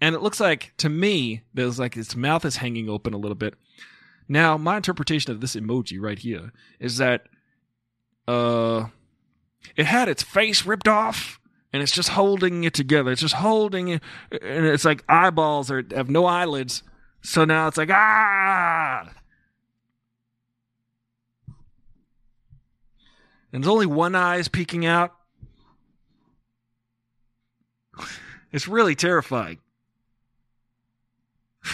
And 0.00 0.14
it 0.14 0.22
looks 0.22 0.38
like, 0.38 0.74
to 0.76 0.88
me, 0.88 1.42
there's 1.52 1.80
like 1.80 1.96
its 1.96 2.14
mouth 2.14 2.44
is 2.44 2.58
hanging 2.58 2.88
open 2.88 3.12
a 3.12 3.18
little 3.18 3.34
bit. 3.34 3.54
Now, 4.28 4.56
my 4.56 4.76
interpretation 4.76 5.32
of 5.32 5.40
this 5.40 5.56
emoji 5.56 6.00
right 6.00 6.20
here 6.20 6.52
is 6.78 6.98
that 6.98 7.26
uh 8.28 8.84
it 9.74 9.86
had 9.86 10.08
its 10.08 10.22
face 10.22 10.64
ripped 10.64 10.86
off 10.86 11.40
and 11.76 11.82
it's 11.82 11.92
just 11.92 12.08
holding 12.08 12.64
it 12.64 12.72
together. 12.72 13.12
It's 13.12 13.20
just 13.20 13.34
holding 13.34 13.88
it 13.88 14.02
and 14.32 14.64
it's 14.64 14.86
like 14.86 15.04
eyeballs 15.10 15.70
are 15.70 15.84
have 15.94 16.08
no 16.08 16.24
eyelids. 16.24 16.82
So 17.20 17.44
now 17.44 17.68
it's 17.68 17.76
like 17.76 17.90
ah 17.92 19.12
and 23.52 23.62
there's 23.62 23.70
only 23.70 23.84
one 23.84 24.14
eye 24.14 24.36
is 24.36 24.48
peeking 24.48 24.86
out. 24.86 25.14
It's 28.52 28.68
really 28.68 28.94
terrifying. 28.94 29.58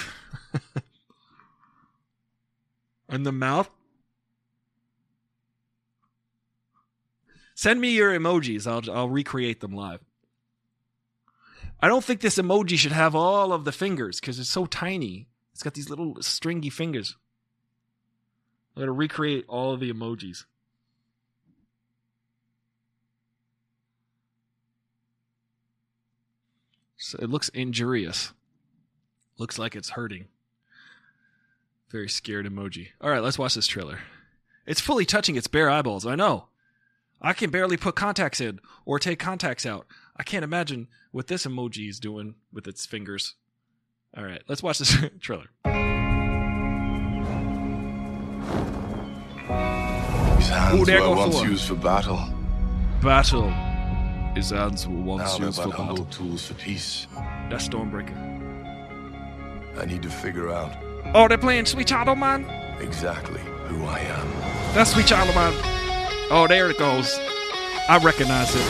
and 3.09 3.25
the 3.25 3.31
mouth. 3.31 3.71
Send 7.63 7.81
me 7.81 7.91
your 7.91 8.11
emojis. 8.11 8.67
I'll 8.67 8.93
I'll 8.93 9.09
recreate 9.09 9.61
them 9.61 9.71
live. 9.71 10.01
I 11.79 11.87
don't 11.87 12.03
think 12.03 12.21
this 12.21 12.39
emoji 12.39 12.77
should 12.77 12.91
have 12.91 13.15
all 13.15 13.53
of 13.53 13.65
the 13.65 13.71
fingers 13.71 14.19
because 14.19 14.41
it's 14.41 14.51
so 14.51 14.67
tiny. 14.67 15.29
It's 15.53 15.63
got 15.63 15.75
these 15.75 15.89
little 15.89 16.21
stringy 16.21 16.71
fingers. 16.71 17.17
I'm 18.75 18.83
gonna 18.83 18.91
recreate 18.91 19.45
all 19.47 19.73
of 19.73 19.79
the 19.79 19.93
emojis. 19.93 20.45
So 26.97 27.17
it 27.23 27.31
looks 27.31 27.49
injurious. 27.51 28.33
Looks 29.39 29.57
like 29.57 29.77
it's 29.77 29.91
hurting. 29.91 30.27
Very 31.93 32.09
scared 32.09 32.45
emoji. 32.45 32.89
All 33.01 33.11
right, 33.11 33.23
let's 33.23 33.39
watch 33.39 33.55
this 33.55 33.69
trailer. 33.69 34.01
It's 34.67 34.81
fully 34.81 35.05
touching 35.05 35.37
its 35.37 35.47
bare 35.47 35.71
eyeballs. 35.71 36.05
I 36.05 36.17
know. 36.17 36.49
I 37.25 37.33
can 37.35 37.51
barely 37.51 37.77
put 37.77 37.95
contacts 37.95 38.41
in 38.41 38.59
or 38.85 38.99
take 38.99 39.19
contacts 39.21 39.65
out. 39.65 39.87
I 40.17 40.25
can't 40.25 40.45
imagine 40.45 40.89
what 41.13 41.29
this 41.29 41.47
emoji 41.47 41.89
is 41.89 42.01
doing 42.01 42.35
with 42.53 42.67
its 42.67 42.85
fingers. 42.85 43.37
All 44.17 44.25
right, 44.25 44.43
let's 44.49 44.63
watch 44.63 44.79
this 44.79 44.95
trailer. 45.21 45.47
His 50.37 50.49
hands 50.49 50.89
Ooh, 50.89 50.93
were 51.01 51.15
once 51.17 51.43
used 51.43 51.65
for 51.69 51.77
battle. 51.77 52.21
Battle 53.01 53.51
His 54.35 54.51
hands 54.51 54.87
were 54.89 55.01
once 55.01 55.39
Now 55.39 55.47
used 55.47 55.63
for 55.63 55.69
battle. 55.71 56.05
tools 56.07 56.47
for 56.47 56.55
peace. 56.55 57.07
That's 57.49 57.69
Stormbreaker. 57.69 58.19
I 59.79 59.85
need 59.87 60.03
to 60.03 60.11
figure 60.11 60.51
out 60.51 60.73
Oh, 61.15 61.29
they're 61.29 61.39
playing 61.39 61.67
Sweet 61.67 61.87
Child 61.87 62.09
O' 62.09 62.15
Mine? 62.15 62.45
exactly 62.81 63.41
who 63.69 63.85
I 63.85 64.01
am. 64.01 64.29
That's 64.75 64.93
Sweet 64.93 65.07
Child 65.07 65.31
O' 65.31 65.35
Mine. 65.35 65.82
Oh, 66.35 66.47
there 66.49 66.71
it 66.71 66.79
goes. 66.79 67.19
I 67.89 67.99
recognize 68.03 68.55
it. 68.55 68.65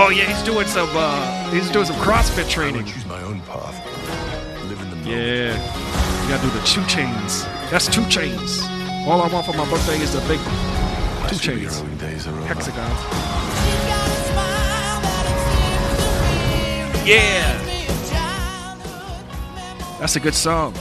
Oh 0.00 0.10
yeah, 0.14 0.24
he's 0.32 0.42
doing 0.44 0.66
some 0.66 0.88
uh 0.92 1.50
he's 1.50 1.68
doing 1.70 1.86
some 1.86 1.96
CrossFit 1.96 2.44
I 2.44 2.48
training. 2.48 2.84
choose 2.84 3.04
my 3.06 3.20
own 3.22 3.40
path. 3.42 3.74
Live 4.68 4.80
in 4.80 4.90
the 4.90 4.96
moment. 4.96 5.06
Yeah. 5.06 6.22
You 6.22 6.28
gotta 6.28 6.42
do 6.46 6.50
the 6.56 6.64
two 6.64 6.84
chains. 6.86 7.44
That's 7.70 7.88
two 7.88 8.06
chains. 8.08 8.60
All 9.08 9.20
I 9.22 9.28
want 9.28 9.44
for 9.46 9.54
my 9.54 9.68
birthday 9.68 9.98
is 10.00 10.12
the 10.12 10.20
big 10.28 10.38
My 11.20 11.26
two 11.28 11.36
chains. 11.38 11.80
superheroing 11.80 11.98
days 11.98 12.26
are 12.28 12.36
hexagon. 12.42 12.90
Yeah. 17.04 17.64
That's 19.98 20.14
a 20.14 20.20
good 20.20 20.34
song. 20.34 20.74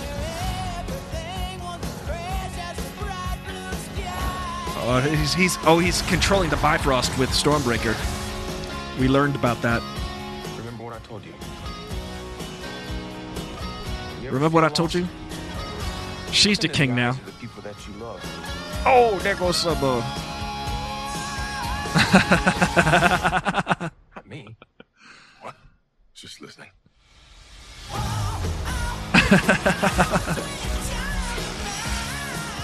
He's, 5.02 5.34
he's 5.34 5.58
oh 5.66 5.80
he's 5.80 6.02
controlling 6.04 6.50
the 6.50 6.58
Bifrost 6.58 7.18
with 7.18 7.30
Stormbreaker. 7.30 7.96
We 9.00 9.08
learned 9.08 9.36
about 9.36 9.62
that. 9.62 9.82
Remember 10.58 10.84
what 10.84 10.94
I 10.94 11.00
told 11.00 11.24
you. 11.24 11.34
you 14.22 14.32
Remember 14.32 14.56
what 14.56 14.64
I 14.64 14.70
told 14.70 14.94
you? 14.94 15.08
She's 16.32 16.60
the 16.60 16.68
king 16.68 16.96
now. 16.96 17.12
The 17.12 17.32
oh, 18.86 19.20
there 19.24 19.36
goes 19.36 19.58
some. 19.58 19.80
Not 24.16 24.28
me. 24.28 24.56
What? 25.42 25.56
Just 26.14 26.42
listening. 26.42 26.70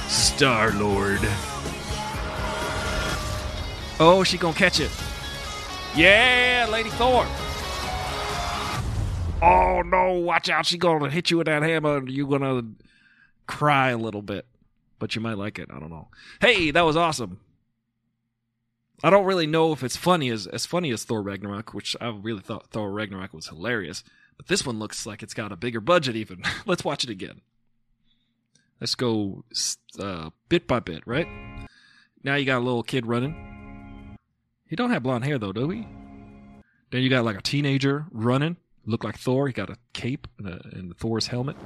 Star 0.07 0.71
Lord. 0.73 1.21
Oh, 3.99 4.23
she 4.23 4.37
gonna 4.37 4.55
catch 4.55 4.79
it. 4.79 4.91
Yeah, 5.95 6.67
Lady 6.71 6.89
Thor. 6.91 7.25
Oh 9.41 9.81
no, 9.81 10.13
watch 10.13 10.49
out. 10.49 10.65
She 10.65 10.77
gonna 10.77 11.09
hit 11.09 11.29
you 11.29 11.37
with 11.37 11.47
that 11.47 11.63
hammer 11.63 11.97
and 11.97 12.09
you're 12.09 12.27
gonna 12.27 12.63
cry 13.45 13.89
a 13.89 13.97
little 13.97 14.21
bit. 14.21 14.45
But 14.99 15.15
you 15.15 15.21
might 15.21 15.37
like 15.37 15.59
it. 15.59 15.69
I 15.71 15.79
don't 15.79 15.89
know. 15.89 16.07
Hey, 16.39 16.71
that 16.71 16.85
was 16.85 16.95
awesome. 16.95 17.39
I 19.03 19.09
don't 19.09 19.25
really 19.25 19.47
know 19.47 19.73
if 19.73 19.83
it's 19.83 19.97
funny 19.97 20.29
as 20.29 20.47
as 20.47 20.65
funny 20.65 20.91
as 20.91 21.03
Thor 21.03 21.21
Ragnarok, 21.21 21.73
which 21.73 21.95
I 21.99 22.07
really 22.09 22.41
thought 22.41 22.67
Thor 22.71 22.91
Ragnarok 22.91 23.33
was 23.33 23.47
hilarious. 23.47 24.03
But 24.37 24.47
this 24.47 24.65
one 24.65 24.79
looks 24.79 25.05
like 25.05 25.21
it's 25.21 25.33
got 25.33 25.51
a 25.51 25.57
bigger 25.57 25.81
budget 25.81 26.15
even. 26.15 26.41
Let's 26.65 26.83
watch 26.83 27.03
it 27.03 27.09
again. 27.09 27.41
Let's 28.79 28.95
go 28.95 29.43
uh, 29.99 30.31
bit 30.49 30.67
by 30.67 30.79
bit, 30.79 31.05
right? 31.05 31.27
Now 32.23 32.35
you 32.35 32.45
got 32.45 32.59
a 32.59 32.65
little 32.65 32.83
kid 32.83 33.05
running. 33.05 33.52
He 34.73 34.75
don't 34.75 34.89
have 34.89 35.03
blonde 35.03 35.23
hair 35.23 35.37
though, 35.37 35.51
do 35.53 35.69
he? 35.69 35.87
Then 36.89 37.03
you 37.03 37.09
got 37.11 37.23
like 37.23 37.37
a 37.37 37.43
teenager 37.43 38.07
running, 38.09 38.57
look 38.87 39.03
like 39.03 39.19
Thor. 39.19 39.45
He 39.45 39.53
got 39.53 39.69
a 39.69 39.77
cape 39.93 40.27
and, 40.39 40.47
a, 40.47 40.61
and 40.71 40.97
Thor's 40.97 41.27
helmet. 41.27 41.57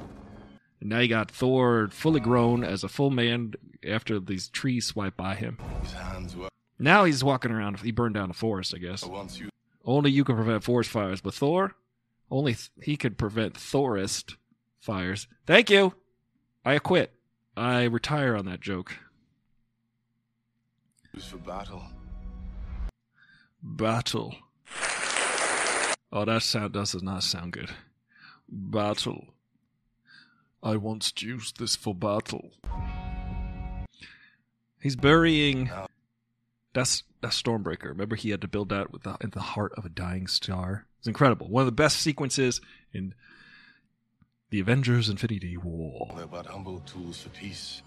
And 0.80 0.90
now 0.90 0.98
you 0.98 1.08
got 1.08 1.30
Thor 1.30 1.88
fully 1.90 2.20
grown 2.20 2.62
as 2.62 2.84
a 2.84 2.88
full 2.88 3.08
man 3.08 3.54
after 3.82 4.20
these 4.20 4.48
trees 4.50 4.84
swipe 4.84 5.16
by 5.16 5.36
him. 5.36 5.56
His 5.80 5.94
hands 5.94 6.36
were 6.36 6.50
Now 6.78 7.04
he's 7.04 7.24
walking 7.24 7.50
around. 7.50 7.80
He 7.80 7.92
burned 7.92 8.12
down 8.14 8.28
a 8.28 8.34
forest, 8.34 8.74
I 8.74 8.78
guess. 8.78 9.02
used 9.40 9.52
Only 9.86 10.10
you 10.10 10.22
can 10.22 10.36
prevent 10.36 10.62
forest 10.62 10.90
fires, 10.90 11.22
but 11.22 11.32
Thor, 11.32 11.76
only 12.30 12.52
th- 12.52 12.70
he 12.82 12.98
could 12.98 13.16
prevent 13.16 13.54
Thorist 13.54 14.36
fires. 14.80 15.28
Thank 15.46 15.70
you. 15.70 15.94
I 16.62 16.78
quit. 16.78 17.14
I 17.56 17.84
retire 17.84 18.36
on 18.36 18.44
that 18.44 18.60
joke. 18.60 18.98
for 21.24 21.38
battle. 21.38 21.82
Battle. 23.62 24.34
Oh, 26.12 26.24
that 26.24 26.42
sound 26.42 26.72
does 26.72 26.94
not 27.02 27.22
sound 27.22 27.52
good. 27.52 27.70
Battle. 28.48 29.26
I 30.62 30.76
once 30.76 31.12
used 31.18 31.58
this 31.58 31.76
for 31.76 31.94
battle. 31.94 32.50
He's 34.80 34.96
burying. 34.96 35.70
Oh. 35.70 35.86
That's 36.72 37.02
that's 37.20 37.40
Stormbreaker. 37.40 37.86
Remember, 37.86 38.16
he 38.16 38.30
had 38.30 38.40
to 38.42 38.48
build 38.48 38.68
that 38.68 38.92
with 38.92 39.02
the, 39.02 39.16
in 39.20 39.30
the 39.30 39.40
heart 39.40 39.72
of 39.76 39.84
a 39.84 39.88
dying 39.88 40.28
star. 40.28 40.86
It's 40.98 41.08
incredible. 41.08 41.48
One 41.48 41.62
of 41.62 41.66
the 41.66 41.72
best 41.72 41.98
sequences 41.98 42.60
in 42.92 43.14
the 44.50 44.60
Avengers: 44.60 45.08
Infinity 45.08 45.56
War. 45.56 46.12
They're 46.16 46.26
but 46.26 46.46
humble 46.46 46.80
tools 46.80 47.20
for 47.20 47.30
peace. 47.30 47.82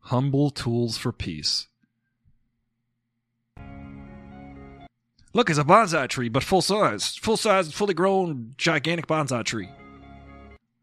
Humble 0.00 0.50
tools 0.50 0.96
for 0.96 1.12
peace. 1.12 1.68
Look, 5.34 5.50
it's 5.50 5.58
a 5.58 5.64
bonsai 5.64 6.08
tree, 6.08 6.28
but 6.28 6.42
full 6.42 6.62
size. 6.62 7.16
Full 7.16 7.36
size, 7.36 7.72
fully 7.72 7.94
grown, 7.94 8.54
gigantic 8.56 9.06
bonsai 9.06 9.44
tree. 9.44 9.68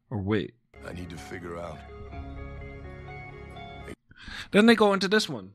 Or 0.10 0.20
wait. 0.20 0.54
I 0.88 0.94
need 0.94 1.10
to 1.10 1.18
figure 1.18 1.58
out. 1.58 1.80
Then 4.52 4.68
they 4.68 4.76
go 4.76 4.94
into 4.94 5.08
this 5.08 5.28
one. 5.28 5.52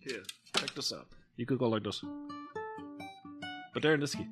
Here, 0.00 0.22
check 0.56 0.74
this 0.74 0.92
out. 0.92 1.06
You 1.36 1.44
could 1.46 1.58
go 1.58 1.68
like 1.68 1.84
this. 1.84 2.02
But 3.74 3.82
they're 3.82 3.94
in 3.94 4.00
this 4.00 4.14
key. 4.14 4.26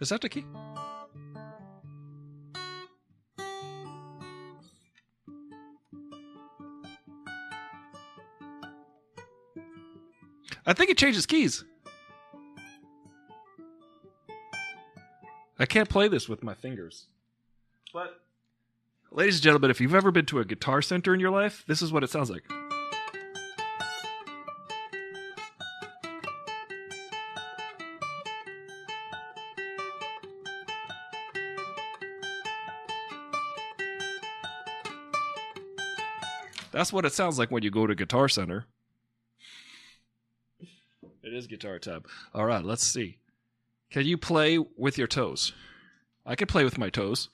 Is 0.00 0.10
that 0.10 0.20
the 0.20 0.28
key? 0.28 0.44
I 10.66 10.72
think 10.72 10.90
it 10.90 10.98
changes 10.98 11.26
keys. 11.26 11.64
I 15.58 15.64
can't 15.64 15.88
play 15.88 16.08
this 16.08 16.28
with 16.28 16.42
my 16.42 16.54
fingers. 16.54 17.06
But, 17.92 18.20
ladies 19.10 19.36
and 19.36 19.44
gentlemen, 19.44 19.70
if 19.70 19.80
you've 19.80 19.94
ever 19.94 20.10
been 20.10 20.26
to 20.26 20.40
a 20.40 20.44
guitar 20.44 20.82
center 20.82 21.14
in 21.14 21.20
your 21.20 21.30
life, 21.30 21.64
this 21.68 21.80
is 21.80 21.92
what 21.92 22.02
it 22.02 22.10
sounds 22.10 22.30
like. 22.30 22.42
That's 36.72 36.92
what 36.92 37.06
it 37.06 37.14
sounds 37.14 37.38
like 37.38 37.50
when 37.50 37.62
you 37.62 37.70
go 37.70 37.86
to 37.86 37.94
Guitar 37.94 38.28
Center. 38.28 38.66
It 41.26 41.34
is 41.34 41.46
guitar 41.48 41.80
tab. 41.80 42.06
All 42.32 42.46
right, 42.46 42.64
let's 42.64 42.86
see. 42.86 43.18
Can 43.90 44.06
you 44.06 44.16
play 44.16 44.60
with 44.76 44.96
your 44.96 45.08
toes? 45.08 45.52
I 46.24 46.36
can 46.36 46.46
play 46.46 46.62
with 46.62 46.78
my 46.78 46.88
toes. 46.88 47.28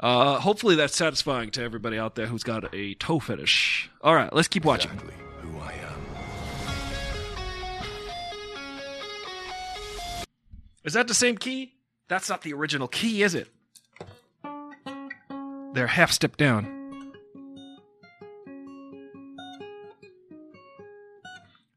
Uh, 0.00 0.40
hopefully 0.40 0.74
that's 0.74 0.96
satisfying 0.96 1.52
to 1.52 1.62
everybody 1.62 1.96
out 1.96 2.16
there 2.16 2.26
who's 2.26 2.42
got 2.42 2.74
a 2.74 2.94
toe 2.94 3.20
fetish. 3.20 3.88
All 4.00 4.16
right, 4.16 4.32
let's 4.32 4.48
keep 4.48 4.64
watching. 4.64 4.90
Exactly 4.90 5.14
who 5.42 5.56
I 5.60 5.74
am. 5.74 6.02
Is 10.82 10.94
that 10.94 11.06
the 11.06 11.14
same 11.14 11.38
key? 11.38 11.74
That's 12.08 12.28
not 12.28 12.42
the 12.42 12.54
original 12.54 12.88
key, 12.88 13.22
is 13.22 13.36
it? 13.36 13.46
They're 15.72 15.86
half 15.86 16.12
step 16.12 16.36
down. 16.36 16.80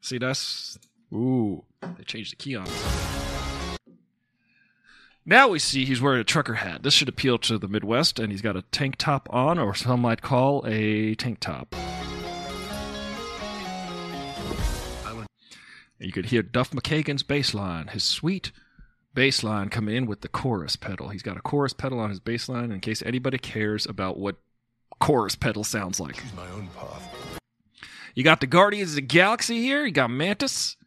See, 0.02 0.18
that's. 0.18 0.78
Ooh, 1.14 1.64
they 1.98 2.04
changed 2.04 2.34
the 2.34 2.36
key 2.36 2.56
on. 2.56 2.68
Now 5.26 5.48
we 5.48 5.58
see 5.58 5.86
he's 5.86 6.02
wearing 6.02 6.20
a 6.20 6.24
trucker 6.24 6.56
hat. 6.56 6.84
This 6.84 6.94
should 6.94 7.10
appeal 7.10 7.40
to 7.40 7.58
the 7.58 7.68
Midwest, 7.68 8.20
and 8.20 8.32
he's 8.32 8.44
got 8.44 8.56
a 8.56 8.62
tank 8.64 8.96
top 8.98 9.28
on, 9.32 9.58
or 9.58 9.74
some 9.74 10.02
might 10.02 10.22
call 10.22 10.64
a 10.68 11.16
tank 11.16 11.40
top. 11.40 11.76
You 15.98 16.12
could 16.12 16.26
hear 16.26 16.44
Duff 16.44 16.72
McKagan's 16.72 17.24
bass 17.24 17.54
line, 17.54 17.88
his 17.88 18.04
sweet 18.04 18.52
bass 19.16 19.44
line 19.44 19.70
coming 19.70 19.96
in 19.96 20.06
with 20.06 20.22
the 20.22 20.28
chorus 20.28 20.76
pedal. 20.76 21.10
He's 21.10 21.24
got 21.24 21.38
a 21.38 21.42
chorus 21.42 21.74
pedal 21.74 22.00
on 22.00 22.10
his 22.10 22.20
bass 22.20 22.48
line 22.48 22.72
in 22.72 22.80
case 22.82 23.02
anybody 23.02 23.38
cares 23.40 23.88
about 23.88 24.20
what 24.20 24.36
chorus 25.00 25.36
pedal 25.36 25.64
sounds 25.64 26.00
like. 26.00 26.16
Choose 26.18 26.34
my 26.36 26.48
own 26.50 26.68
path. 26.78 27.40
You 28.14 28.24
got 28.24 28.42
the 28.42 28.48
Guardians 28.48 28.92
of 28.92 28.96
the 28.96 29.02
Galaxy 29.02 29.62
here. 29.62 29.86
You 29.86 29.92
got 29.92 30.10
Mantis. 30.12 30.78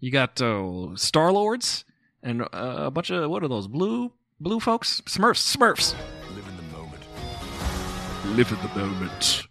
You 0.00 0.10
got 0.10 0.40
uh, 0.42 0.96
Star 0.96 1.32
Lords 1.32 1.84
and 2.22 2.42
uh, 2.42 2.46
a 2.52 2.90
bunch 2.90 3.10
of 3.10 3.30
what 3.30 3.42
are 3.44 3.48
those 3.48 3.68
blue 3.68 4.12
blue 4.40 4.60
folks? 4.60 5.00
Smurfs. 5.06 5.56
Smurfs. 5.56 5.94
Live 6.34 6.46
in 6.48 6.56
the 6.56 6.76
moment. 6.76 7.02
Live 8.36 8.52
in 8.52 8.58
the 8.58 8.80
moment. 8.80 9.46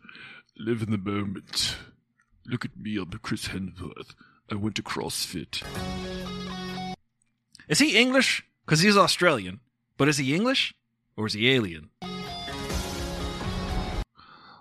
Live 0.58 0.82
in 0.84 0.92
the 0.92 0.98
moment. 0.98 1.78
Look 2.46 2.66
at 2.66 2.78
me. 2.78 2.98
I'm 2.98 3.10
Chris 3.22 3.48
Hemsworth. 3.48 4.14
I 4.52 4.56
went 4.56 4.76
to 4.76 4.84
CrossFit. 4.84 5.64
Is 7.68 7.80
he 7.80 7.98
English? 7.98 8.46
Because 8.66 8.82
he's 8.82 8.98
Australian. 8.98 9.60
But 9.98 10.08
is 10.08 10.18
he 10.18 10.36
English? 10.36 10.74
Or 11.18 11.26
is 11.26 11.34
he 11.34 11.50
alien? 11.52 11.90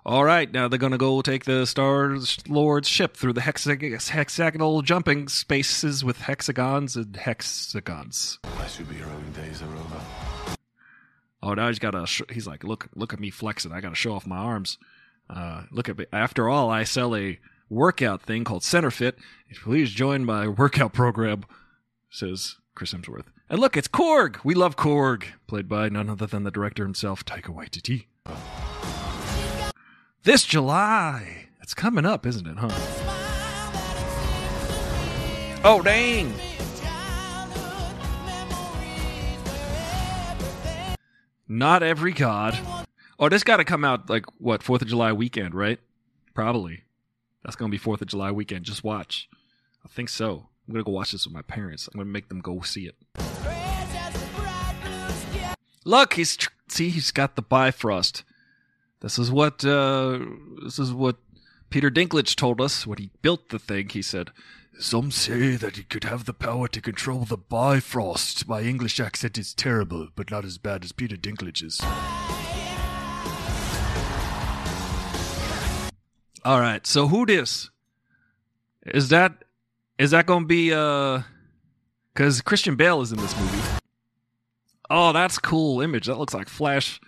All 0.06 0.22
right, 0.24 0.52
now 0.52 0.68
they're 0.68 0.78
going 0.78 0.92
to 0.92 0.98
go 0.98 1.22
take 1.22 1.46
the 1.46 1.64
Star 1.66 2.18
Lord's 2.46 2.86
ship 2.88 3.16
through 3.16 3.32
the 3.32 3.40
hexag- 3.40 4.08
hexagonal 4.10 4.82
jumping 4.82 5.28
spaces 5.28 6.04
with 6.04 6.18
hexagons 6.18 6.94
and 6.94 7.16
hexagons. 7.16 8.38
My 8.44 8.66
superheroing 8.66 9.34
days 9.34 9.62
are 9.62 9.74
over. 9.74 10.00
Oh, 11.42 11.54
now 11.54 11.68
he's 11.68 11.78
got 11.78 11.94
a. 11.94 12.06
Sh- 12.06 12.22
he's 12.30 12.46
like, 12.46 12.64
look, 12.64 12.88
look 12.94 13.14
at 13.14 13.20
me 13.20 13.30
flexing. 13.30 13.72
I 13.72 13.80
got 13.80 13.90
to 13.90 13.94
show 13.94 14.12
off 14.12 14.26
my 14.26 14.36
arms. 14.36 14.76
Uh, 15.28 15.62
look 15.70 15.88
at 15.88 15.96
me. 15.96 16.04
After 16.12 16.50
all, 16.50 16.68
I 16.70 16.84
sell 16.84 17.16
a 17.16 17.38
workout 17.70 18.20
thing 18.20 18.44
called 18.44 18.62
CenterFit. 18.62 19.14
Please 19.62 19.90
join 19.90 20.26
my 20.26 20.48
workout 20.48 20.92
program, 20.92 21.44
says 22.10 22.56
Chris 22.74 22.92
Hemsworth. 22.92 23.26
And 23.48 23.60
look, 23.60 23.76
it's 23.76 23.88
Korg. 23.88 24.38
We 24.44 24.54
love 24.54 24.76
Korg, 24.76 25.24
played 25.46 25.68
by 25.68 25.88
none 25.88 26.10
other 26.10 26.26
than 26.26 26.44
the 26.44 26.50
director 26.50 26.84
himself, 26.84 27.24
Taika 27.24 27.54
Waititi. 27.54 28.06
This 30.22 30.44
July. 30.44 31.48
It's 31.60 31.74
coming 31.74 32.06
up, 32.06 32.26
isn't 32.26 32.46
it, 32.46 32.56
huh? 32.58 32.70
Oh, 35.64 35.80
dang. 35.82 36.32
Not 41.48 41.82
every 41.82 42.12
god. 42.12 42.58
Oh, 43.18 43.28
this 43.28 43.44
got 43.44 43.58
to 43.58 43.64
come 43.64 43.84
out 43.84 44.10
like 44.10 44.24
what 44.38 44.62
Fourth 44.62 44.82
of 44.82 44.88
July 44.88 45.12
weekend, 45.12 45.54
right? 45.54 45.78
Probably. 46.34 46.84
That's 47.44 47.56
gonna 47.56 47.70
be 47.70 47.78
Fourth 47.78 48.00
of 48.00 48.08
July 48.08 48.30
weekend. 48.30 48.64
Just 48.64 48.82
watch. 48.82 49.28
I 49.84 49.88
think 49.88 50.08
so. 50.08 50.48
I'm 50.66 50.72
gonna 50.72 50.84
go 50.84 50.92
watch 50.92 51.12
this 51.12 51.26
with 51.26 51.34
my 51.34 51.42
parents. 51.42 51.88
I'm 51.88 51.98
gonna 51.98 52.10
make 52.10 52.28
them 52.28 52.40
go 52.40 52.60
see 52.62 52.86
it. 52.86 52.96
Look, 55.84 56.14
he's 56.14 56.36
tr- 56.36 56.50
see, 56.68 56.88
he's 56.88 57.10
got 57.10 57.36
the 57.36 57.42
Bifrost. 57.42 58.24
This 59.00 59.18
is 59.18 59.30
what 59.30 59.64
uh, 59.64 60.18
this 60.62 60.78
is 60.78 60.92
what 60.92 61.16
Peter 61.68 61.90
Dinklage 61.90 62.34
told 62.36 62.60
us 62.60 62.86
when 62.86 62.96
he 62.96 63.10
built 63.20 63.50
the 63.50 63.58
thing. 63.58 63.90
He 63.90 64.00
said, 64.00 64.30
Some 64.78 65.10
say 65.10 65.56
that 65.56 65.76
he 65.76 65.82
could 65.82 66.04
have 66.04 66.24
the 66.24 66.32
power 66.32 66.68
to 66.68 66.80
control 66.80 67.26
the 67.26 67.36
Bifrost. 67.36 68.48
My 68.48 68.62
English 68.62 68.98
accent 68.98 69.36
is 69.36 69.52
terrible, 69.52 70.08
but 70.16 70.30
not 70.30 70.46
as 70.46 70.56
bad 70.56 70.84
as 70.84 70.92
Peter 70.92 71.16
Dinklage's. 71.16 71.82
"All 76.42 76.60
right, 76.60 76.86
so 76.86 77.08
who 77.08 77.26
this? 77.26 77.68
Is 78.86 79.10
that 79.10 79.43
is 79.98 80.10
that 80.10 80.26
gonna 80.26 80.46
be 80.46 80.72
uh? 80.72 81.22
Because 82.12 82.40
Christian 82.40 82.76
Bale 82.76 83.00
is 83.00 83.12
in 83.12 83.18
this 83.18 83.36
movie. 83.38 83.62
Oh, 84.90 85.12
that's 85.12 85.38
cool 85.38 85.80
image. 85.80 86.06
That 86.06 86.18
looks 86.18 86.34
like 86.34 86.48
Flash. 86.48 87.00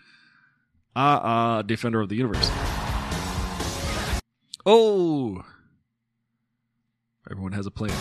Uh 0.95 0.99
uh, 0.99 1.63
Defender 1.63 2.01
of 2.01 2.09
the 2.09 2.17
Universe. 2.17 2.51
Oh, 4.65 5.45
everyone 7.31 7.53
has 7.53 7.67
a 7.67 7.71
plan. 7.71 7.93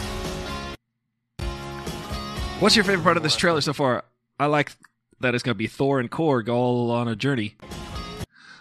What's 2.60 2.76
your 2.76 2.86
favorite 2.86 3.04
part 3.04 3.18
of 3.18 3.24
this 3.24 3.36
trailer 3.36 3.62
so 3.62 3.74
far? 3.74 4.06
I 4.40 4.46
like 4.46 4.72
that 5.20 5.36
it's 5.36 5.44
gonna 5.44 5.56
be 5.56 5.68
Thor 5.68 6.00
and 6.00 6.10
Korg 6.10 6.50
all 6.50 6.90
on 6.90 7.08
a 7.08 7.16
journey. 7.16 7.56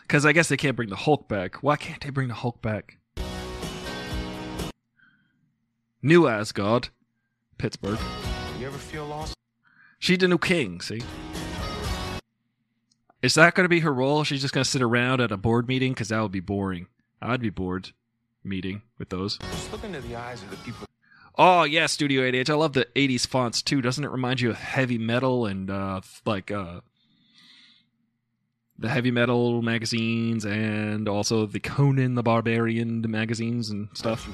Because 0.03 0.27
I 0.27 0.33
guess 0.33 0.49
they 0.49 0.57
can't 0.57 0.77
bring 0.77 0.91
the 0.91 0.97
Hulk 0.97 1.29
back. 1.29 1.62
Why 1.62 1.77
can't 1.77 2.03
they 2.03 2.11
bring 2.11 2.29
the 2.29 2.35
Hulk 2.35 2.61
back? 2.61 2.99
New 6.07 6.28
Asgard, 6.28 6.90
Pittsburgh. 7.57 7.98
You 8.61 8.66
ever 8.66 8.76
feel 8.76 9.07
lost? 9.07 9.34
She's 9.98 10.18
the 10.18 10.28
new 10.28 10.36
king, 10.36 10.82
see? 10.82 11.00
Is 13.22 13.36
that 13.36 13.55
going 13.55 13.64
to 13.64 13.70
be 13.70 13.80
her 13.80 13.92
role? 13.92 14.22
She's 14.22 14.42
just 14.42 14.52
going 14.52 14.64
to 14.64 14.70
sit 14.70 14.82
around 14.82 15.22
at 15.22 15.32
a 15.32 15.38
board 15.38 15.66
meeting? 15.66 15.94
Because 15.94 16.09
that 16.09 16.20
would 16.20 16.30
be 16.30 16.40
boring. 16.40 16.88
I'd 17.22 17.40
be 17.40 17.48
bored 17.48 17.92
meeting 18.44 18.82
with 18.98 19.09
those. 19.09 19.38
Just 19.38 19.72
look 19.72 19.82
into 19.82 20.02
the 20.02 20.14
eyes 20.14 20.42
of 20.42 20.50
the 20.50 20.59
people. 20.59 20.86
Oh, 21.38 21.62
yeah, 21.62 21.86
Studio 21.86 22.20
8H. 22.30 22.50
I 22.50 22.55
love 22.55 22.74
the 22.74 22.86
80s 22.94 23.26
fonts 23.26 23.62
too. 23.62 23.80
Doesn't 23.80 24.05
it 24.05 24.11
remind 24.11 24.42
you 24.42 24.50
of 24.50 24.57
heavy 24.57 24.98
metal 24.98 25.46
and 25.46 25.70
uh, 25.70 26.02
like 26.26 26.50
uh, 26.50 26.80
the 28.78 28.90
heavy 28.90 29.11
metal 29.11 29.62
magazines 29.62 30.44
and 30.44 31.09
also 31.09 31.46
the 31.46 31.61
Conan 31.61 32.14
the 32.14 32.22
Barbarian 32.22 33.11
magazines 33.11 33.70
and 33.70 33.88
stuff? 33.94 34.28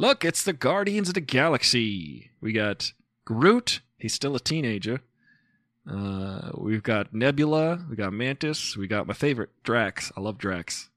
Look, 0.00 0.24
it's 0.24 0.44
the 0.44 0.52
Guardians 0.52 1.08
of 1.08 1.14
the 1.14 1.20
Galaxy. 1.20 2.30
We 2.40 2.52
got 2.52 2.92
Groot. 3.24 3.80
He's 3.98 4.14
still 4.14 4.36
a 4.36 4.40
teenager. 4.40 5.00
Uh, 5.90 6.52
we've 6.54 6.84
got 6.84 7.12
Nebula. 7.12 7.84
We 7.90 7.96
got 7.96 8.12
Mantis. 8.12 8.76
We 8.76 8.86
got 8.86 9.08
my 9.08 9.14
favorite, 9.14 9.50
Drax. 9.64 10.12
I 10.16 10.20
love 10.20 10.38
Drax. 10.38 10.88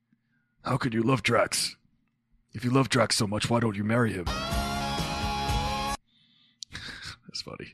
How 0.63 0.77
could 0.77 0.93
you 0.93 1.01
love 1.01 1.23
Drax? 1.23 1.75
If 2.53 2.63
you 2.63 2.69
love 2.69 2.89
Drax 2.89 3.15
so 3.15 3.25
much, 3.25 3.49
why 3.49 3.59
don't 3.59 3.75
you 3.75 3.83
marry 3.83 4.13
him? 4.13 4.25
That's 7.27 7.41
funny. 7.43 7.73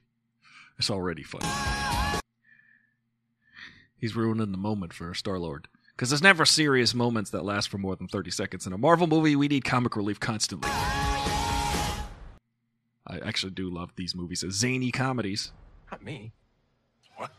It's 0.80 0.90
already 0.90 1.24
funny. 1.24 1.50
He's 3.98 4.16
ruining 4.16 4.54
the 4.54 4.58
moment 4.58 4.94
for 4.94 5.14
Star 5.14 5.40
Lord. 5.40 5.68
Because 5.94 6.10
there's 6.10 6.22
never 6.22 6.46
serious 6.46 6.94
moments 6.94 7.32
that 7.32 7.44
last 7.44 7.68
for 7.68 7.80
more 7.80 7.98
than 7.98 8.08
30 8.08 8.32
seconds. 8.32 8.66
In 8.66 8.72
a 8.72 8.78
Marvel 8.78 9.08
movie, 9.08 9.36
we 9.36 9.50
need 9.50 9.66
comic 9.66 9.98
relief 9.98 10.22
constantly. 10.22 10.70
I 13.08 13.20
actually 13.20 13.52
do 13.52 13.70
love 13.70 13.92
these 13.96 14.14
movies 14.14 14.44
as 14.44 14.54
zany 14.54 14.92
comedies. 14.92 15.54
Not 15.90 16.04
me. 16.04 16.34
What? 17.16 17.32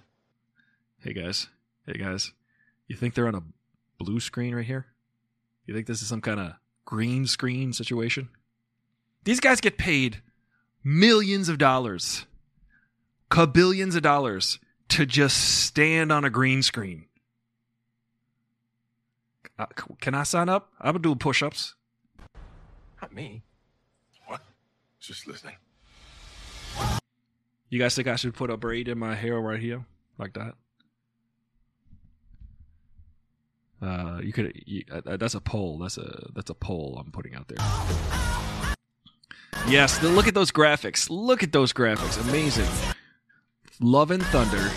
Hey 1.01 1.13
guys. 1.13 1.49
Hey 1.87 1.99
guys. 1.99 2.33
You 2.87 2.97
think 2.97 3.15
they're 3.15 3.29
on 3.29 3.35
a 3.35 3.43
blue 3.99 4.19
screen 4.19 4.55
right 4.55 4.65
here? 4.65 4.87
You 5.67 5.75
think 5.75 5.87
this 5.87 6.01
is 6.01 6.09
some 6.09 6.23
kind 6.23 6.41
of 6.41 6.53
green 6.87 7.27
screen 7.27 7.75
situation? 7.75 8.31
These 9.25 9.41
guys 9.41 9.61
get 9.61 9.77
paid 9.77 10.23
millions 10.83 11.51
of 11.51 11.59
dollars, 11.59 12.25
kabillions 13.31 13.95
of 13.95 14.03
dollars 14.03 14.59
to 14.89 15.05
just 15.05 15.65
stand 15.65 16.11
on 16.11 16.25
a 16.25 16.31
green 16.31 16.63
screen. 16.63 17.05
Uh, 19.59 19.67
can 20.01 20.15
I 20.15 20.23
sign 20.23 20.49
up? 20.49 20.73
I'm 20.81 20.93
gonna 20.93 21.01
do 21.01 21.15
push 21.15 21.43
ups. 21.43 21.75
Not 23.03 23.13
me. 23.13 23.43
Just 25.09 25.27
listening. 25.27 25.55
You 27.71 27.79
guys 27.79 27.95
think 27.95 28.09
I 28.09 28.17
should 28.17 28.35
put 28.35 28.51
a 28.51 28.59
braid 28.59 28.89
in 28.89 28.99
my 28.99 29.15
hair 29.15 29.41
right 29.41 29.59
here, 29.59 29.87
like 30.19 30.35
that? 30.35 30.53
Uh, 33.81 34.21
you 34.23 34.35
could. 34.35 34.53
You, 34.67 34.85
uh, 34.93 35.17
that's 35.17 35.35
a 35.35 35.41
poll. 35.41 35.79
That's 35.79 35.97
a 35.97 36.29
that's 36.35 36.51
a 36.51 36.55
poll 36.55 37.03
I'm 37.03 37.11
putting 37.11 37.35
out 37.35 37.49
there. 37.49 37.57
Yes, 39.67 40.03
look 40.03 40.29
at 40.29 40.35
those 40.35 40.51
graphics. 40.51 41.09
Look 41.09 41.43
at 41.43 41.53
those 41.53 41.73
graphics. 41.73 42.21
Amazing. 42.29 42.69
Love 43.81 44.11
and 44.11 44.23
Thunder. 44.25 44.69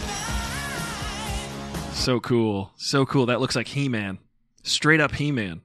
So 1.93 2.21
cool. 2.21 2.71
So 2.77 3.05
cool. 3.05 3.25
That 3.25 3.41
looks 3.41 3.57
like 3.57 3.67
He-Man. 3.67 4.17
Straight 4.63 5.01
up 5.01 5.15
He-Man. 5.15 5.59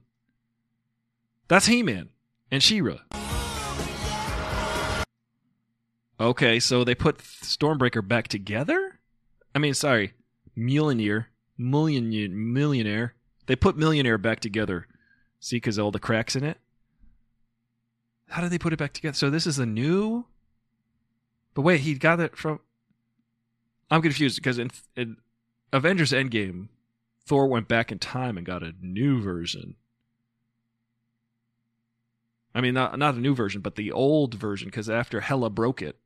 That's 1.47 1.67
He-Man 1.67 2.09
and 2.51 2.61
She-Ra. 2.61 2.97
Okay, 6.19 6.59
so 6.59 6.83
they 6.83 6.95
put 6.95 7.19
Stormbreaker 7.19 8.05
back 8.05 8.27
together? 8.27 8.99
I 9.53 9.59
mean, 9.59 9.75
sorry, 9.75 10.13
Mjolnir, 10.57 11.27
Mjolnir, 11.59 12.31
Mjolnir. 12.31 13.11
They 13.45 13.55
put 13.55 13.77
Mjolnir 13.77 14.19
back 14.19 14.39
together. 14.39 14.87
See, 15.39 15.57
because 15.57 15.77
all 15.77 15.91
the 15.91 15.99
cracks 15.99 16.35
in 16.35 16.43
it. 16.43 16.57
How 18.29 18.41
did 18.41 18.49
they 18.49 18.57
put 18.57 18.73
it 18.73 18.79
back 18.79 18.93
together? 18.93 19.15
So 19.15 19.29
this 19.29 19.45
is 19.45 19.57
the 19.57 19.65
new. 19.65 20.25
But 21.53 21.61
wait, 21.61 21.81
he 21.81 21.93
got 21.93 22.19
it 22.19 22.35
from. 22.35 22.59
I'm 23.89 24.01
confused 24.01 24.37
because 24.37 24.57
in, 24.57 24.71
in 24.95 25.17
Avengers 25.71 26.11
Endgame, 26.11 26.67
Thor 27.25 27.47
went 27.47 27.67
back 27.67 27.91
in 27.91 27.99
time 27.99 28.37
and 28.37 28.45
got 28.45 28.63
a 28.63 28.73
new 28.81 29.21
version. 29.21 29.75
I 32.55 32.61
mean, 32.61 32.73
not 32.73 32.97
not 32.97 33.15
a 33.15 33.19
new 33.19 33.35
version, 33.35 33.61
but 33.61 33.75
the 33.75 33.91
old 33.91 34.33
version, 34.33 34.67
because 34.67 34.89
after 34.89 35.21
Hela 35.21 35.51
broke 35.51 35.81
it 35.81 35.97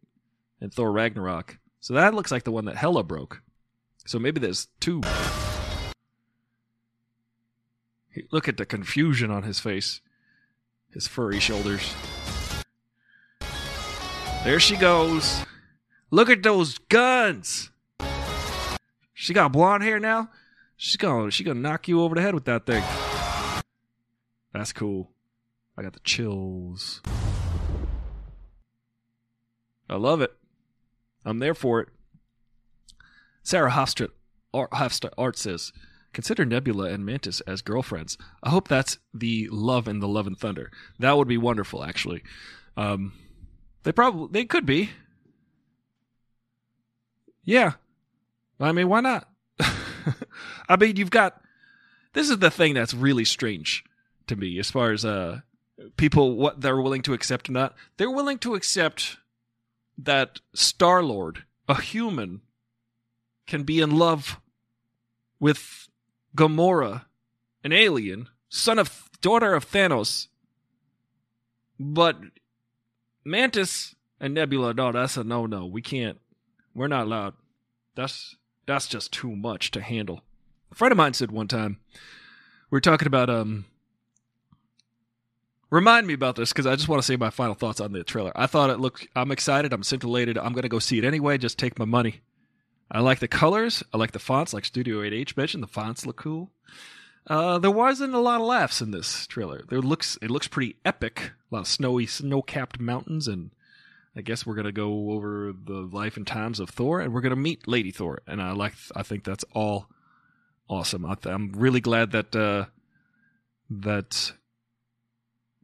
in 0.62 0.70
Thor 0.70 0.92
Ragnarok. 0.92 1.58
So 1.80 1.96
that 1.96 2.14
looks 2.14 2.32
like 2.32 2.44
the 2.44 2.52
one 2.52 2.66
that 2.66 2.78
Hela 2.78 3.04
broke. 3.04 3.42
So 4.06 4.20
maybe 4.20 4.40
there's 4.40 4.68
two. 4.80 5.02
Look 8.32 8.48
at 8.48 8.58
the 8.58 8.66
confusion 8.66 9.32
on 9.32 9.44
his 9.44 9.60
face, 9.60 10.02
his 10.92 11.08
furry 11.08 11.40
shoulders. 11.40 11.94
There 14.44 14.60
she 14.60 14.76
goes. 14.76 15.44
Look 16.10 16.30
at 16.30 16.44
those 16.44 16.78
guns. 16.78 17.72
She 19.14 19.34
got 19.34 19.52
blonde 19.52 19.84
hair 19.84 20.00
now. 20.00 20.30
She's 20.76 20.98
gonna 20.98 21.30
she 21.30 21.44
gonna 21.44 21.60
knock 21.60 21.88
you 21.88 22.02
over 22.02 22.16
the 22.16 22.22
head 22.22 22.34
with 22.34 22.46
that 22.46 22.66
thing. 22.66 22.84
That's 24.52 24.74
cool. 24.74 25.12
I 25.78 25.84
got 25.84 25.94
the 25.94 26.00
chills. 26.00 27.02
I 29.88 29.96
love 29.96 30.22
it. 30.22 30.34
I'm 31.26 31.40
there 31.40 31.54
for 31.54 31.82
it. 31.82 31.90
Sarah 33.44 33.72
Hofstra, 33.72 34.10
Art, 34.54 34.72
Hofstad 34.72 35.12
Art 35.18 35.38
says, 35.38 35.72
"Consider 36.14 36.46
Nebula 36.46 36.90
and 36.90 37.06
Mantis 37.06 37.42
as 37.42 37.62
girlfriends. 37.62 38.18
I 38.44 38.50
hope 38.50 38.68
that's 38.68 38.98
the 39.14 39.48
love 39.52 39.88
in 39.88 40.00
the 40.00 40.08
Love 40.08 40.28
and 40.28 40.38
Thunder. 40.38 40.72
That 41.00 41.18
would 41.18 41.28
be 41.28 41.38
wonderful, 41.38 41.84
actually. 41.84 42.24
Um, 42.78 43.14
they 43.84 43.92
probably 43.92 44.30
they 44.32 44.46
could 44.46 44.66
be. 44.66 44.92
Yeah, 47.44 47.74
I 48.60 48.72
mean, 48.72 48.88
why 48.88 49.02
not? 49.02 49.28
I 50.70 50.76
mean, 50.78 50.96
you've 50.96 51.12
got. 51.12 51.42
This 52.14 52.30
is 52.30 52.40
the 52.40 52.52
thing 52.52 52.74
that's 52.74 52.94
really 52.94 53.26
strange 53.26 53.84
to 54.28 54.36
me, 54.36 54.60
as 54.60 54.70
far 54.70 54.92
as 54.92 55.06
uh 55.06 55.42
people 55.98 56.36
what 56.36 56.62
they're 56.62 56.80
willing 56.80 57.02
to 57.04 57.14
accept 57.14 57.50
or 57.50 57.54
not. 57.54 57.76
They're 57.98 58.12
willing 58.12 58.38
to 58.40 58.56
accept 58.56 59.18
that 59.98 60.40
Star 60.54 61.04
Lord, 61.04 61.44
a 61.68 61.80
human, 61.80 62.42
can 63.48 63.64
be 63.64 63.82
in 63.82 63.92
love 63.92 64.40
with 65.40 65.88
Gamora, 66.36 67.06
an 67.64 67.74
alien, 67.74 68.30
son 68.50 68.80
of 68.80 69.10
daughter 69.22 69.54
of 69.54 69.70
Thanos. 69.70 70.28
But 71.80 72.18
Mantis 73.26 73.96
and 74.20 74.34
Nebula, 74.34 74.74
no, 74.74 74.92
that's 74.92 75.18
a 75.18 75.24
no 75.24 75.46
no. 75.46 75.66
We 75.66 75.82
can't. 75.82 76.20
We're 76.74 76.88
not 76.88 77.06
allowed. 77.06 77.34
That's 77.96 78.36
that's 78.66 78.88
just 78.88 79.12
too 79.12 79.36
much 79.36 79.72
to 79.72 79.82
handle. 79.82 80.22
A 80.72 80.76
friend 80.76 80.92
of 80.92 80.98
mine 80.98 81.14
said 81.14 81.32
one 81.32 81.48
time, 81.48 81.80
we 82.70 82.76
were 82.76 82.82
talking 82.82 83.08
about 83.08 83.30
um 83.30 83.66
remind 85.72 86.06
me 86.06 86.14
about 86.14 86.36
this 86.36 86.52
because 86.54 86.68
I 86.68 86.76
just 86.76 86.88
want 86.88 87.02
to 87.02 87.06
say 87.06 87.16
my 87.16 87.32
final 87.32 87.56
thoughts 87.56 87.82
on 87.82 87.94
the 87.94 88.04
trailer. 88.04 88.32
I 88.36 88.46
thought 88.46 88.70
it 88.70 88.80
looked 88.80 89.08
I'm 89.16 89.32
excited, 89.32 89.74
I'm 89.74 89.84
scintillated, 89.84 90.38
I'm 90.38 90.54
gonna 90.54 90.70
go 90.70 90.80
see 90.80 91.00
it 91.00 91.04
anyway, 91.04 91.40
just 91.40 91.58
take 91.58 91.80
my 91.80 91.86
money. 91.86 92.22
I 92.92 93.00
like 93.00 93.20
the 93.20 93.28
colors, 93.28 93.84
I 93.94 93.98
like 93.98 94.12
the 94.12 94.20
fonts, 94.20 94.54
like 94.54 94.66
Studio 94.66 95.02
8H 95.02 95.36
mentioned, 95.36 95.64
the 95.64 95.68
fonts 95.68 96.06
look 96.06 96.18
cool. 96.18 96.52
Uh, 97.28 97.58
there 97.60 97.72
wasn't 97.72 98.14
a 98.14 98.20
lot 98.20 98.42
of 98.42 98.48
laughs 98.48 98.82
in 98.82 98.92
this 98.92 99.26
trailer. 99.28 99.64
There 99.70 99.82
looks 99.82 100.18
it 100.22 100.30
looks 100.32 100.48
pretty 100.48 100.76
epic. 100.84 101.32
A 101.52 101.56
lot 101.56 101.62
of 101.62 101.68
snowy, 101.68 102.06
snow-capped 102.06 102.80
mountains, 102.80 103.28
and 103.28 103.52
I 104.16 104.22
guess 104.22 104.46
we're 104.46 104.56
gonna 104.56 104.72
go 104.72 105.12
over 105.12 105.54
the 105.54 105.88
life 105.92 106.18
and 106.18 106.26
times 106.26 106.60
of 106.60 106.70
Thor, 106.70 107.00
and 107.00 107.14
we're 107.14 107.22
gonna 107.22 107.36
meet 107.36 107.68
Lady 107.68 107.92
Thor. 107.92 108.22
And 108.28 108.42
I 108.42 108.52
like, 108.54 108.74
I 108.96 109.04
think 109.04 109.24
that's 109.24 109.46
all 109.54 109.88
awesome. 110.68 111.06
I 111.06 111.16
I'm 111.26 111.52
really 111.54 111.80
glad 111.80 112.12
that 112.12 112.36
uh, 112.36 112.66
that 113.70 114.34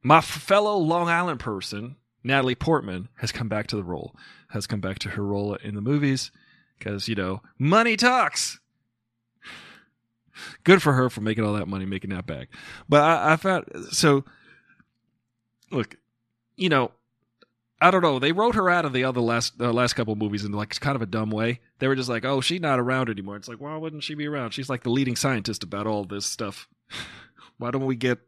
my 0.08 0.22
fellow 0.22 0.78
Long 0.78 1.10
Island 1.10 1.41
person, 1.41 1.97
Natalie 2.24 2.55
Portman, 2.55 3.10
has 3.16 3.34
come 3.34 3.49
back 3.49 3.68
to 3.68 3.76
the 3.76 3.84
role. 3.84 4.16
Has 4.51 4.66
come 4.66 4.80
back 4.80 4.99
to 4.99 5.10
her 5.10 5.24
role 5.24 5.55
in 5.55 5.76
the 5.76 5.82
movies 5.82 6.32
because 6.80 7.10
you 7.10 7.16
know 7.16 7.41
money 7.60 7.97
talks 7.97 8.62
good 10.64 10.82
for 10.82 10.93
her 10.93 11.10
for 11.10 11.20
making 11.20 11.43
all 11.43 11.55
that 11.55 11.68
money, 11.68 11.84
making 11.84 12.12
that 12.12 12.26
back. 12.26 12.47
But 12.88 13.03
I, 13.03 13.34
I 13.34 13.36
found 13.36 13.66
so. 13.91 14.24
Look, 15.72 15.97
you 16.55 16.70
know, 16.70 16.91
I 17.82 17.91
don't 17.91 18.01
know. 18.01 18.18
They 18.18 18.32
wrote 18.32 18.55
her 18.55 18.70
out 18.70 18.86
of 18.86 18.93
the 18.93 19.03
other 19.03 19.20
last 19.20 19.60
uh, 19.60 19.74
last 19.74 19.95
couple 19.95 20.16
movies 20.16 20.45
in 20.45 20.53
like 20.53 20.80
kind 20.80 20.95
of 20.95 21.01
a 21.01 21.05
dumb 21.05 21.32
way. 21.32 21.60
They 21.80 21.89
were 21.89 21.97
just 21.97 22.08
like, 22.08 22.24
"Oh, 22.24 22.39
she's 22.39 22.62
not 22.62 22.80
around 22.80 23.10
anymore." 23.10 23.36
It's 23.36 23.49
like, 23.49 23.60
why 23.60 23.76
wouldn't 23.76 24.05
she 24.05 24.16
be 24.16 24.26
around? 24.26 24.51
She's 24.51 24.70
like 24.70 24.84
the 24.84 24.89
leading 24.89 25.18
scientist 25.18 25.64
about 25.64 25.86
all 25.86 26.05
this 26.05 26.26
stuff. 26.26 26.70
why 27.58 27.72
don't 27.72 27.86
we 27.86 27.97
get 27.97 28.20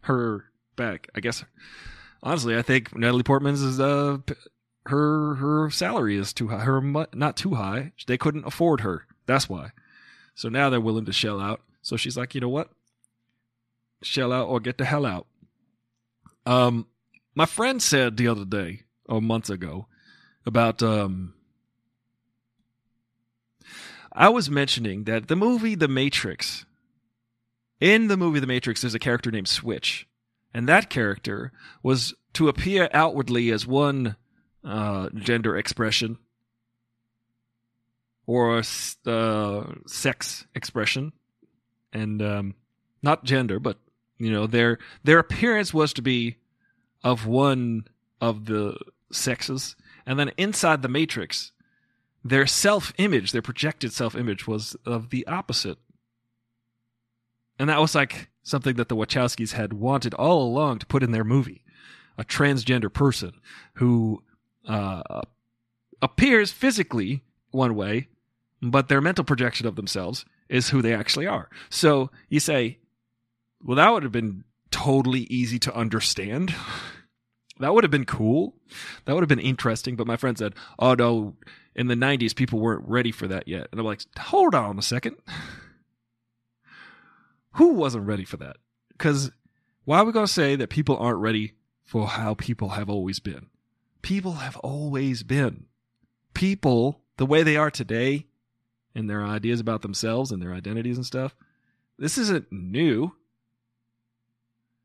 her 0.00 0.46
back? 0.76 1.08
I 1.14 1.20
guess. 1.20 1.44
Honestly, 2.22 2.56
I 2.56 2.62
think 2.62 2.96
Natalie 2.96 3.22
Portman's 3.22 3.62
is 3.62 3.80
uh 3.80 4.18
her 4.86 5.34
her 5.36 5.70
salary 5.70 6.16
is 6.16 6.32
too 6.32 6.48
high. 6.48 6.60
Her 6.60 6.80
not 6.80 7.36
too 7.36 7.54
high. 7.54 7.92
They 8.06 8.18
couldn't 8.18 8.46
afford 8.46 8.80
her. 8.80 9.06
That's 9.26 9.48
why. 9.48 9.70
So 10.34 10.48
now 10.48 10.70
they're 10.70 10.80
willing 10.80 11.06
to 11.06 11.12
shell 11.12 11.40
out. 11.40 11.60
So 11.82 11.96
she's 11.96 12.16
like, 12.16 12.34
you 12.34 12.40
know 12.40 12.48
what? 12.48 12.70
Shell 14.02 14.32
out 14.32 14.48
or 14.48 14.60
get 14.60 14.78
the 14.78 14.84
hell 14.84 15.06
out. 15.06 15.26
Um, 16.44 16.86
my 17.34 17.46
friend 17.46 17.82
said 17.82 18.16
the 18.16 18.28
other 18.28 18.44
day, 18.44 18.82
or 19.06 19.20
months 19.20 19.50
ago, 19.50 19.86
about 20.44 20.82
um, 20.82 21.34
I 24.12 24.28
was 24.28 24.50
mentioning 24.50 25.04
that 25.04 25.28
the 25.28 25.36
movie 25.36 25.74
The 25.74 25.88
Matrix. 25.88 26.64
In 27.78 28.08
the 28.08 28.16
movie 28.16 28.40
The 28.40 28.46
Matrix, 28.46 28.80
there's 28.80 28.94
a 28.94 28.98
character 28.98 29.30
named 29.30 29.48
Switch, 29.48 30.06
and 30.56 30.66
that 30.70 30.88
character 30.88 31.52
was 31.82 32.14
to 32.32 32.48
appear 32.48 32.88
outwardly 32.94 33.50
as 33.50 33.66
one 33.66 34.16
uh, 34.64 35.10
gender 35.10 35.54
expression 35.54 36.16
or 38.26 38.62
uh, 39.06 39.64
sex 39.86 40.46
expression, 40.54 41.12
and 41.92 42.22
um, 42.22 42.54
not 43.02 43.22
gender, 43.22 43.60
but 43.60 43.76
you 44.16 44.32
know 44.32 44.46
their 44.46 44.78
their 45.04 45.18
appearance 45.18 45.74
was 45.74 45.92
to 45.92 46.00
be 46.00 46.36
of 47.04 47.26
one 47.26 47.86
of 48.22 48.46
the 48.46 48.78
sexes, 49.12 49.76
and 50.06 50.18
then 50.18 50.32
inside 50.38 50.80
the 50.80 50.88
matrix, 50.88 51.52
their 52.24 52.46
self 52.46 52.94
image, 52.96 53.32
their 53.32 53.42
projected 53.42 53.92
self 53.92 54.16
image, 54.16 54.46
was 54.46 54.74
of 54.86 55.10
the 55.10 55.26
opposite, 55.26 55.76
and 57.58 57.68
that 57.68 57.78
was 57.78 57.94
like 57.94 58.30
something 58.46 58.76
that 58.76 58.88
the 58.88 58.96
Wachowskis 58.96 59.52
had 59.52 59.72
wanted 59.72 60.14
all 60.14 60.42
along 60.42 60.78
to 60.78 60.86
put 60.86 61.02
in 61.02 61.12
their 61.12 61.24
movie, 61.24 61.62
a 62.16 62.24
transgender 62.24 62.92
person 62.92 63.32
who 63.74 64.22
uh, 64.66 65.20
appears 66.00 66.52
physically 66.52 67.22
one 67.50 67.74
way 67.74 68.08
but 68.62 68.88
their 68.88 69.00
mental 69.00 69.24
projection 69.24 69.66
of 69.66 69.76
themselves 69.76 70.24
is 70.48 70.70
who 70.70 70.82
they 70.82 70.94
actually 70.94 71.26
are. 71.26 71.48
So 71.70 72.10
you 72.28 72.40
say, 72.40 72.78
well, 73.62 73.76
that 73.76 73.92
would 73.92 74.02
have 74.02 74.12
been 74.12 74.44
totally 74.70 75.22
easy 75.22 75.58
to 75.60 75.74
understand. 75.74 76.54
That 77.58 77.72
would 77.72 77.84
have 77.84 77.90
been 77.90 78.04
cool. 78.04 78.54
That 79.06 79.14
would 79.14 79.22
have 79.22 79.30
been 79.30 79.38
interesting. 79.38 79.96
But 79.96 80.06
my 80.06 80.18
friend 80.18 80.36
said, 80.36 80.52
oh, 80.78 80.92
no, 80.92 81.36
in 81.74 81.86
the 81.86 81.94
90s, 81.94 82.36
people 82.36 82.60
weren't 82.60 82.86
ready 82.86 83.10
for 83.10 83.26
that 83.28 83.48
yet. 83.48 83.68
And 83.72 83.80
I'm 83.80 83.86
like, 83.86 84.02
hold 84.18 84.54
on 84.54 84.78
a 84.78 84.82
second. 84.82 85.16
Who 87.56 87.74
wasn't 87.74 88.06
ready 88.06 88.24
for 88.24 88.36
that? 88.38 88.56
Because 88.92 89.30
why 89.84 89.98
are 89.98 90.04
we 90.04 90.12
going 90.12 90.26
to 90.26 90.32
say 90.32 90.56
that 90.56 90.70
people 90.70 90.96
aren't 90.96 91.20
ready 91.20 91.54
for 91.84 92.06
how 92.06 92.34
people 92.34 92.70
have 92.70 92.90
always 92.90 93.18
been? 93.18 93.46
People 94.02 94.32
have 94.32 94.56
always 94.58 95.22
been. 95.22 95.66
People, 96.34 97.00
the 97.16 97.26
way 97.26 97.42
they 97.42 97.56
are 97.56 97.70
today, 97.70 98.26
and 98.94 99.08
their 99.08 99.24
ideas 99.24 99.60
about 99.60 99.82
themselves 99.82 100.32
and 100.32 100.42
their 100.42 100.54
identities 100.54 100.96
and 100.96 101.04
stuff. 101.04 101.36
This 101.98 102.16
isn't 102.16 102.50
new. 102.50 103.12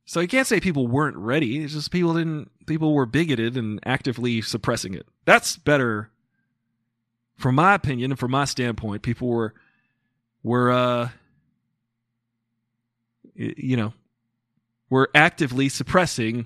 So 0.05 0.19
you 0.19 0.27
can't 0.27 0.47
say 0.47 0.59
people 0.59 0.87
weren't 0.87 1.15
ready. 1.15 1.63
It's 1.63 1.73
just 1.73 1.91
people 1.91 2.13
didn't 2.13 2.51
people 2.67 2.93
were 2.93 3.05
bigoted 3.05 3.55
and 3.55 3.79
actively 3.85 4.41
suppressing 4.41 4.93
it. 4.93 5.07
That's 5.25 5.55
better 5.55 6.11
from 7.37 7.55
my 7.55 7.73
opinion 7.73 8.11
and 8.11 8.19
from 8.19 8.31
my 8.31 8.45
standpoint. 8.45 9.01
People 9.01 9.29
were 9.29 9.53
were 10.43 10.71
uh 10.71 11.09
you 13.57 13.77
know 13.77 13.93
were 14.89 15.09
actively 15.15 15.69
suppressing 15.69 16.45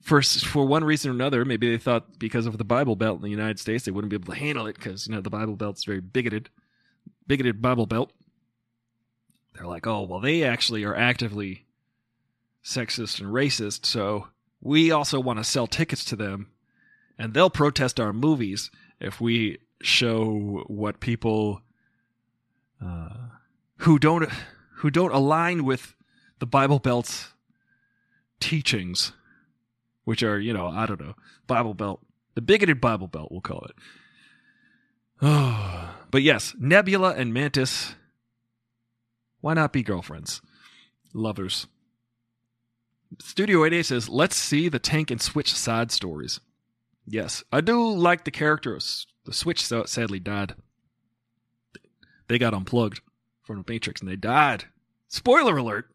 for 0.00 0.22
for 0.22 0.66
one 0.66 0.84
reason 0.84 1.10
or 1.10 1.14
another. 1.14 1.44
Maybe 1.44 1.70
they 1.70 1.78
thought 1.78 2.18
because 2.18 2.46
of 2.46 2.58
the 2.58 2.64
Bible 2.64 2.96
Belt 2.96 3.18
in 3.18 3.22
the 3.22 3.30
United 3.30 3.58
States 3.58 3.84
they 3.84 3.90
wouldn't 3.90 4.10
be 4.10 4.16
able 4.16 4.32
to 4.32 4.38
handle 4.38 4.66
it 4.66 4.76
because 4.76 5.06
you 5.06 5.14
know 5.14 5.20
the 5.20 5.30
Bible 5.30 5.56
Belt's 5.56 5.84
very 5.84 6.00
bigoted 6.00 6.50
bigoted 7.26 7.62
Bible 7.62 7.86
Belt. 7.86 8.12
They're 9.54 9.66
like, 9.66 9.86
oh, 9.86 10.02
well, 10.02 10.20
they 10.20 10.44
actually 10.44 10.82
are 10.84 10.96
actively 10.96 11.66
sexist 12.64 13.20
and 13.20 13.28
racist, 13.28 13.84
so 13.84 14.28
we 14.62 14.90
also 14.90 15.20
want 15.20 15.38
to 15.38 15.44
sell 15.44 15.66
tickets 15.66 16.04
to 16.06 16.16
them, 16.16 16.48
and 17.18 17.34
they'll 17.34 17.50
protest 17.50 18.00
our 18.00 18.14
movies 18.14 18.70
if 18.98 19.20
we 19.20 19.58
show 19.82 20.64
what 20.68 21.00
people 21.00 21.60
uh, 22.84 23.08
who 23.78 23.98
don't 23.98 24.30
who 24.82 24.90
don't 24.90 25.14
align 25.14 25.64
with 25.64 25.94
the 26.40 26.46
Bible 26.46 26.80
Belt's 26.80 27.28
teachings, 28.40 29.12
which 30.04 30.22
are 30.22 30.38
you 30.38 30.52
know 30.52 30.66
I 30.66 30.86
don't 30.86 31.00
know 31.00 31.14
Bible 31.46 31.74
Belt, 31.74 32.00
the 32.34 32.40
bigoted 32.40 32.80
Bible 32.80 33.06
Belt, 33.06 33.30
we'll 33.30 33.40
call 33.40 33.64
it. 33.68 33.76
Oh, 35.22 35.94
but 36.10 36.22
yes, 36.22 36.54
Nebula 36.58 37.14
and 37.14 37.32
Mantis. 37.32 37.94
Why 39.40 39.54
not 39.54 39.72
be 39.72 39.82
girlfriends? 39.82 40.40
Lovers. 41.14 41.66
Studio 43.20 43.60
8H 43.60 43.86
says, 43.86 44.08
let's 44.08 44.36
see 44.36 44.68
the 44.68 44.78
tank 44.78 45.10
and 45.10 45.20
switch 45.20 45.52
side 45.52 45.90
stories. 45.90 46.40
Yes, 47.04 47.42
I 47.52 47.60
do 47.60 47.92
like 47.92 48.24
the 48.24 48.30
character 48.30 48.78
the 49.24 49.32
Switch, 49.32 49.64
sadly 49.64 50.20
died. 50.20 50.54
They 52.28 52.38
got 52.38 52.54
unplugged 52.54 53.00
from 53.42 53.58
the 53.58 53.64
Matrix 53.72 54.00
and 54.00 54.08
they 54.08 54.16
died. 54.16 54.66
Spoiler 55.12 55.58
alert! 55.58 55.90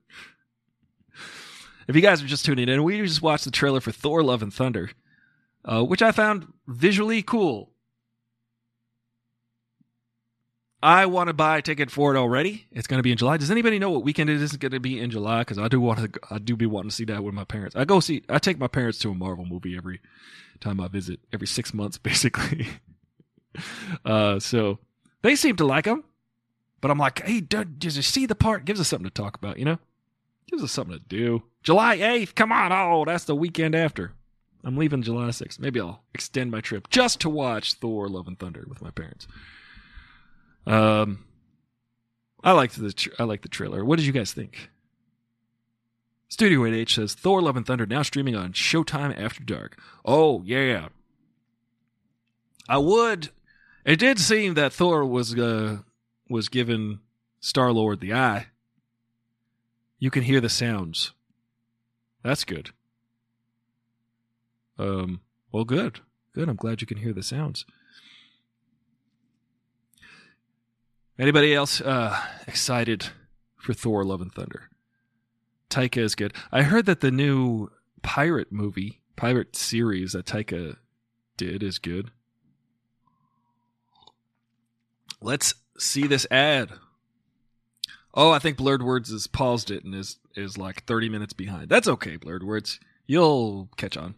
If 1.88 1.96
you 1.96 2.04
guys 2.04 2.22
are 2.22 2.28
just 2.28 2.46
tuning 2.46 2.70
in, 2.70 2.84
we 2.84 3.02
just 3.02 3.24
watched 3.24 3.46
the 3.46 3.52
trailer 3.52 3.82
for 3.82 3.92
Thor 3.92 4.22
Love 4.22 4.44
and 4.44 4.54
Thunder, 4.54 4.92
uh, 5.66 5.84
which 5.84 6.04
I 6.04 6.12
found 6.12 6.54
visually 6.68 7.24
cool. 7.24 7.72
I 10.84 11.08
want 11.08 11.30
to 11.30 11.34
buy 11.34 11.58
a 11.58 11.62
ticket 11.64 11.90
for 11.90 12.14
it 12.14 12.20
already. 12.20 12.68
It's 12.72 12.86
going 12.86 13.00
to 13.00 13.04
be 13.04 13.12
in 13.12 13.18
July. 13.18 13.38
Does 13.38 13.50
anybody 13.50 13.80
know 13.80 13.90
what 13.90 14.04
weekend 14.04 14.30
it 14.30 14.40
is 14.40 14.56
going 14.56 14.72
to 14.74 14.80
be 14.80 15.00
in 15.00 15.10
July? 15.10 15.40
Because 15.40 15.58
I 15.58 15.68
do 15.68 15.82
want 15.82 16.14
to. 16.14 16.20
I 16.30 16.38
do 16.38 16.56
be 16.56 16.68
wanting 16.68 16.92
to 16.92 16.96
see 16.96 17.06
that 17.06 17.24
with 17.24 17.34
my 17.34 17.44
parents. 17.44 17.76
I 17.76 17.86
go 17.86 18.00
see. 18.00 18.22
I 18.30 18.38
take 18.38 18.60
my 18.60 18.68
parents 18.68 19.00
to 19.00 19.10
a 19.10 19.16
Marvel 19.16 19.46
movie 19.46 19.76
every 19.76 20.00
time 20.60 20.80
I 20.80 20.90
visit. 20.90 21.22
Every 21.34 21.48
six 21.48 21.74
months, 21.74 21.98
basically. 21.98 22.68
uh, 24.06 24.40
so 24.40 24.78
they 25.24 25.36
seem 25.36 25.56
to 25.56 25.66
like 25.66 25.86
them, 25.86 26.04
but 26.82 26.92
I'm 26.92 26.98
like, 26.98 27.26
hey, 27.26 27.42
dude, 27.42 27.80
did 27.80 27.96
you 27.96 28.02
see 28.02 28.26
the 28.26 28.36
part? 28.36 28.66
Gives 28.66 28.80
us 28.80 28.88
something 28.88 29.10
to 29.10 29.14
talk 29.14 29.36
about, 29.36 29.58
you 29.58 29.66
know. 29.66 29.80
Gives 30.50 30.64
us 30.64 30.72
something 30.72 30.98
to 30.98 31.04
do. 31.04 31.44
July 31.64 31.96
eighth. 31.96 32.36
Come 32.36 32.52
on. 32.52 32.72
Oh, 32.72 33.04
that's 33.06 33.26
the 33.26 33.36
weekend 33.36 33.76
after. 33.76 34.14
I'm 34.64 34.78
leaving 34.78 35.02
July 35.02 35.28
6th. 35.30 35.60
Maybe 35.60 35.80
I'll 35.80 36.04
extend 36.14 36.52
my 36.52 36.62
trip 36.62 36.90
just 36.90 37.22
to 37.22 37.30
watch 37.30 37.76
Thor: 37.76 38.10
Love 38.10 38.28
and 38.28 38.38
Thunder 38.38 38.66
with 38.68 38.82
my 38.82 38.92
parents. 38.92 39.28
Um, 40.66 41.26
I 42.44 42.52
liked 42.52 42.78
the 42.78 42.92
tr- 42.92 43.10
I 43.20 43.24
liked 43.24 43.44
the 43.44 43.50
trailer. 43.50 43.86
What 43.86 43.98
did 43.98 44.06
you 44.06 44.12
guys 44.12 44.34
think? 44.34 44.70
Studio 46.30 46.62
8H 46.62 46.96
says 46.96 47.14
Thor: 47.14 47.42
Love 47.42 47.56
and 47.56 47.66
Thunder 47.66 47.86
now 47.86 48.02
streaming 48.02 48.36
on 48.36 48.54
Showtime 48.54 49.18
After 49.18 49.44
Dark. 49.44 49.80
Oh 50.04 50.42
yeah, 50.44 50.90
I 52.68 52.78
would. 52.78 53.30
It 53.86 54.00
did 54.00 54.20
seem 54.20 54.56
that 54.56 54.74
Thor 54.74 55.06
was 55.06 55.34
uh, 55.38 55.78
was 56.30 56.50
given 56.50 57.00
Star 57.40 57.72
Lord 57.72 58.00
the 58.00 58.14
eye. 58.14 58.48
You 60.00 60.12
can 60.12 60.24
hear 60.24 60.42
the 60.42 60.50
sounds. 60.50 61.14
That's 62.24 62.44
good. 62.44 62.72
Um. 64.78 65.22
Well, 65.52 65.64
good. 65.64 66.02
Good. 66.34 66.50
I'm 66.50 66.56
glad 66.56 66.82
you 66.82 66.88
can 66.88 66.98
hear 66.98 67.14
the 67.14 67.24
sounds. 67.24 67.66
Anybody 71.18 71.56
else 71.56 71.82
uh, 71.82 72.20
excited 72.46 73.08
for 73.56 73.74
Thor: 73.74 74.04
Love 74.04 74.22
and 74.22 74.32
Thunder? 74.32 74.70
Taika 75.70 75.98
is 75.98 76.16
good. 76.16 76.34
I 76.52 76.64
heard 76.64 76.86
that 76.86 77.02
the 77.02 77.12
new 77.12 77.70
pirate 78.04 78.52
movie, 78.52 79.02
pirate 79.16 79.56
series 79.56 80.14
that 80.14 80.26
Taika 80.26 80.78
did 81.38 81.64
is 81.64 81.80
good. 81.80 82.12
Let's 85.22 85.56
see 85.78 86.08
this 86.08 86.28
ad. 86.32 86.72
Oh, 88.14 88.32
I 88.32 88.40
think 88.40 88.58
Blurred 88.58 88.84
Words 88.84 89.12
has 89.12 89.28
paused 89.28 89.70
it 89.70 89.84
and 89.84 89.94
is 89.94 90.18
is 90.36 90.58
like 90.58 90.86
30 90.86 91.10
minutes 91.10 91.34
behind. 91.34 91.70
That's 91.70 91.88
okay, 91.88 92.18
Blurred 92.18 92.44
Words. 92.44 92.80
You'll 93.06 93.70
catch 93.78 93.96
on. 93.96 94.16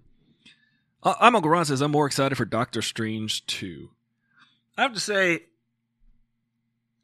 Uh, 1.04 1.16
I'm 1.20 1.36
Uncle 1.36 1.52
Ron 1.52 1.66
says 1.66 1.82
I'm 1.82 1.92
more 1.92 2.08
excited 2.08 2.36
for 2.36 2.46
Doctor 2.46 2.82
Strange 2.82 3.46
2. 3.46 3.90
I 4.78 4.82
have 4.82 4.94
to 4.94 5.00
say, 5.00 5.44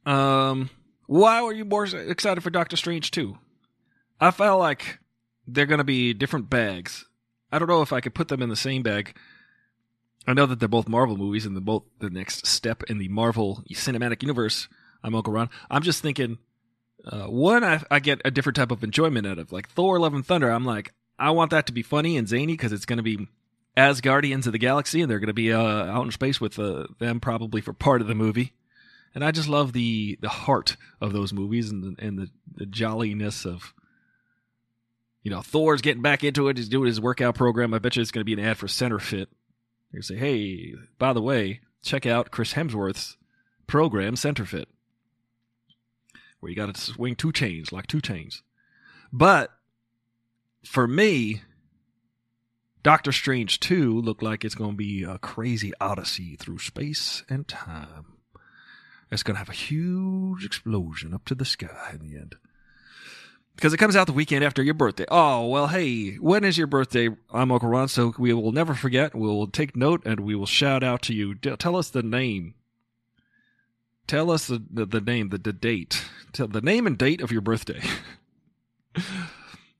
um, 0.05 0.69
why 1.07 1.41
were 1.41 1.53
you 1.53 1.65
more 1.65 1.85
excited 1.85 2.41
for 2.41 2.49
Doctor 2.49 2.75
Strange 2.77 3.11
2? 3.11 3.37
I 4.19 4.31
felt 4.31 4.59
like 4.59 4.99
they're 5.47 5.65
going 5.65 5.79
to 5.79 5.83
be 5.83 6.13
different 6.13 6.49
bags. 6.49 7.05
I 7.51 7.59
don't 7.59 7.67
know 7.67 7.81
if 7.81 7.93
I 7.93 8.01
could 8.01 8.15
put 8.15 8.27
them 8.27 8.41
in 8.41 8.49
the 8.49 8.55
same 8.55 8.83
bag. 8.83 9.15
I 10.27 10.33
know 10.33 10.45
that 10.45 10.59
they're 10.59 10.67
both 10.67 10.87
Marvel 10.87 11.17
movies 11.17 11.45
and 11.45 11.55
they're 11.55 11.61
both 11.61 11.83
the 11.99 12.09
next 12.09 12.47
step 12.47 12.83
in 12.83 12.97
the 12.97 13.07
Marvel 13.09 13.63
cinematic 13.71 14.23
universe. 14.23 14.67
I'm 15.03 15.15
Uncle 15.15 15.33
Ron. 15.33 15.49
I'm 15.69 15.83
just 15.83 16.01
thinking, 16.01 16.39
uh, 17.05 17.25
one, 17.25 17.63
I, 17.63 17.83
I 17.91 17.99
get 17.99 18.21
a 18.25 18.31
different 18.31 18.55
type 18.55 18.71
of 18.71 18.83
enjoyment 18.83 19.27
out 19.27 19.37
of. 19.37 19.51
Like 19.51 19.69
Thor, 19.69 19.99
Love 19.99 20.13
and 20.13 20.25
Thunder, 20.25 20.49
I'm 20.49 20.65
like, 20.65 20.93
I 21.19 21.31
want 21.31 21.51
that 21.51 21.67
to 21.67 21.73
be 21.73 21.83
funny 21.83 22.17
and 22.17 22.27
zany 22.27 22.53
because 22.53 22.73
it's 22.73 22.85
going 22.85 22.97
to 22.97 23.03
be 23.03 23.27
as 23.77 24.01
Guardians 24.01 24.47
of 24.47 24.53
the 24.53 24.59
Galaxy 24.59 25.01
and 25.01 25.11
they're 25.11 25.19
going 25.19 25.27
to 25.27 25.33
be 25.33 25.53
uh, 25.53 25.59
out 25.59 26.05
in 26.05 26.11
space 26.11 26.41
with 26.41 26.57
uh, 26.57 26.87
them 26.99 27.19
probably 27.19 27.61
for 27.61 27.73
part 27.73 28.01
of 28.01 28.07
the 28.07 28.15
movie. 28.15 28.53
And 29.13 29.23
I 29.23 29.31
just 29.31 29.47
love 29.47 29.71
the 29.71 30.17
the 30.21 30.29
heart 30.29 30.75
of 30.99 31.13
those 31.13 31.31
movies 31.31 31.71
and 31.71 31.83
the, 31.83 32.05
and 32.05 32.19
the, 32.19 32.29
the 32.53 32.65
jolliness 32.65 33.45
of 33.45 33.73
you 35.25 35.31
know, 35.31 35.41
Thor's 35.41 35.81
getting 35.81 36.03
back 36.03 36.23
into 36.23 36.49
it. 36.49 36.57
He's 36.57 36.69
doing 36.69 36.85
his 36.85 37.01
workout 37.01 37.33
program. 37.33 37.73
I 37.73 37.79
bet 37.79 37.95
you 37.95 38.01
it's 38.03 38.11
going 38.11 38.21
to 38.21 38.25
be 38.25 38.39
an 38.39 38.47
ad 38.47 38.57
for 38.57 38.67
Center 38.67 38.99
Fit. 38.99 39.27
They 39.93 40.01
say, 40.01 40.15
hey, 40.15 40.73
by 40.97 41.13
the 41.13 41.21
way, 41.21 41.61
check 41.81 42.05
out 42.05 42.31
Chris 42.31 42.53
Hemsworth's 42.53 43.17
program, 43.67 44.15
Center 44.15 44.45
Fit, 44.45 44.67
where 46.39 46.49
you 46.49 46.55
got 46.55 46.73
to 46.73 46.79
swing 46.79 47.15
two 47.15 47.31
chains, 47.31 47.71
like 47.71 47.87
two 47.87 48.01
chains. 48.01 48.43
But 49.13 49.51
for 50.65 50.87
me, 50.87 51.41
Doctor 52.83 53.11
Strange 53.11 53.59
2 53.61 54.01
looked 54.01 54.21
like 54.21 54.43
it's 54.43 54.55
going 54.55 54.71
to 54.71 54.77
be 54.77 55.03
a 55.03 55.17
crazy 55.17 55.73
odyssey 55.79 56.35
through 56.35 56.59
space 56.59 57.23
and 57.29 57.47
time. 57.47 58.17
It's 59.11 59.23
going 59.23 59.35
to 59.35 59.39
have 59.39 59.49
a 59.49 59.53
huge 59.53 60.45
explosion 60.45 61.13
up 61.13 61.25
to 61.25 61.35
the 61.35 61.45
sky 61.45 61.91
in 61.93 61.99
the 61.99 62.17
end 62.17 62.35
because 63.55 63.73
it 63.73 63.77
comes 63.77 63.95
out 63.95 64.07
the 64.07 64.13
weekend 64.13 64.43
after 64.43 64.61
your 64.61 64.73
birthday. 64.73 65.05
Oh, 65.09 65.47
well, 65.47 65.67
hey, 65.67 66.15
when 66.15 66.43
is 66.43 66.57
your 66.57 66.67
birthday? 66.67 67.09
I'm 67.31 67.51
Uncle 67.51 67.69
Ron, 67.69 67.87
so 67.87 68.13
we 68.17 68.33
will 68.33 68.51
never 68.51 68.73
forget. 68.73 69.15
We'll 69.15 69.47
take 69.47 69.75
note 69.75 70.01
and 70.05 70.19
we 70.21 70.35
will 70.35 70.45
shout 70.45 70.83
out 70.83 71.01
to 71.03 71.13
you. 71.13 71.35
D- 71.35 71.55
tell 71.57 71.75
us 71.75 71.89
the 71.89 72.03
name. 72.03 72.55
Tell 74.07 74.29
us 74.29 74.47
the, 74.47 74.63
the, 74.69 74.85
the 74.85 75.01
name, 75.01 75.29
the, 75.29 75.37
the 75.37 75.53
date. 75.53 76.05
Tell 76.33 76.47
the 76.47 76.61
name 76.61 76.85
and 76.85 76.97
date 76.97 77.21
of 77.21 77.31
your 77.31 77.41
birthday. 77.41 77.81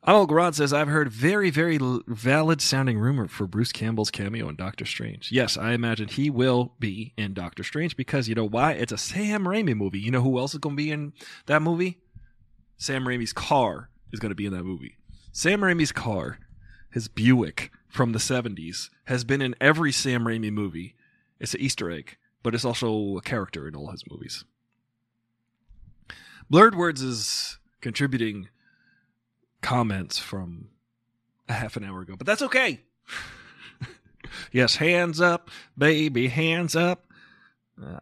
Uncle 0.08 0.36
Ron 0.36 0.54
says, 0.54 0.72
I've 0.72 0.88
heard 0.88 1.10
very, 1.10 1.50
very 1.50 1.80
valid 2.08 2.62
sounding 2.62 3.00
rumor 3.00 3.28
for 3.28 3.48
Bruce 3.48 3.72
Campbell's 3.72 4.12
cameo 4.12 4.48
in 4.48 4.56
Doctor 4.56 4.86
Strange. 4.86 5.32
Yes, 5.32 5.58
I 5.58 5.72
imagine 5.74 6.08
he 6.08 6.30
will 6.30 6.74
be 6.80 7.14
in 7.18 7.34
Doctor 7.34 7.64
Strange 7.64 7.98
because 7.98 8.30
you 8.30 8.36
know 8.36 8.48
why? 8.48 8.74
It's 8.74 8.92
a 8.92 8.98
Sam 8.98 9.46
Raimi 9.46 9.76
movie. 9.76 10.00
You 10.00 10.12
know 10.12 10.22
who 10.22 10.38
else 10.38 10.54
is 10.54 10.60
going 10.60 10.76
to 10.76 10.84
be 10.84 10.92
in 10.92 11.14
that 11.48 11.64
movie? 11.64 12.00
Sam 12.78 13.06
Raimi's 13.06 13.34
car 13.34 13.90
is 14.12 14.20
going 14.20 14.32
to 14.32 14.36
be 14.36 14.46
in 14.46 14.54
that 14.54 14.64
movie. 14.64 14.98
Sam 15.32 15.62
Raimi's 15.62 15.92
car, 15.92 16.40
his 16.92 17.08
Buick 17.08 17.72
from 17.90 18.12
the 18.12 18.20
70s, 18.20 18.90
has 19.06 19.24
been 19.24 19.42
in 19.42 19.56
every 19.60 19.92
Sam 19.92 20.26
Raimi 20.26 20.52
movie. 20.52 20.96
It's 21.40 21.54
an 21.54 21.62
Easter 21.62 21.90
egg, 21.92 22.18
but 22.44 22.54
it's 22.54 22.66
also 22.66 23.18
a 23.18 23.22
character 23.22 23.68
in 23.68 23.76
all 23.76 23.92
his 23.92 24.04
movies. 24.10 24.46
Blurred 26.50 26.76
Words 26.76 27.02
is 27.02 27.58
contributing 27.82 28.50
comments 29.62 30.20
from 30.20 30.70
a 31.50 31.54
half 31.54 31.76
an 31.76 31.84
hour 31.84 32.02
ago, 32.02 32.16
but 32.16 32.28
that's 32.28 32.42
okay. 32.44 32.82
yes, 34.52 34.76
hands 34.76 35.20
up, 35.20 35.50
baby, 35.78 36.28
hands 36.28 36.76
up. 36.76 37.12
Uh, 37.84 38.00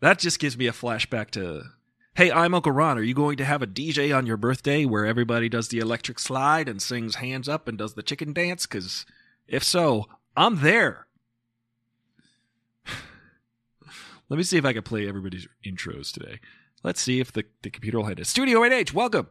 that 0.00 0.18
just 0.18 0.38
gives 0.38 0.56
me 0.56 0.66
a 0.66 0.72
flashback 0.72 1.30
to 1.30 1.62
Hey, 2.18 2.32
I'm 2.32 2.52
Uncle 2.52 2.72
Ron. 2.72 2.98
Are 2.98 3.02
you 3.02 3.14
going 3.14 3.36
to 3.36 3.44
have 3.44 3.62
a 3.62 3.66
DJ 3.68 4.12
on 4.12 4.26
your 4.26 4.36
birthday 4.36 4.84
where 4.84 5.06
everybody 5.06 5.48
does 5.48 5.68
the 5.68 5.78
electric 5.78 6.18
slide 6.18 6.68
and 6.68 6.82
sings 6.82 7.14
hands 7.14 7.48
up 7.48 7.68
and 7.68 7.78
does 7.78 7.94
the 7.94 8.02
chicken 8.02 8.32
dance? 8.32 8.66
Because 8.66 9.06
if 9.46 9.62
so, 9.62 10.06
I'm 10.36 10.60
there. 10.62 11.06
Let 14.28 14.36
me 14.36 14.42
see 14.42 14.56
if 14.56 14.64
I 14.64 14.72
can 14.72 14.82
play 14.82 15.06
everybody's 15.06 15.46
intros 15.64 16.12
today. 16.12 16.40
Let's 16.82 17.00
see 17.00 17.20
if 17.20 17.30
the, 17.30 17.44
the 17.62 17.70
computer 17.70 17.98
will 17.98 18.06
hit 18.06 18.18
it. 18.18 18.26
Studio 18.26 18.62
8H, 18.62 18.92
welcome. 18.92 19.28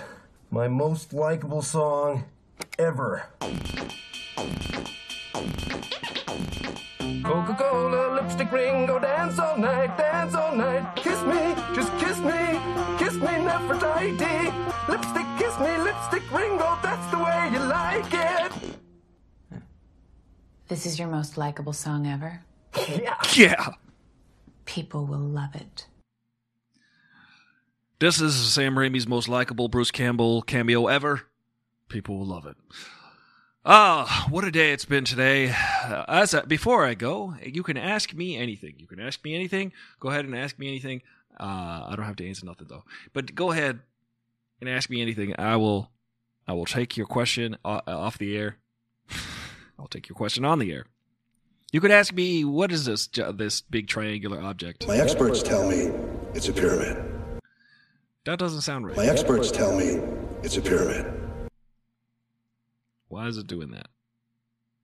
My 0.50 0.68
most 0.68 1.12
likable 1.12 1.62
song 1.62 2.24
ever. 2.78 3.24
Coca 7.24 7.54
Cola, 7.58 8.14
lipstick 8.20 8.52
ring, 8.52 8.86
go 8.86 8.98
dance 8.98 9.38
all 9.38 9.56
night, 9.58 9.96
dance 9.96 10.34
all 10.34 10.54
night. 10.54 10.94
Kiss 10.96 11.20
me, 11.22 11.54
just 11.74 11.90
kiss 11.98 12.18
me, 12.18 12.60
kiss 12.98 13.14
me, 13.14 13.28
Nefertiti. 13.44 14.73
Lipstick, 15.54 15.66
kiss 15.66 15.78
me, 15.78 15.84
lipstick 15.84 16.32
ringo, 16.32 16.78
that's 16.82 17.10
the 17.10 17.18
way 17.18 17.50
you 17.52 17.58
like 17.58 18.12
it. 18.12 18.52
This 20.68 20.86
is 20.86 20.98
your 20.98 21.08
most 21.08 21.36
likable 21.36 21.72
song 21.72 22.06
ever. 22.06 22.40
Yeah. 22.88 23.16
Yeah. 23.34 23.68
People 24.64 25.06
will 25.06 25.18
love 25.18 25.54
it. 25.54 25.86
This 27.98 28.20
is 28.20 28.34
Sam 28.34 28.74
Raimi's 28.74 29.06
most 29.06 29.28
likable 29.28 29.68
Bruce 29.68 29.90
Campbell 29.90 30.42
cameo 30.42 30.86
ever. 30.86 31.22
People 31.88 32.18
will 32.18 32.26
love 32.26 32.46
it. 32.46 32.56
Ah, 33.66 34.26
what 34.30 34.44
a 34.44 34.50
day 34.50 34.72
it's 34.72 34.84
been 34.84 35.04
today. 35.04 35.54
Uh, 35.84 36.02
as 36.08 36.32
a, 36.32 36.46
before 36.46 36.86
I 36.86 36.94
go, 36.94 37.34
you 37.44 37.62
can 37.62 37.76
ask 37.76 38.14
me 38.14 38.38
anything. 38.38 38.76
You 38.78 38.86
can 38.86 38.98
ask 38.98 39.22
me 39.22 39.34
anything. 39.34 39.70
Go 40.00 40.08
ahead 40.08 40.24
and 40.24 40.34
ask 40.34 40.58
me 40.58 40.66
anything. 40.66 41.02
Uh, 41.38 41.88
I 41.88 41.92
don't 41.94 42.06
have 42.06 42.16
to 42.16 42.26
answer 42.26 42.46
nothing 42.46 42.68
though. 42.70 42.84
But 43.12 43.34
go 43.34 43.50
ahead 43.50 43.80
and 44.60 44.68
ask 44.68 44.88
me 44.90 45.00
anything. 45.02 45.34
I 45.38 45.56
will. 45.56 45.90
I 46.46 46.52
will 46.52 46.66
take 46.66 46.96
your 46.96 47.06
question 47.06 47.56
uh, 47.64 47.80
off 47.86 48.18
the 48.18 48.36
air. 48.36 48.58
I'll 49.78 49.86
take 49.88 50.08
your 50.08 50.16
question 50.16 50.44
on 50.44 50.58
the 50.58 50.72
air. 50.72 50.84
You 51.72 51.80
could 51.80 51.90
ask 51.90 52.12
me, 52.12 52.44
what 52.44 52.70
is 52.70 52.84
this 52.84 53.08
this 53.34 53.62
big 53.62 53.88
triangular 53.88 54.40
object? 54.40 54.86
My 54.86 54.96
experts 54.98 55.42
tell 55.42 55.68
me 55.68 55.90
it's 56.34 56.48
a 56.48 56.52
pyramid. 56.52 57.02
That 58.26 58.38
doesn't 58.38 58.60
sound 58.60 58.86
right. 58.86 58.96
My 58.96 59.06
experts 59.06 59.50
tell 59.50 59.76
me 59.76 60.00
it's 60.42 60.56
a 60.56 60.62
pyramid. 60.62 61.12
Why 63.08 63.26
is 63.26 63.36
it 63.38 63.46
doing 63.46 63.70
that? 63.72 63.88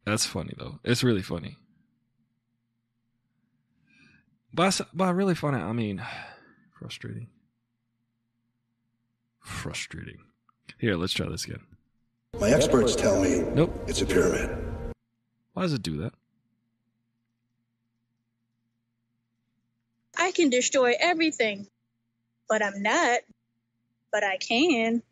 That's 0.05 0.27
funny 0.27 0.55
though. 0.59 0.79
It's 0.83 1.05
really 1.05 1.23
funny. 1.23 1.57
By, 4.53 4.67
s- 4.67 4.83
by 4.93 5.11
really 5.11 5.35
funny, 5.35 5.59
I 5.59 5.73
mean 5.73 6.03
frustrating. 6.79 7.29
Frustrating. 9.41 10.19
Here, 10.79 10.97
let's 10.97 11.13
try 11.13 11.29
this 11.29 11.45
again. 11.45 11.61
My 12.39 12.51
experts 12.51 12.95
tell 12.95 13.21
me 13.21 13.41
Nope. 13.55 13.85
it's 13.87 14.01
a 14.03 14.07
pyramid. 14.07 14.57
Why 15.53 15.63
does 15.63 15.73
it 15.73 15.83
do 15.83 15.99
that? 15.99 16.13
I 20.17 20.33
can 20.33 20.51
destroy 20.51 20.95
everything, 21.01 21.67
but 22.49 22.63
I'm 22.63 22.83
not. 22.83 23.21
But 24.13 24.25
I 24.25 24.37
can. 24.39 25.03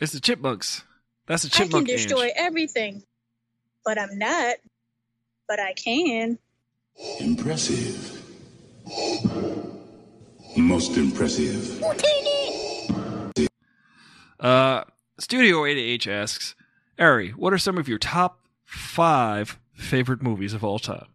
It's 0.00 0.12
the 0.12 0.20
chipmunks. 0.20 0.84
That's 1.26 1.42
the 1.42 1.48
chipmunks. 1.48 1.74
I 1.74 1.78
can 1.78 1.84
destroy 1.86 2.24
Ange. 2.26 2.32
everything, 2.36 3.02
but 3.84 3.98
I'm 3.98 4.16
not. 4.18 4.56
But 5.48 5.60
I 5.60 5.72
can. 5.74 6.38
Impressive. 7.20 8.22
Most 10.56 10.96
impressive. 10.96 11.80
Uh, 14.44 14.84
Studio 15.18 15.62
8H 15.62 16.06
asks, 16.06 16.54
Ari, 16.98 17.30
what 17.30 17.54
are 17.54 17.58
some 17.58 17.78
of 17.78 17.88
your 17.88 17.98
top 17.98 18.40
five 18.66 19.58
favorite 19.72 20.22
movies 20.22 20.52
of 20.52 20.62
all 20.62 20.78
time? 20.78 21.06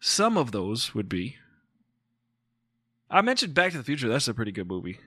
Some 0.00 0.38
of 0.38 0.50
those 0.50 0.94
would 0.94 1.06
be. 1.06 1.36
I 3.10 3.20
mentioned 3.20 3.52
Back 3.52 3.72
to 3.72 3.78
the 3.78 3.84
Future. 3.84 4.08
That's 4.08 4.28
a 4.28 4.34
pretty 4.34 4.52
good 4.52 4.66
movie. 4.66 4.98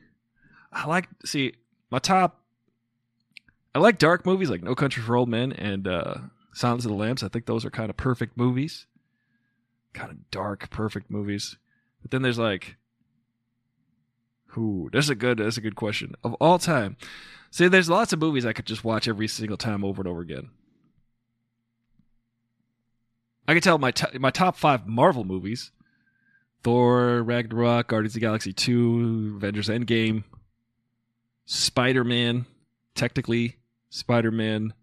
I 0.71 0.85
like, 0.85 1.09
see, 1.25 1.53
my 1.89 1.97
top. 1.97 2.41
I 3.73 3.79
like 3.79 3.97
dark 3.97 4.23
movies 4.23 4.51
like 4.51 4.61
No 4.61 4.75
Country 4.75 5.01
for 5.01 5.15
Old 5.15 5.29
Men 5.29 5.51
and 5.51 5.87
uh, 5.87 6.15
Silence 6.53 6.85
of 6.85 6.91
the 6.91 6.97
Lambs. 6.97 7.23
I 7.23 7.27
think 7.27 7.47
those 7.47 7.65
are 7.65 7.71
kind 7.71 7.89
of 7.89 7.97
perfect 7.97 8.37
movies. 8.37 8.85
Kind 9.93 10.11
of 10.11 10.29
dark, 10.29 10.69
perfect 10.69 11.09
movies. 11.09 11.57
But 12.03 12.11
then 12.11 12.21
there's 12.21 12.37
like. 12.37 12.75
Who? 14.47 14.91
That's 14.93 15.09
a 15.09 15.15
good. 15.15 15.39
That's 15.39 15.57
a 15.57 15.61
good 15.61 15.75
question. 15.75 16.13
Of 16.23 16.35
all 16.35 16.59
time, 16.59 16.97
See, 17.53 17.67
there's 17.67 17.87
lots 17.87 18.11
of 18.11 18.17
movies 18.19 18.47
I 18.47 18.53
could 18.53 18.65
just 18.65 18.83
watch 18.83 19.07
every 19.07 19.27
single 19.27 19.57
time 19.57 19.85
over 19.85 20.01
and 20.01 20.07
over 20.07 20.21
again. 20.21 20.49
I 23.47 23.53
could 23.53 23.61
tell 23.61 23.77
my 23.77 23.91
t- 23.91 24.17
my 24.17 24.31
top 24.31 24.57
five 24.57 24.87
Marvel 24.87 25.23
movies: 25.23 25.69
Thor, 26.63 27.21
Ragnarok, 27.21 27.89
Guardians 27.89 28.13
of 28.13 28.13
the 28.15 28.19
Galaxy 28.21 28.53
Two, 28.53 29.33
Avengers 29.35 29.69
Endgame, 29.69 30.23
Spider 31.45 32.03
Man. 32.03 32.47
Technically, 32.95 33.57
Spider 33.91 34.31
Man, 34.31 34.73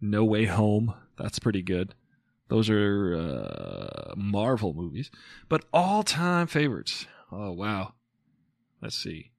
No 0.00 0.24
Way 0.24 0.46
Home. 0.46 0.94
That's 1.18 1.38
pretty 1.38 1.60
good. 1.60 1.94
Those 2.48 2.70
are 2.70 3.14
uh, 3.14 4.14
Marvel 4.16 4.72
movies, 4.72 5.10
but 5.50 5.66
all 5.70 6.02
time 6.02 6.46
favorites. 6.46 7.06
Oh 7.30 7.52
wow. 7.52 7.92
Let's 8.80 8.96
see. 8.96 9.32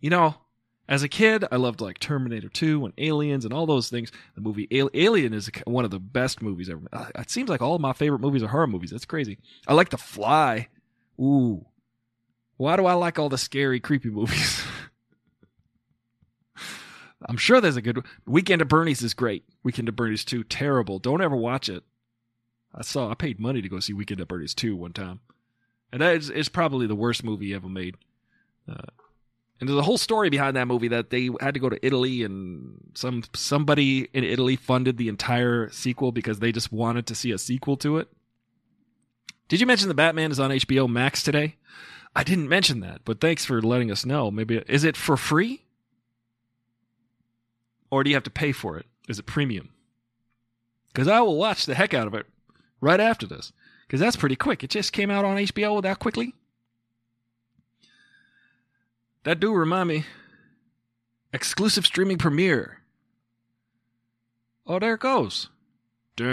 You 0.00 0.10
know, 0.10 0.36
as 0.88 1.02
a 1.02 1.08
kid, 1.08 1.44
I 1.50 1.56
loved 1.56 1.80
like 1.80 1.98
Terminator 1.98 2.48
2 2.48 2.84
and 2.84 2.94
Aliens 2.98 3.44
and 3.44 3.52
all 3.52 3.66
those 3.66 3.88
things. 3.90 4.10
The 4.34 4.40
movie 4.40 4.68
Alien 4.70 5.34
is 5.34 5.50
one 5.66 5.84
of 5.84 5.90
the 5.90 5.98
best 5.98 6.40
movies 6.40 6.70
ever. 6.70 6.82
Uh, 6.92 7.06
It 7.16 7.30
seems 7.30 7.48
like 7.48 7.60
all 7.60 7.78
my 7.78 7.92
favorite 7.92 8.20
movies 8.20 8.42
are 8.42 8.48
horror 8.48 8.66
movies. 8.66 8.90
That's 8.90 9.04
crazy. 9.04 9.38
I 9.66 9.74
like 9.74 9.90
The 9.90 9.98
Fly. 9.98 10.68
Ooh. 11.20 11.66
Why 12.56 12.76
do 12.76 12.86
I 12.86 12.94
like 12.94 13.18
all 13.18 13.28
the 13.28 13.38
scary, 13.38 13.80
creepy 13.80 14.08
movies? 14.10 14.62
I'm 17.26 17.36
sure 17.36 17.60
there's 17.60 17.76
a 17.76 17.82
good 17.82 18.04
Weekend 18.26 18.62
at 18.62 18.68
Bernie's 18.68 19.02
is 19.02 19.14
great. 19.14 19.44
Weekend 19.64 19.88
at 19.88 19.96
Bernie's 19.96 20.24
2 20.24 20.44
terrible. 20.44 20.98
Don't 20.98 21.20
ever 21.20 21.36
watch 21.36 21.68
it. 21.68 21.82
I 22.74 22.82
saw 22.82 23.10
I 23.10 23.14
paid 23.14 23.40
money 23.40 23.60
to 23.60 23.68
go 23.68 23.80
see 23.80 23.92
Weekend 23.92 24.20
at 24.20 24.28
Bernie's 24.28 24.54
2 24.54 24.76
one 24.76 24.92
time. 24.92 25.20
And 25.92 26.00
that 26.00 26.16
is, 26.16 26.30
is 26.30 26.48
probably 26.48 26.86
the 26.86 26.94
worst 26.94 27.24
movie 27.24 27.54
ever 27.54 27.68
made. 27.68 27.96
Uh, 28.68 28.82
and 29.60 29.68
there's 29.68 29.78
a 29.78 29.82
whole 29.82 29.98
story 29.98 30.30
behind 30.30 30.56
that 30.56 30.68
movie 30.68 30.88
that 30.88 31.10
they 31.10 31.30
had 31.40 31.54
to 31.54 31.60
go 31.60 31.68
to 31.68 31.84
Italy 31.84 32.22
and 32.22 32.80
some 32.94 33.24
somebody 33.34 34.08
in 34.12 34.22
Italy 34.22 34.56
funded 34.56 34.96
the 34.96 35.08
entire 35.08 35.68
sequel 35.70 36.12
because 36.12 36.38
they 36.38 36.52
just 36.52 36.72
wanted 36.72 37.06
to 37.06 37.14
see 37.14 37.32
a 37.32 37.38
sequel 37.38 37.76
to 37.78 37.98
it. 37.98 38.08
Did 39.48 39.60
you 39.60 39.66
mention 39.66 39.88
the 39.88 39.94
Batman 39.94 40.30
is 40.30 40.38
on 40.38 40.50
HBO 40.50 40.88
Max 40.88 41.22
today? 41.22 41.56
I 42.14 42.22
didn't 42.22 42.48
mention 42.48 42.80
that, 42.80 43.00
but 43.04 43.20
thanks 43.20 43.44
for 43.44 43.60
letting 43.60 43.90
us 43.90 44.06
know. 44.06 44.30
Maybe 44.30 44.58
is 44.68 44.84
it 44.84 44.96
for 44.96 45.16
free? 45.16 45.64
Or 47.90 48.04
do 48.04 48.10
you 48.10 48.16
have 48.16 48.24
to 48.24 48.30
pay 48.30 48.52
for 48.52 48.76
it? 48.76 48.86
Is 49.08 49.18
it 49.18 49.26
premium? 49.26 49.70
Because 50.88 51.08
I 51.08 51.20
will 51.20 51.36
watch 51.36 51.66
the 51.66 51.74
heck 51.74 51.94
out 51.94 52.06
of 52.06 52.14
it 52.14 52.26
right 52.80 53.00
after 53.00 53.26
this. 53.26 53.52
Because 53.86 54.00
that's 54.00 54.16
pretty 54.16 54.36
quick. 54.36 54.62
It 54.62 54.70
just 54.70 54.92
came 54.92 55.10
out 55.10 55.24
on 55.24 55.38
HBO 55.38 55.82
that 55.82 55.98
quickly. 55.98 56.34
That 59.24 59.40
do 59.40 59.52
remind 59.52 59.88
me. 59.88 60.06
Exclusive 61.32 61.84
streaming 61.84 62.18
premiere. 62.18 62.82
Oh, 64.66 64.78
there 64.78 64.94
it 64.94 65.00
goes. 65.00 65.48
Hey, 66.18 66.24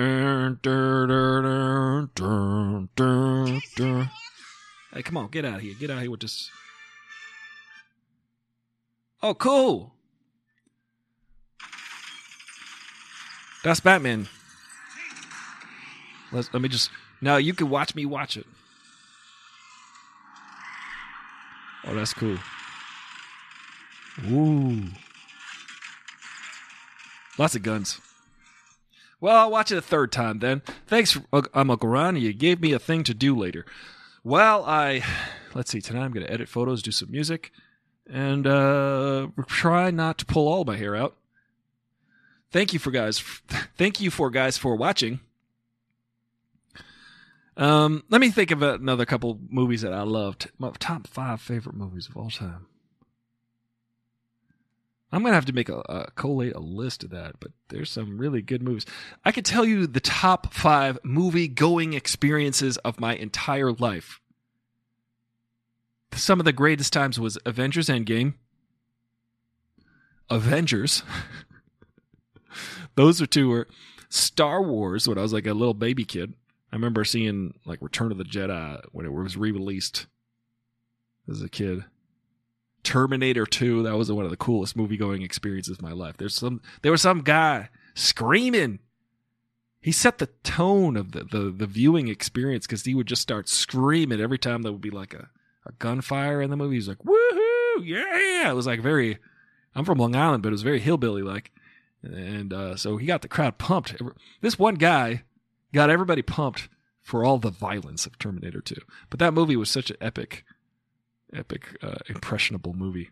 come 5.04 5.18
on, 5.18 5.28
get 5.30 5.46
out 5.46 5.56
of 5.56 5.62
here. 5.62 5.74
Get 5.80 5.90
out 5.90 5.98
of 5.98 6.02
here 6.02 6.12
with 6.12 6.22
this. 6.22 6.50
Oh, 9.22 9.34
cool. 9.34 9.94
That's 13.64 13.80
Batman. 13.80 14.28
Let's, 16.32 16.54
let 16.54 16.62
me 16.62 16.70
just. 16.70 16.90
Now 17.22 17.38
you 17.38 17.54
can 17.54 17.70
watch 17.70 17.96
me 17.96 18.06
watch 18.06 18.38
it. 18.38 18.46
Oh, 21.86 21.94
that's 21.96 22.14
cool. 22.14 22.38
Ooh. 24.24 24.84
Lots 27.38 27.56
of 27.56 27.64
guns. 27.64 28.00
Well, 29.20 29.36
I'll 29.36 29.52
watch 29.52 29.72
it 29.72 29.78
a 29.78 29.82
third 29.82 30.12
time 30.12 30.40
then. 30.40 30.62
Thanks, 30.88 31.18
I'm 31.54 31.72
Uncle 31.72 31.90
Ron. 31.90 32.16
You 32.16 32.34
gave 32.34 32.62
me 32.62 32.74
a 32.74 32.80
thing 32.80 33.04
to 33.04 33.14
do 33.14 33.36
later. 33.36 33.66
Well, 34.24 34.64
I. 34.66 35.04
Let's 35.54 35.72
see. 35.72 35.82
Tonight 35.82 36.04
I'm 36.04 36.12
going 36.12 36.26
to 36.26 36.32
edit 36.32 36.50
photos, 36.50 36.82
do 36.82 36.92
some 36.92 37.12
music, 37.12 37.52
and 38.10 38.46
uh, 38.46 39.28
try 39.48 39.92
not 39.92 40.18
to 40.20 40.26
pull 40.26 40.48
all 40.48 40.66
my 40.66 40.76
hair 40.76 40.96
out. 40.96 41.16
Thank 42.52 42.74
you 42.74 42.80
for 42.80 42.92
guys. 42.92 43.20
Thank 43.78 44.00
you 44.00 44.12
for 44.12 44.30
guys 44.30 44.58
for 44.58 44.76
watching. 44.76 45.20
Um, 47.58 48.04
let 48.10 48.20
me 48.20 48.32
think 48.32 48.52
of 48.52 48.62
another 48.62 49.06
couple 49.06 49.40
movies 49.50 49.82
that 49.82 49.94
I 49.94 50.02
loved. 50.02 50.52
My 50.58 50.72
top 50.78 51.08
five 51.08 51.40
favorite 51.40 51.76
movies 51.76 52.10
of 52.10 52.18
all 52.18 52.30
time. 52.30 52.68
I'm 55.16 55.24
gonna 55.24 55.36
have 55.36 55.46
to 55.46 55.54
make 55.54 55.70
a, 55.70 55.78
a 55.88 56.12
collate 56.16 56.56
a 56.56 56.60
list 56.60 57.04
of 57.04 57.12
that, 57.12 57.40
but 57.40 57.52
there's 57.70 57.90
some 57.90 58.18
really 58.18 58.42
good 58.42 58.62
movies. 58.62 58.86
I 59.24 59.32
could 59.32 59.46
tell 59.46 59.64
you 59.64 59.88
the 59.88 60.00
top 60.00 60.54
five 60.54 61.00
movie 61.04 61.48
going 61.48 61.94
experiences 61.94 62.78
of 62.80 63.00
my 63.00 63.16
entire 63.16 63.72
life. 63.72 64.20
Some 66.14 66.40
of 66.40 66.46
the 66.46 66.54
greatest 66.54 66.92
times 66.94 67.20
was 67.20 67.38
Avengers 67.46 67.88
Endgame, 67.88 68.34
Avengers. 70.30 71.04
Those 72.96 73.22
are 73.22 73.28
two 73.28 73.50
were 73.50 73.68
Star 74.10 74.62
Wars 74.62 75.08
when 75.08 75.18
I 75.18 75.22
was 75.22 75.34
like 75.34 75.48
a 75.48 75.54
little 75.54 75.74
baby 75.74 76.06
kid. 76.06 76.34
I 76.72 76.76
remember 76.76 77.06
seeing 77.06 77.54
like 77.66 77.82
Return 77.82 78.12
of 78.12 78.18
the 78.18 78.24
Jedi 78.24 78.82
when 78.92 79.06
it 79.06 79.14
was 79.14 79.38
re-released 79.38 80.08
as 81.30 81.42
a 81.42 81.50
kid. 81.50 81.86
Terminator 82.86 83.46
2, 83.46 83.84
that 83.84 83.98
was 83.98 84.12
one 84.12 84.26
of 84.26 84.32
the 84.32 84.38
coolest 84.38 84.76
movie 84.76 84.98
going 84.98 85.22
experiences 85.22 85.78
of 85.78 85.82
my 85.82 85.92
life. 85.92 86.18
There's 86.18 86.36
some 86.36 86.62
there 86.82 86.92
was 86.92 87.02
some 87.02 87.22
guy 87.22 87.70
screaming. 87.94 88.80
He 89.82 89.92
set 89.92 90.18
the 90.20 90.30
tone 90.44 90.96
of 90.96 91.12
the 91.12 91.24
the, 91.24 91.52
the 91.52 91.68
viewing 91.68 92.08
experience 92.08 92.66
because 92.66 92.86
he 92.86 92.96
would 92.96 93.08
just 93.08 93.22
start 93.22 93.50
screaming 93.50 94.22
every 94.22 94.38
time 94.38 94.62
there 94.62 94.72
would 94.72 94.82
be 94.82 94.90
like 94.90 95.14
a, 95.14 95.30
a 95.66 95.74
gunfire 95.74 96.42
in 96.42 96.50
the 96.50 96.56
movie. 96.56 96.76
He's 96.76 96.88
like, 96.88 97.00
woohoo, 97.00 97.84
yeah. 97.84 98.50
It 98.50 98.56
was 98.56 98.68
like 98.68 98.80
very 98.80 99.18
I'm 99.76 99.86
from 99.86 99.98
Long 99.98 100.16
Island, 100.16 100.42
but 100.42 100.50
it 100.50 100.54
was 100.54 100.64
very 100.64 100.80
hillbilly 100.80 101.22
like. 101.22 101.52
And 102.02 102.54
uh, 102.54 102.76
so 102.76 102.98
he 102.98 103.08
got 103.08 103.22
the 103.22 103.28
crowd 103.28 103.58
pumped. 103.58 103.96
This 104.42 104.60
one 104.60 104.76
guy 104.76 105.24
got 105.74 105.90
everybody 105.90 106.22
pumped 106.22 106.70
for 107.02 107.24
all 107.24 107.38
the 107.38 107.52
violence 107.52 108.06
of 108.06 108.18
Terminator 108.18 108.62
2. 108.62 108.76
But 109.10 109.20
that 109.20 109.34
movie 109.34 109.56
was 109.56 109.70
such 109.70 109.90
an 109.92 109.98
epic, 110.02 110.46
epic, 111.34 111.78
uh, 111.82 111.96
impressionable 112.08 112.74
movie. 112.74 113.10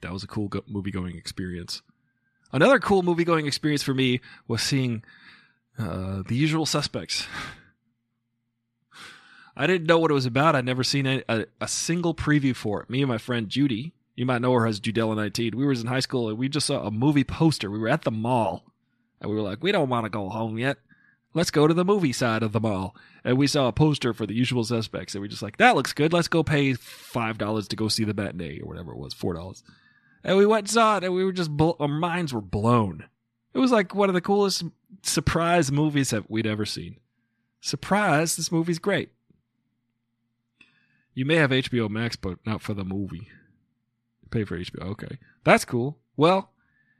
That 0.00 0.12
was 0.12 0.22
a 0.22 0.26
cool 0.26 0.48
go- 0.48 0.64
movie 0.66 0.90
going 0.90 1.16
experience. 1.16 1.82
Another 2.52 2.78
cool 2.78 3.02
movie 3.02 3.24
going 3.24 3.46
experience 3.46 3.82
for 3.82 3.94
me 3.94 4.20
was 4.48 4.62
seeing 4.62 5.04
uh, 5.78 6.22
The 6.26 6.34
Usual 6.34 6.66
Suspects. 6.66 7.26
I 9.56 9.66
didn't 9.66 9.86
know 9.86 9.98
what 9.98 10.10
it 10.10 10.14
was 10.14 10.26
about. 10.26 10.56
I'd 10.56 10.64
never 10.64 10.82
seen 10.84 11.06
a, 11.06 11.22
a, 11.28 11.46
a 11.60 11.68
single 11.68 12.14
preview 12.14 12.54
for 12.56 12.82
it. 12.82 12.90
Me 12.90 13.02
and 13.02 13.08
my 13.08 13.18
friend 13.18 13.48
Judy, 13.48 13.92
You 14.16 14.24
might 14.26 14.40
know 14.40 14.52
her 14.54 14.66
as 14.66 14.80
Judella 14.80 15.14
19. 15.16 15.56
We 15.56 15.66
was 15.66 15.80
in 15.82 15.86
high 15.88 16.00
school 16.00 16.28
and 16.28 16.38
we 16.38 16.48
just 16.48 16.66
saw 16.66 16.86
a 16.86 16.90
movie 16.90 17.24
poster. 17.24 17.70
We 17.70 17.78
were 17.78 17.88
at 17.88 18.02
the 18.02 18.10
mall 18.10 18.64
and 19.20 19.30
we 19.30 19.36
were 19.36 19.42
like, 19.42 19.62
we 19.62 19.70
don't 19.72 19.88
want 19.88 20.04
to 20.06 20.10
go 20.10 20.28
home 20.30 20.56
yet. 20.58 20.78
Let's 21.32 21.50
go 21.50 21.66
to 21.66 21.74
the 21.74 21.84
movie 21.84 22.12
side 22.12 22.42
of 22.42 22.52
the 22.52 22.60
mall. 22.60 22.96
And 23.24 23.38
we 23.38 23.46
saw 23.46 23.68
a 23.68 23.72
poster 23.72 24.12
for 24.12 24.26
the 24.26 24.34
usual 24.34 24.64
suspects. 24.64 25.14
And 25.14 25.22
we 25.22 25.26
are 25.26 25.30
just 25.30 25.42
like, 25.42 25.58
that 25.58 25.76
looks 25.76 25.92
good. 25.92 26.12
Let's 26.12 26.28
go 26.28 26.42
pay 26.42 26.72
$5 26.72 27.68
to 27.68 27.76
go 27.76 27.88
see 27.88 28.04
the 28.04 28.14
matinee 28.14 28.60
or 28.60 28.66
whatever 28.66 28.92
it 28.92 28.98
was, 28.98 29.14
$4. 29.14 29.62
And 30.24 30.36
we 30.36 30.46
went 30.46 30.64
and 30.64 30.70
saw 30.70 30.96
it 30.96 31.04
and 31.04 31.14
we 31.14 31.24
were 31.24 31.32
just, 31.32 31.50
bl- 31.50 31.70
our 31.78 31.88
minds 31.88 32.34
were 32.34 32.40
blown. 32.40 33.04
It 33.54 33.58
was 33.58 33.72
like 33.72 33.94
one 33.94 34.08
of 34.08 34.14
the 34.14 34.20
coolest 34.20 34.64
surprise 35.02 35.70
movies 35.70 36.10
that 36.10 36.30
we'd 36.30 36.46
ever 36.46 36.66
seen. 36.66 36.96
Surprise, 37.60 38.36
this 38.36 38.50
movie's 38.50 38.78
great. 38.78 39.10
You 41.14 41.24
may 41.24 41.36
have 41.36 41.50
HBO 41.50 41.88
Max, 41.90 42.16
but 42.16 42.38
not 42.46 42.62
for 42.62 42.74
the 42.74 42.84
movie. 42.84 43.28
Pay 44.30 44.44
for 44.44 44.58
HBO. 44.58 44.90
Okay. 44.90 45.18
That's 45.44 45.64
cool. 45.64 45.98
Well, 46.16 46.52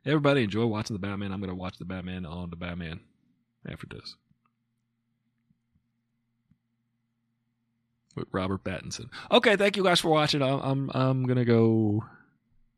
everybody 0.05 0.45
enjoy 0.45 0.67
watching 0.67 0.95
the 0.95 1.01
Batman. 1.01 1.33
I'm 1.33 1.41
going 1.41 1.51
to 1.51 1.55
watch 1.55 1.79
the 1.79 1.85
Batman 1.85 2.27
on 2.27 2.51
the 2.51 2.57
Batman 2.57 3.01
after 3.69 3.87
this. 3.91 4.17
With 8.17 8.29
Robert 8.33 8.65
Pattinson. 8.65 9.09
Okay, 9.31 9.57
thank 9.57 9.77
you 9.77 9.85
guys 9.85 10.01
for 10.01 10.09
watching. 10.11 10.43
I'm 10.43 10.61
I'm, 10.61 10.91
I'm 10.95 11.27
to 11.27 11.45
go 11.45 12.05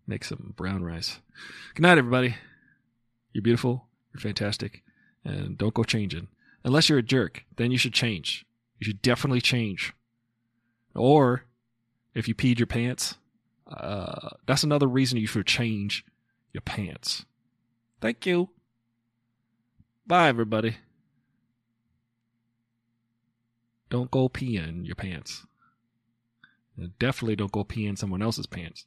make 0.07 0.25
some 0.25 0.53
brown 0.57 0.85
rice. 0.85 1.21
Good 1.75 1.83
night, 1.83 1.99
everybody. 1.99 2.37
You're 3.33 3.43
beautiful. 3.43 3.87
You're 4.13 4.21
fantastic. 4.21 4.83
And 5.25 5.57
don't 5.57 5.75
go 5.75 5.85
changing. 5.85 6.29
Unless 6.65 6.89
you're 6.89 6.99
a 6.99 7.03
jerk, 7.03 7.45
then 7.57 7.71
you 7.71 7.79
should 7.79 7.95
change. 7.95 8.45
You 8.79 8.85
should 8.85 9.03
definitely 9.03 9.41
change. 9.41 9.95
Or 10.95 11.45
if 12.15 12.29
you 12.29 12.35
peed 12.35 12.59
your 12.59 12.67
pants, 12.67 13.17
uh, 13.67 14.31
that's 14.47 14.65
another 14.65 14.87
reason 14.87 15.19
you 15.19 15.27
should 15.27 15.47
change 15.47 16.05
your 16.53 16.61
pants. 16.61 17.25
Thank 18.01 18.27
you. 18.27 18.51
Bye, 20.07 20.29
everybody. 20.29 20.77
Don't 23.89 24.11
go 24.11 24.29
pee 24.29 24.57
in 24.57 24.85
your 24.85 24.95
pants. 24.95 25.47
Definitely 26.99 27.37
don't 27.37 27.53
go 27.53 27.65
pee 27.65 27.87
in 27.87 27.97
someone 27.97 28.23
else's 28.23 28.47
pants. 28.47 28.87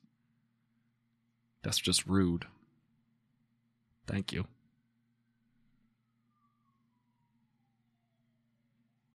That's 1.64 1.78
just 1.78 2.06
rude. 2.06 2.46
Thank 4.08 4.34
you. 4.34 4.46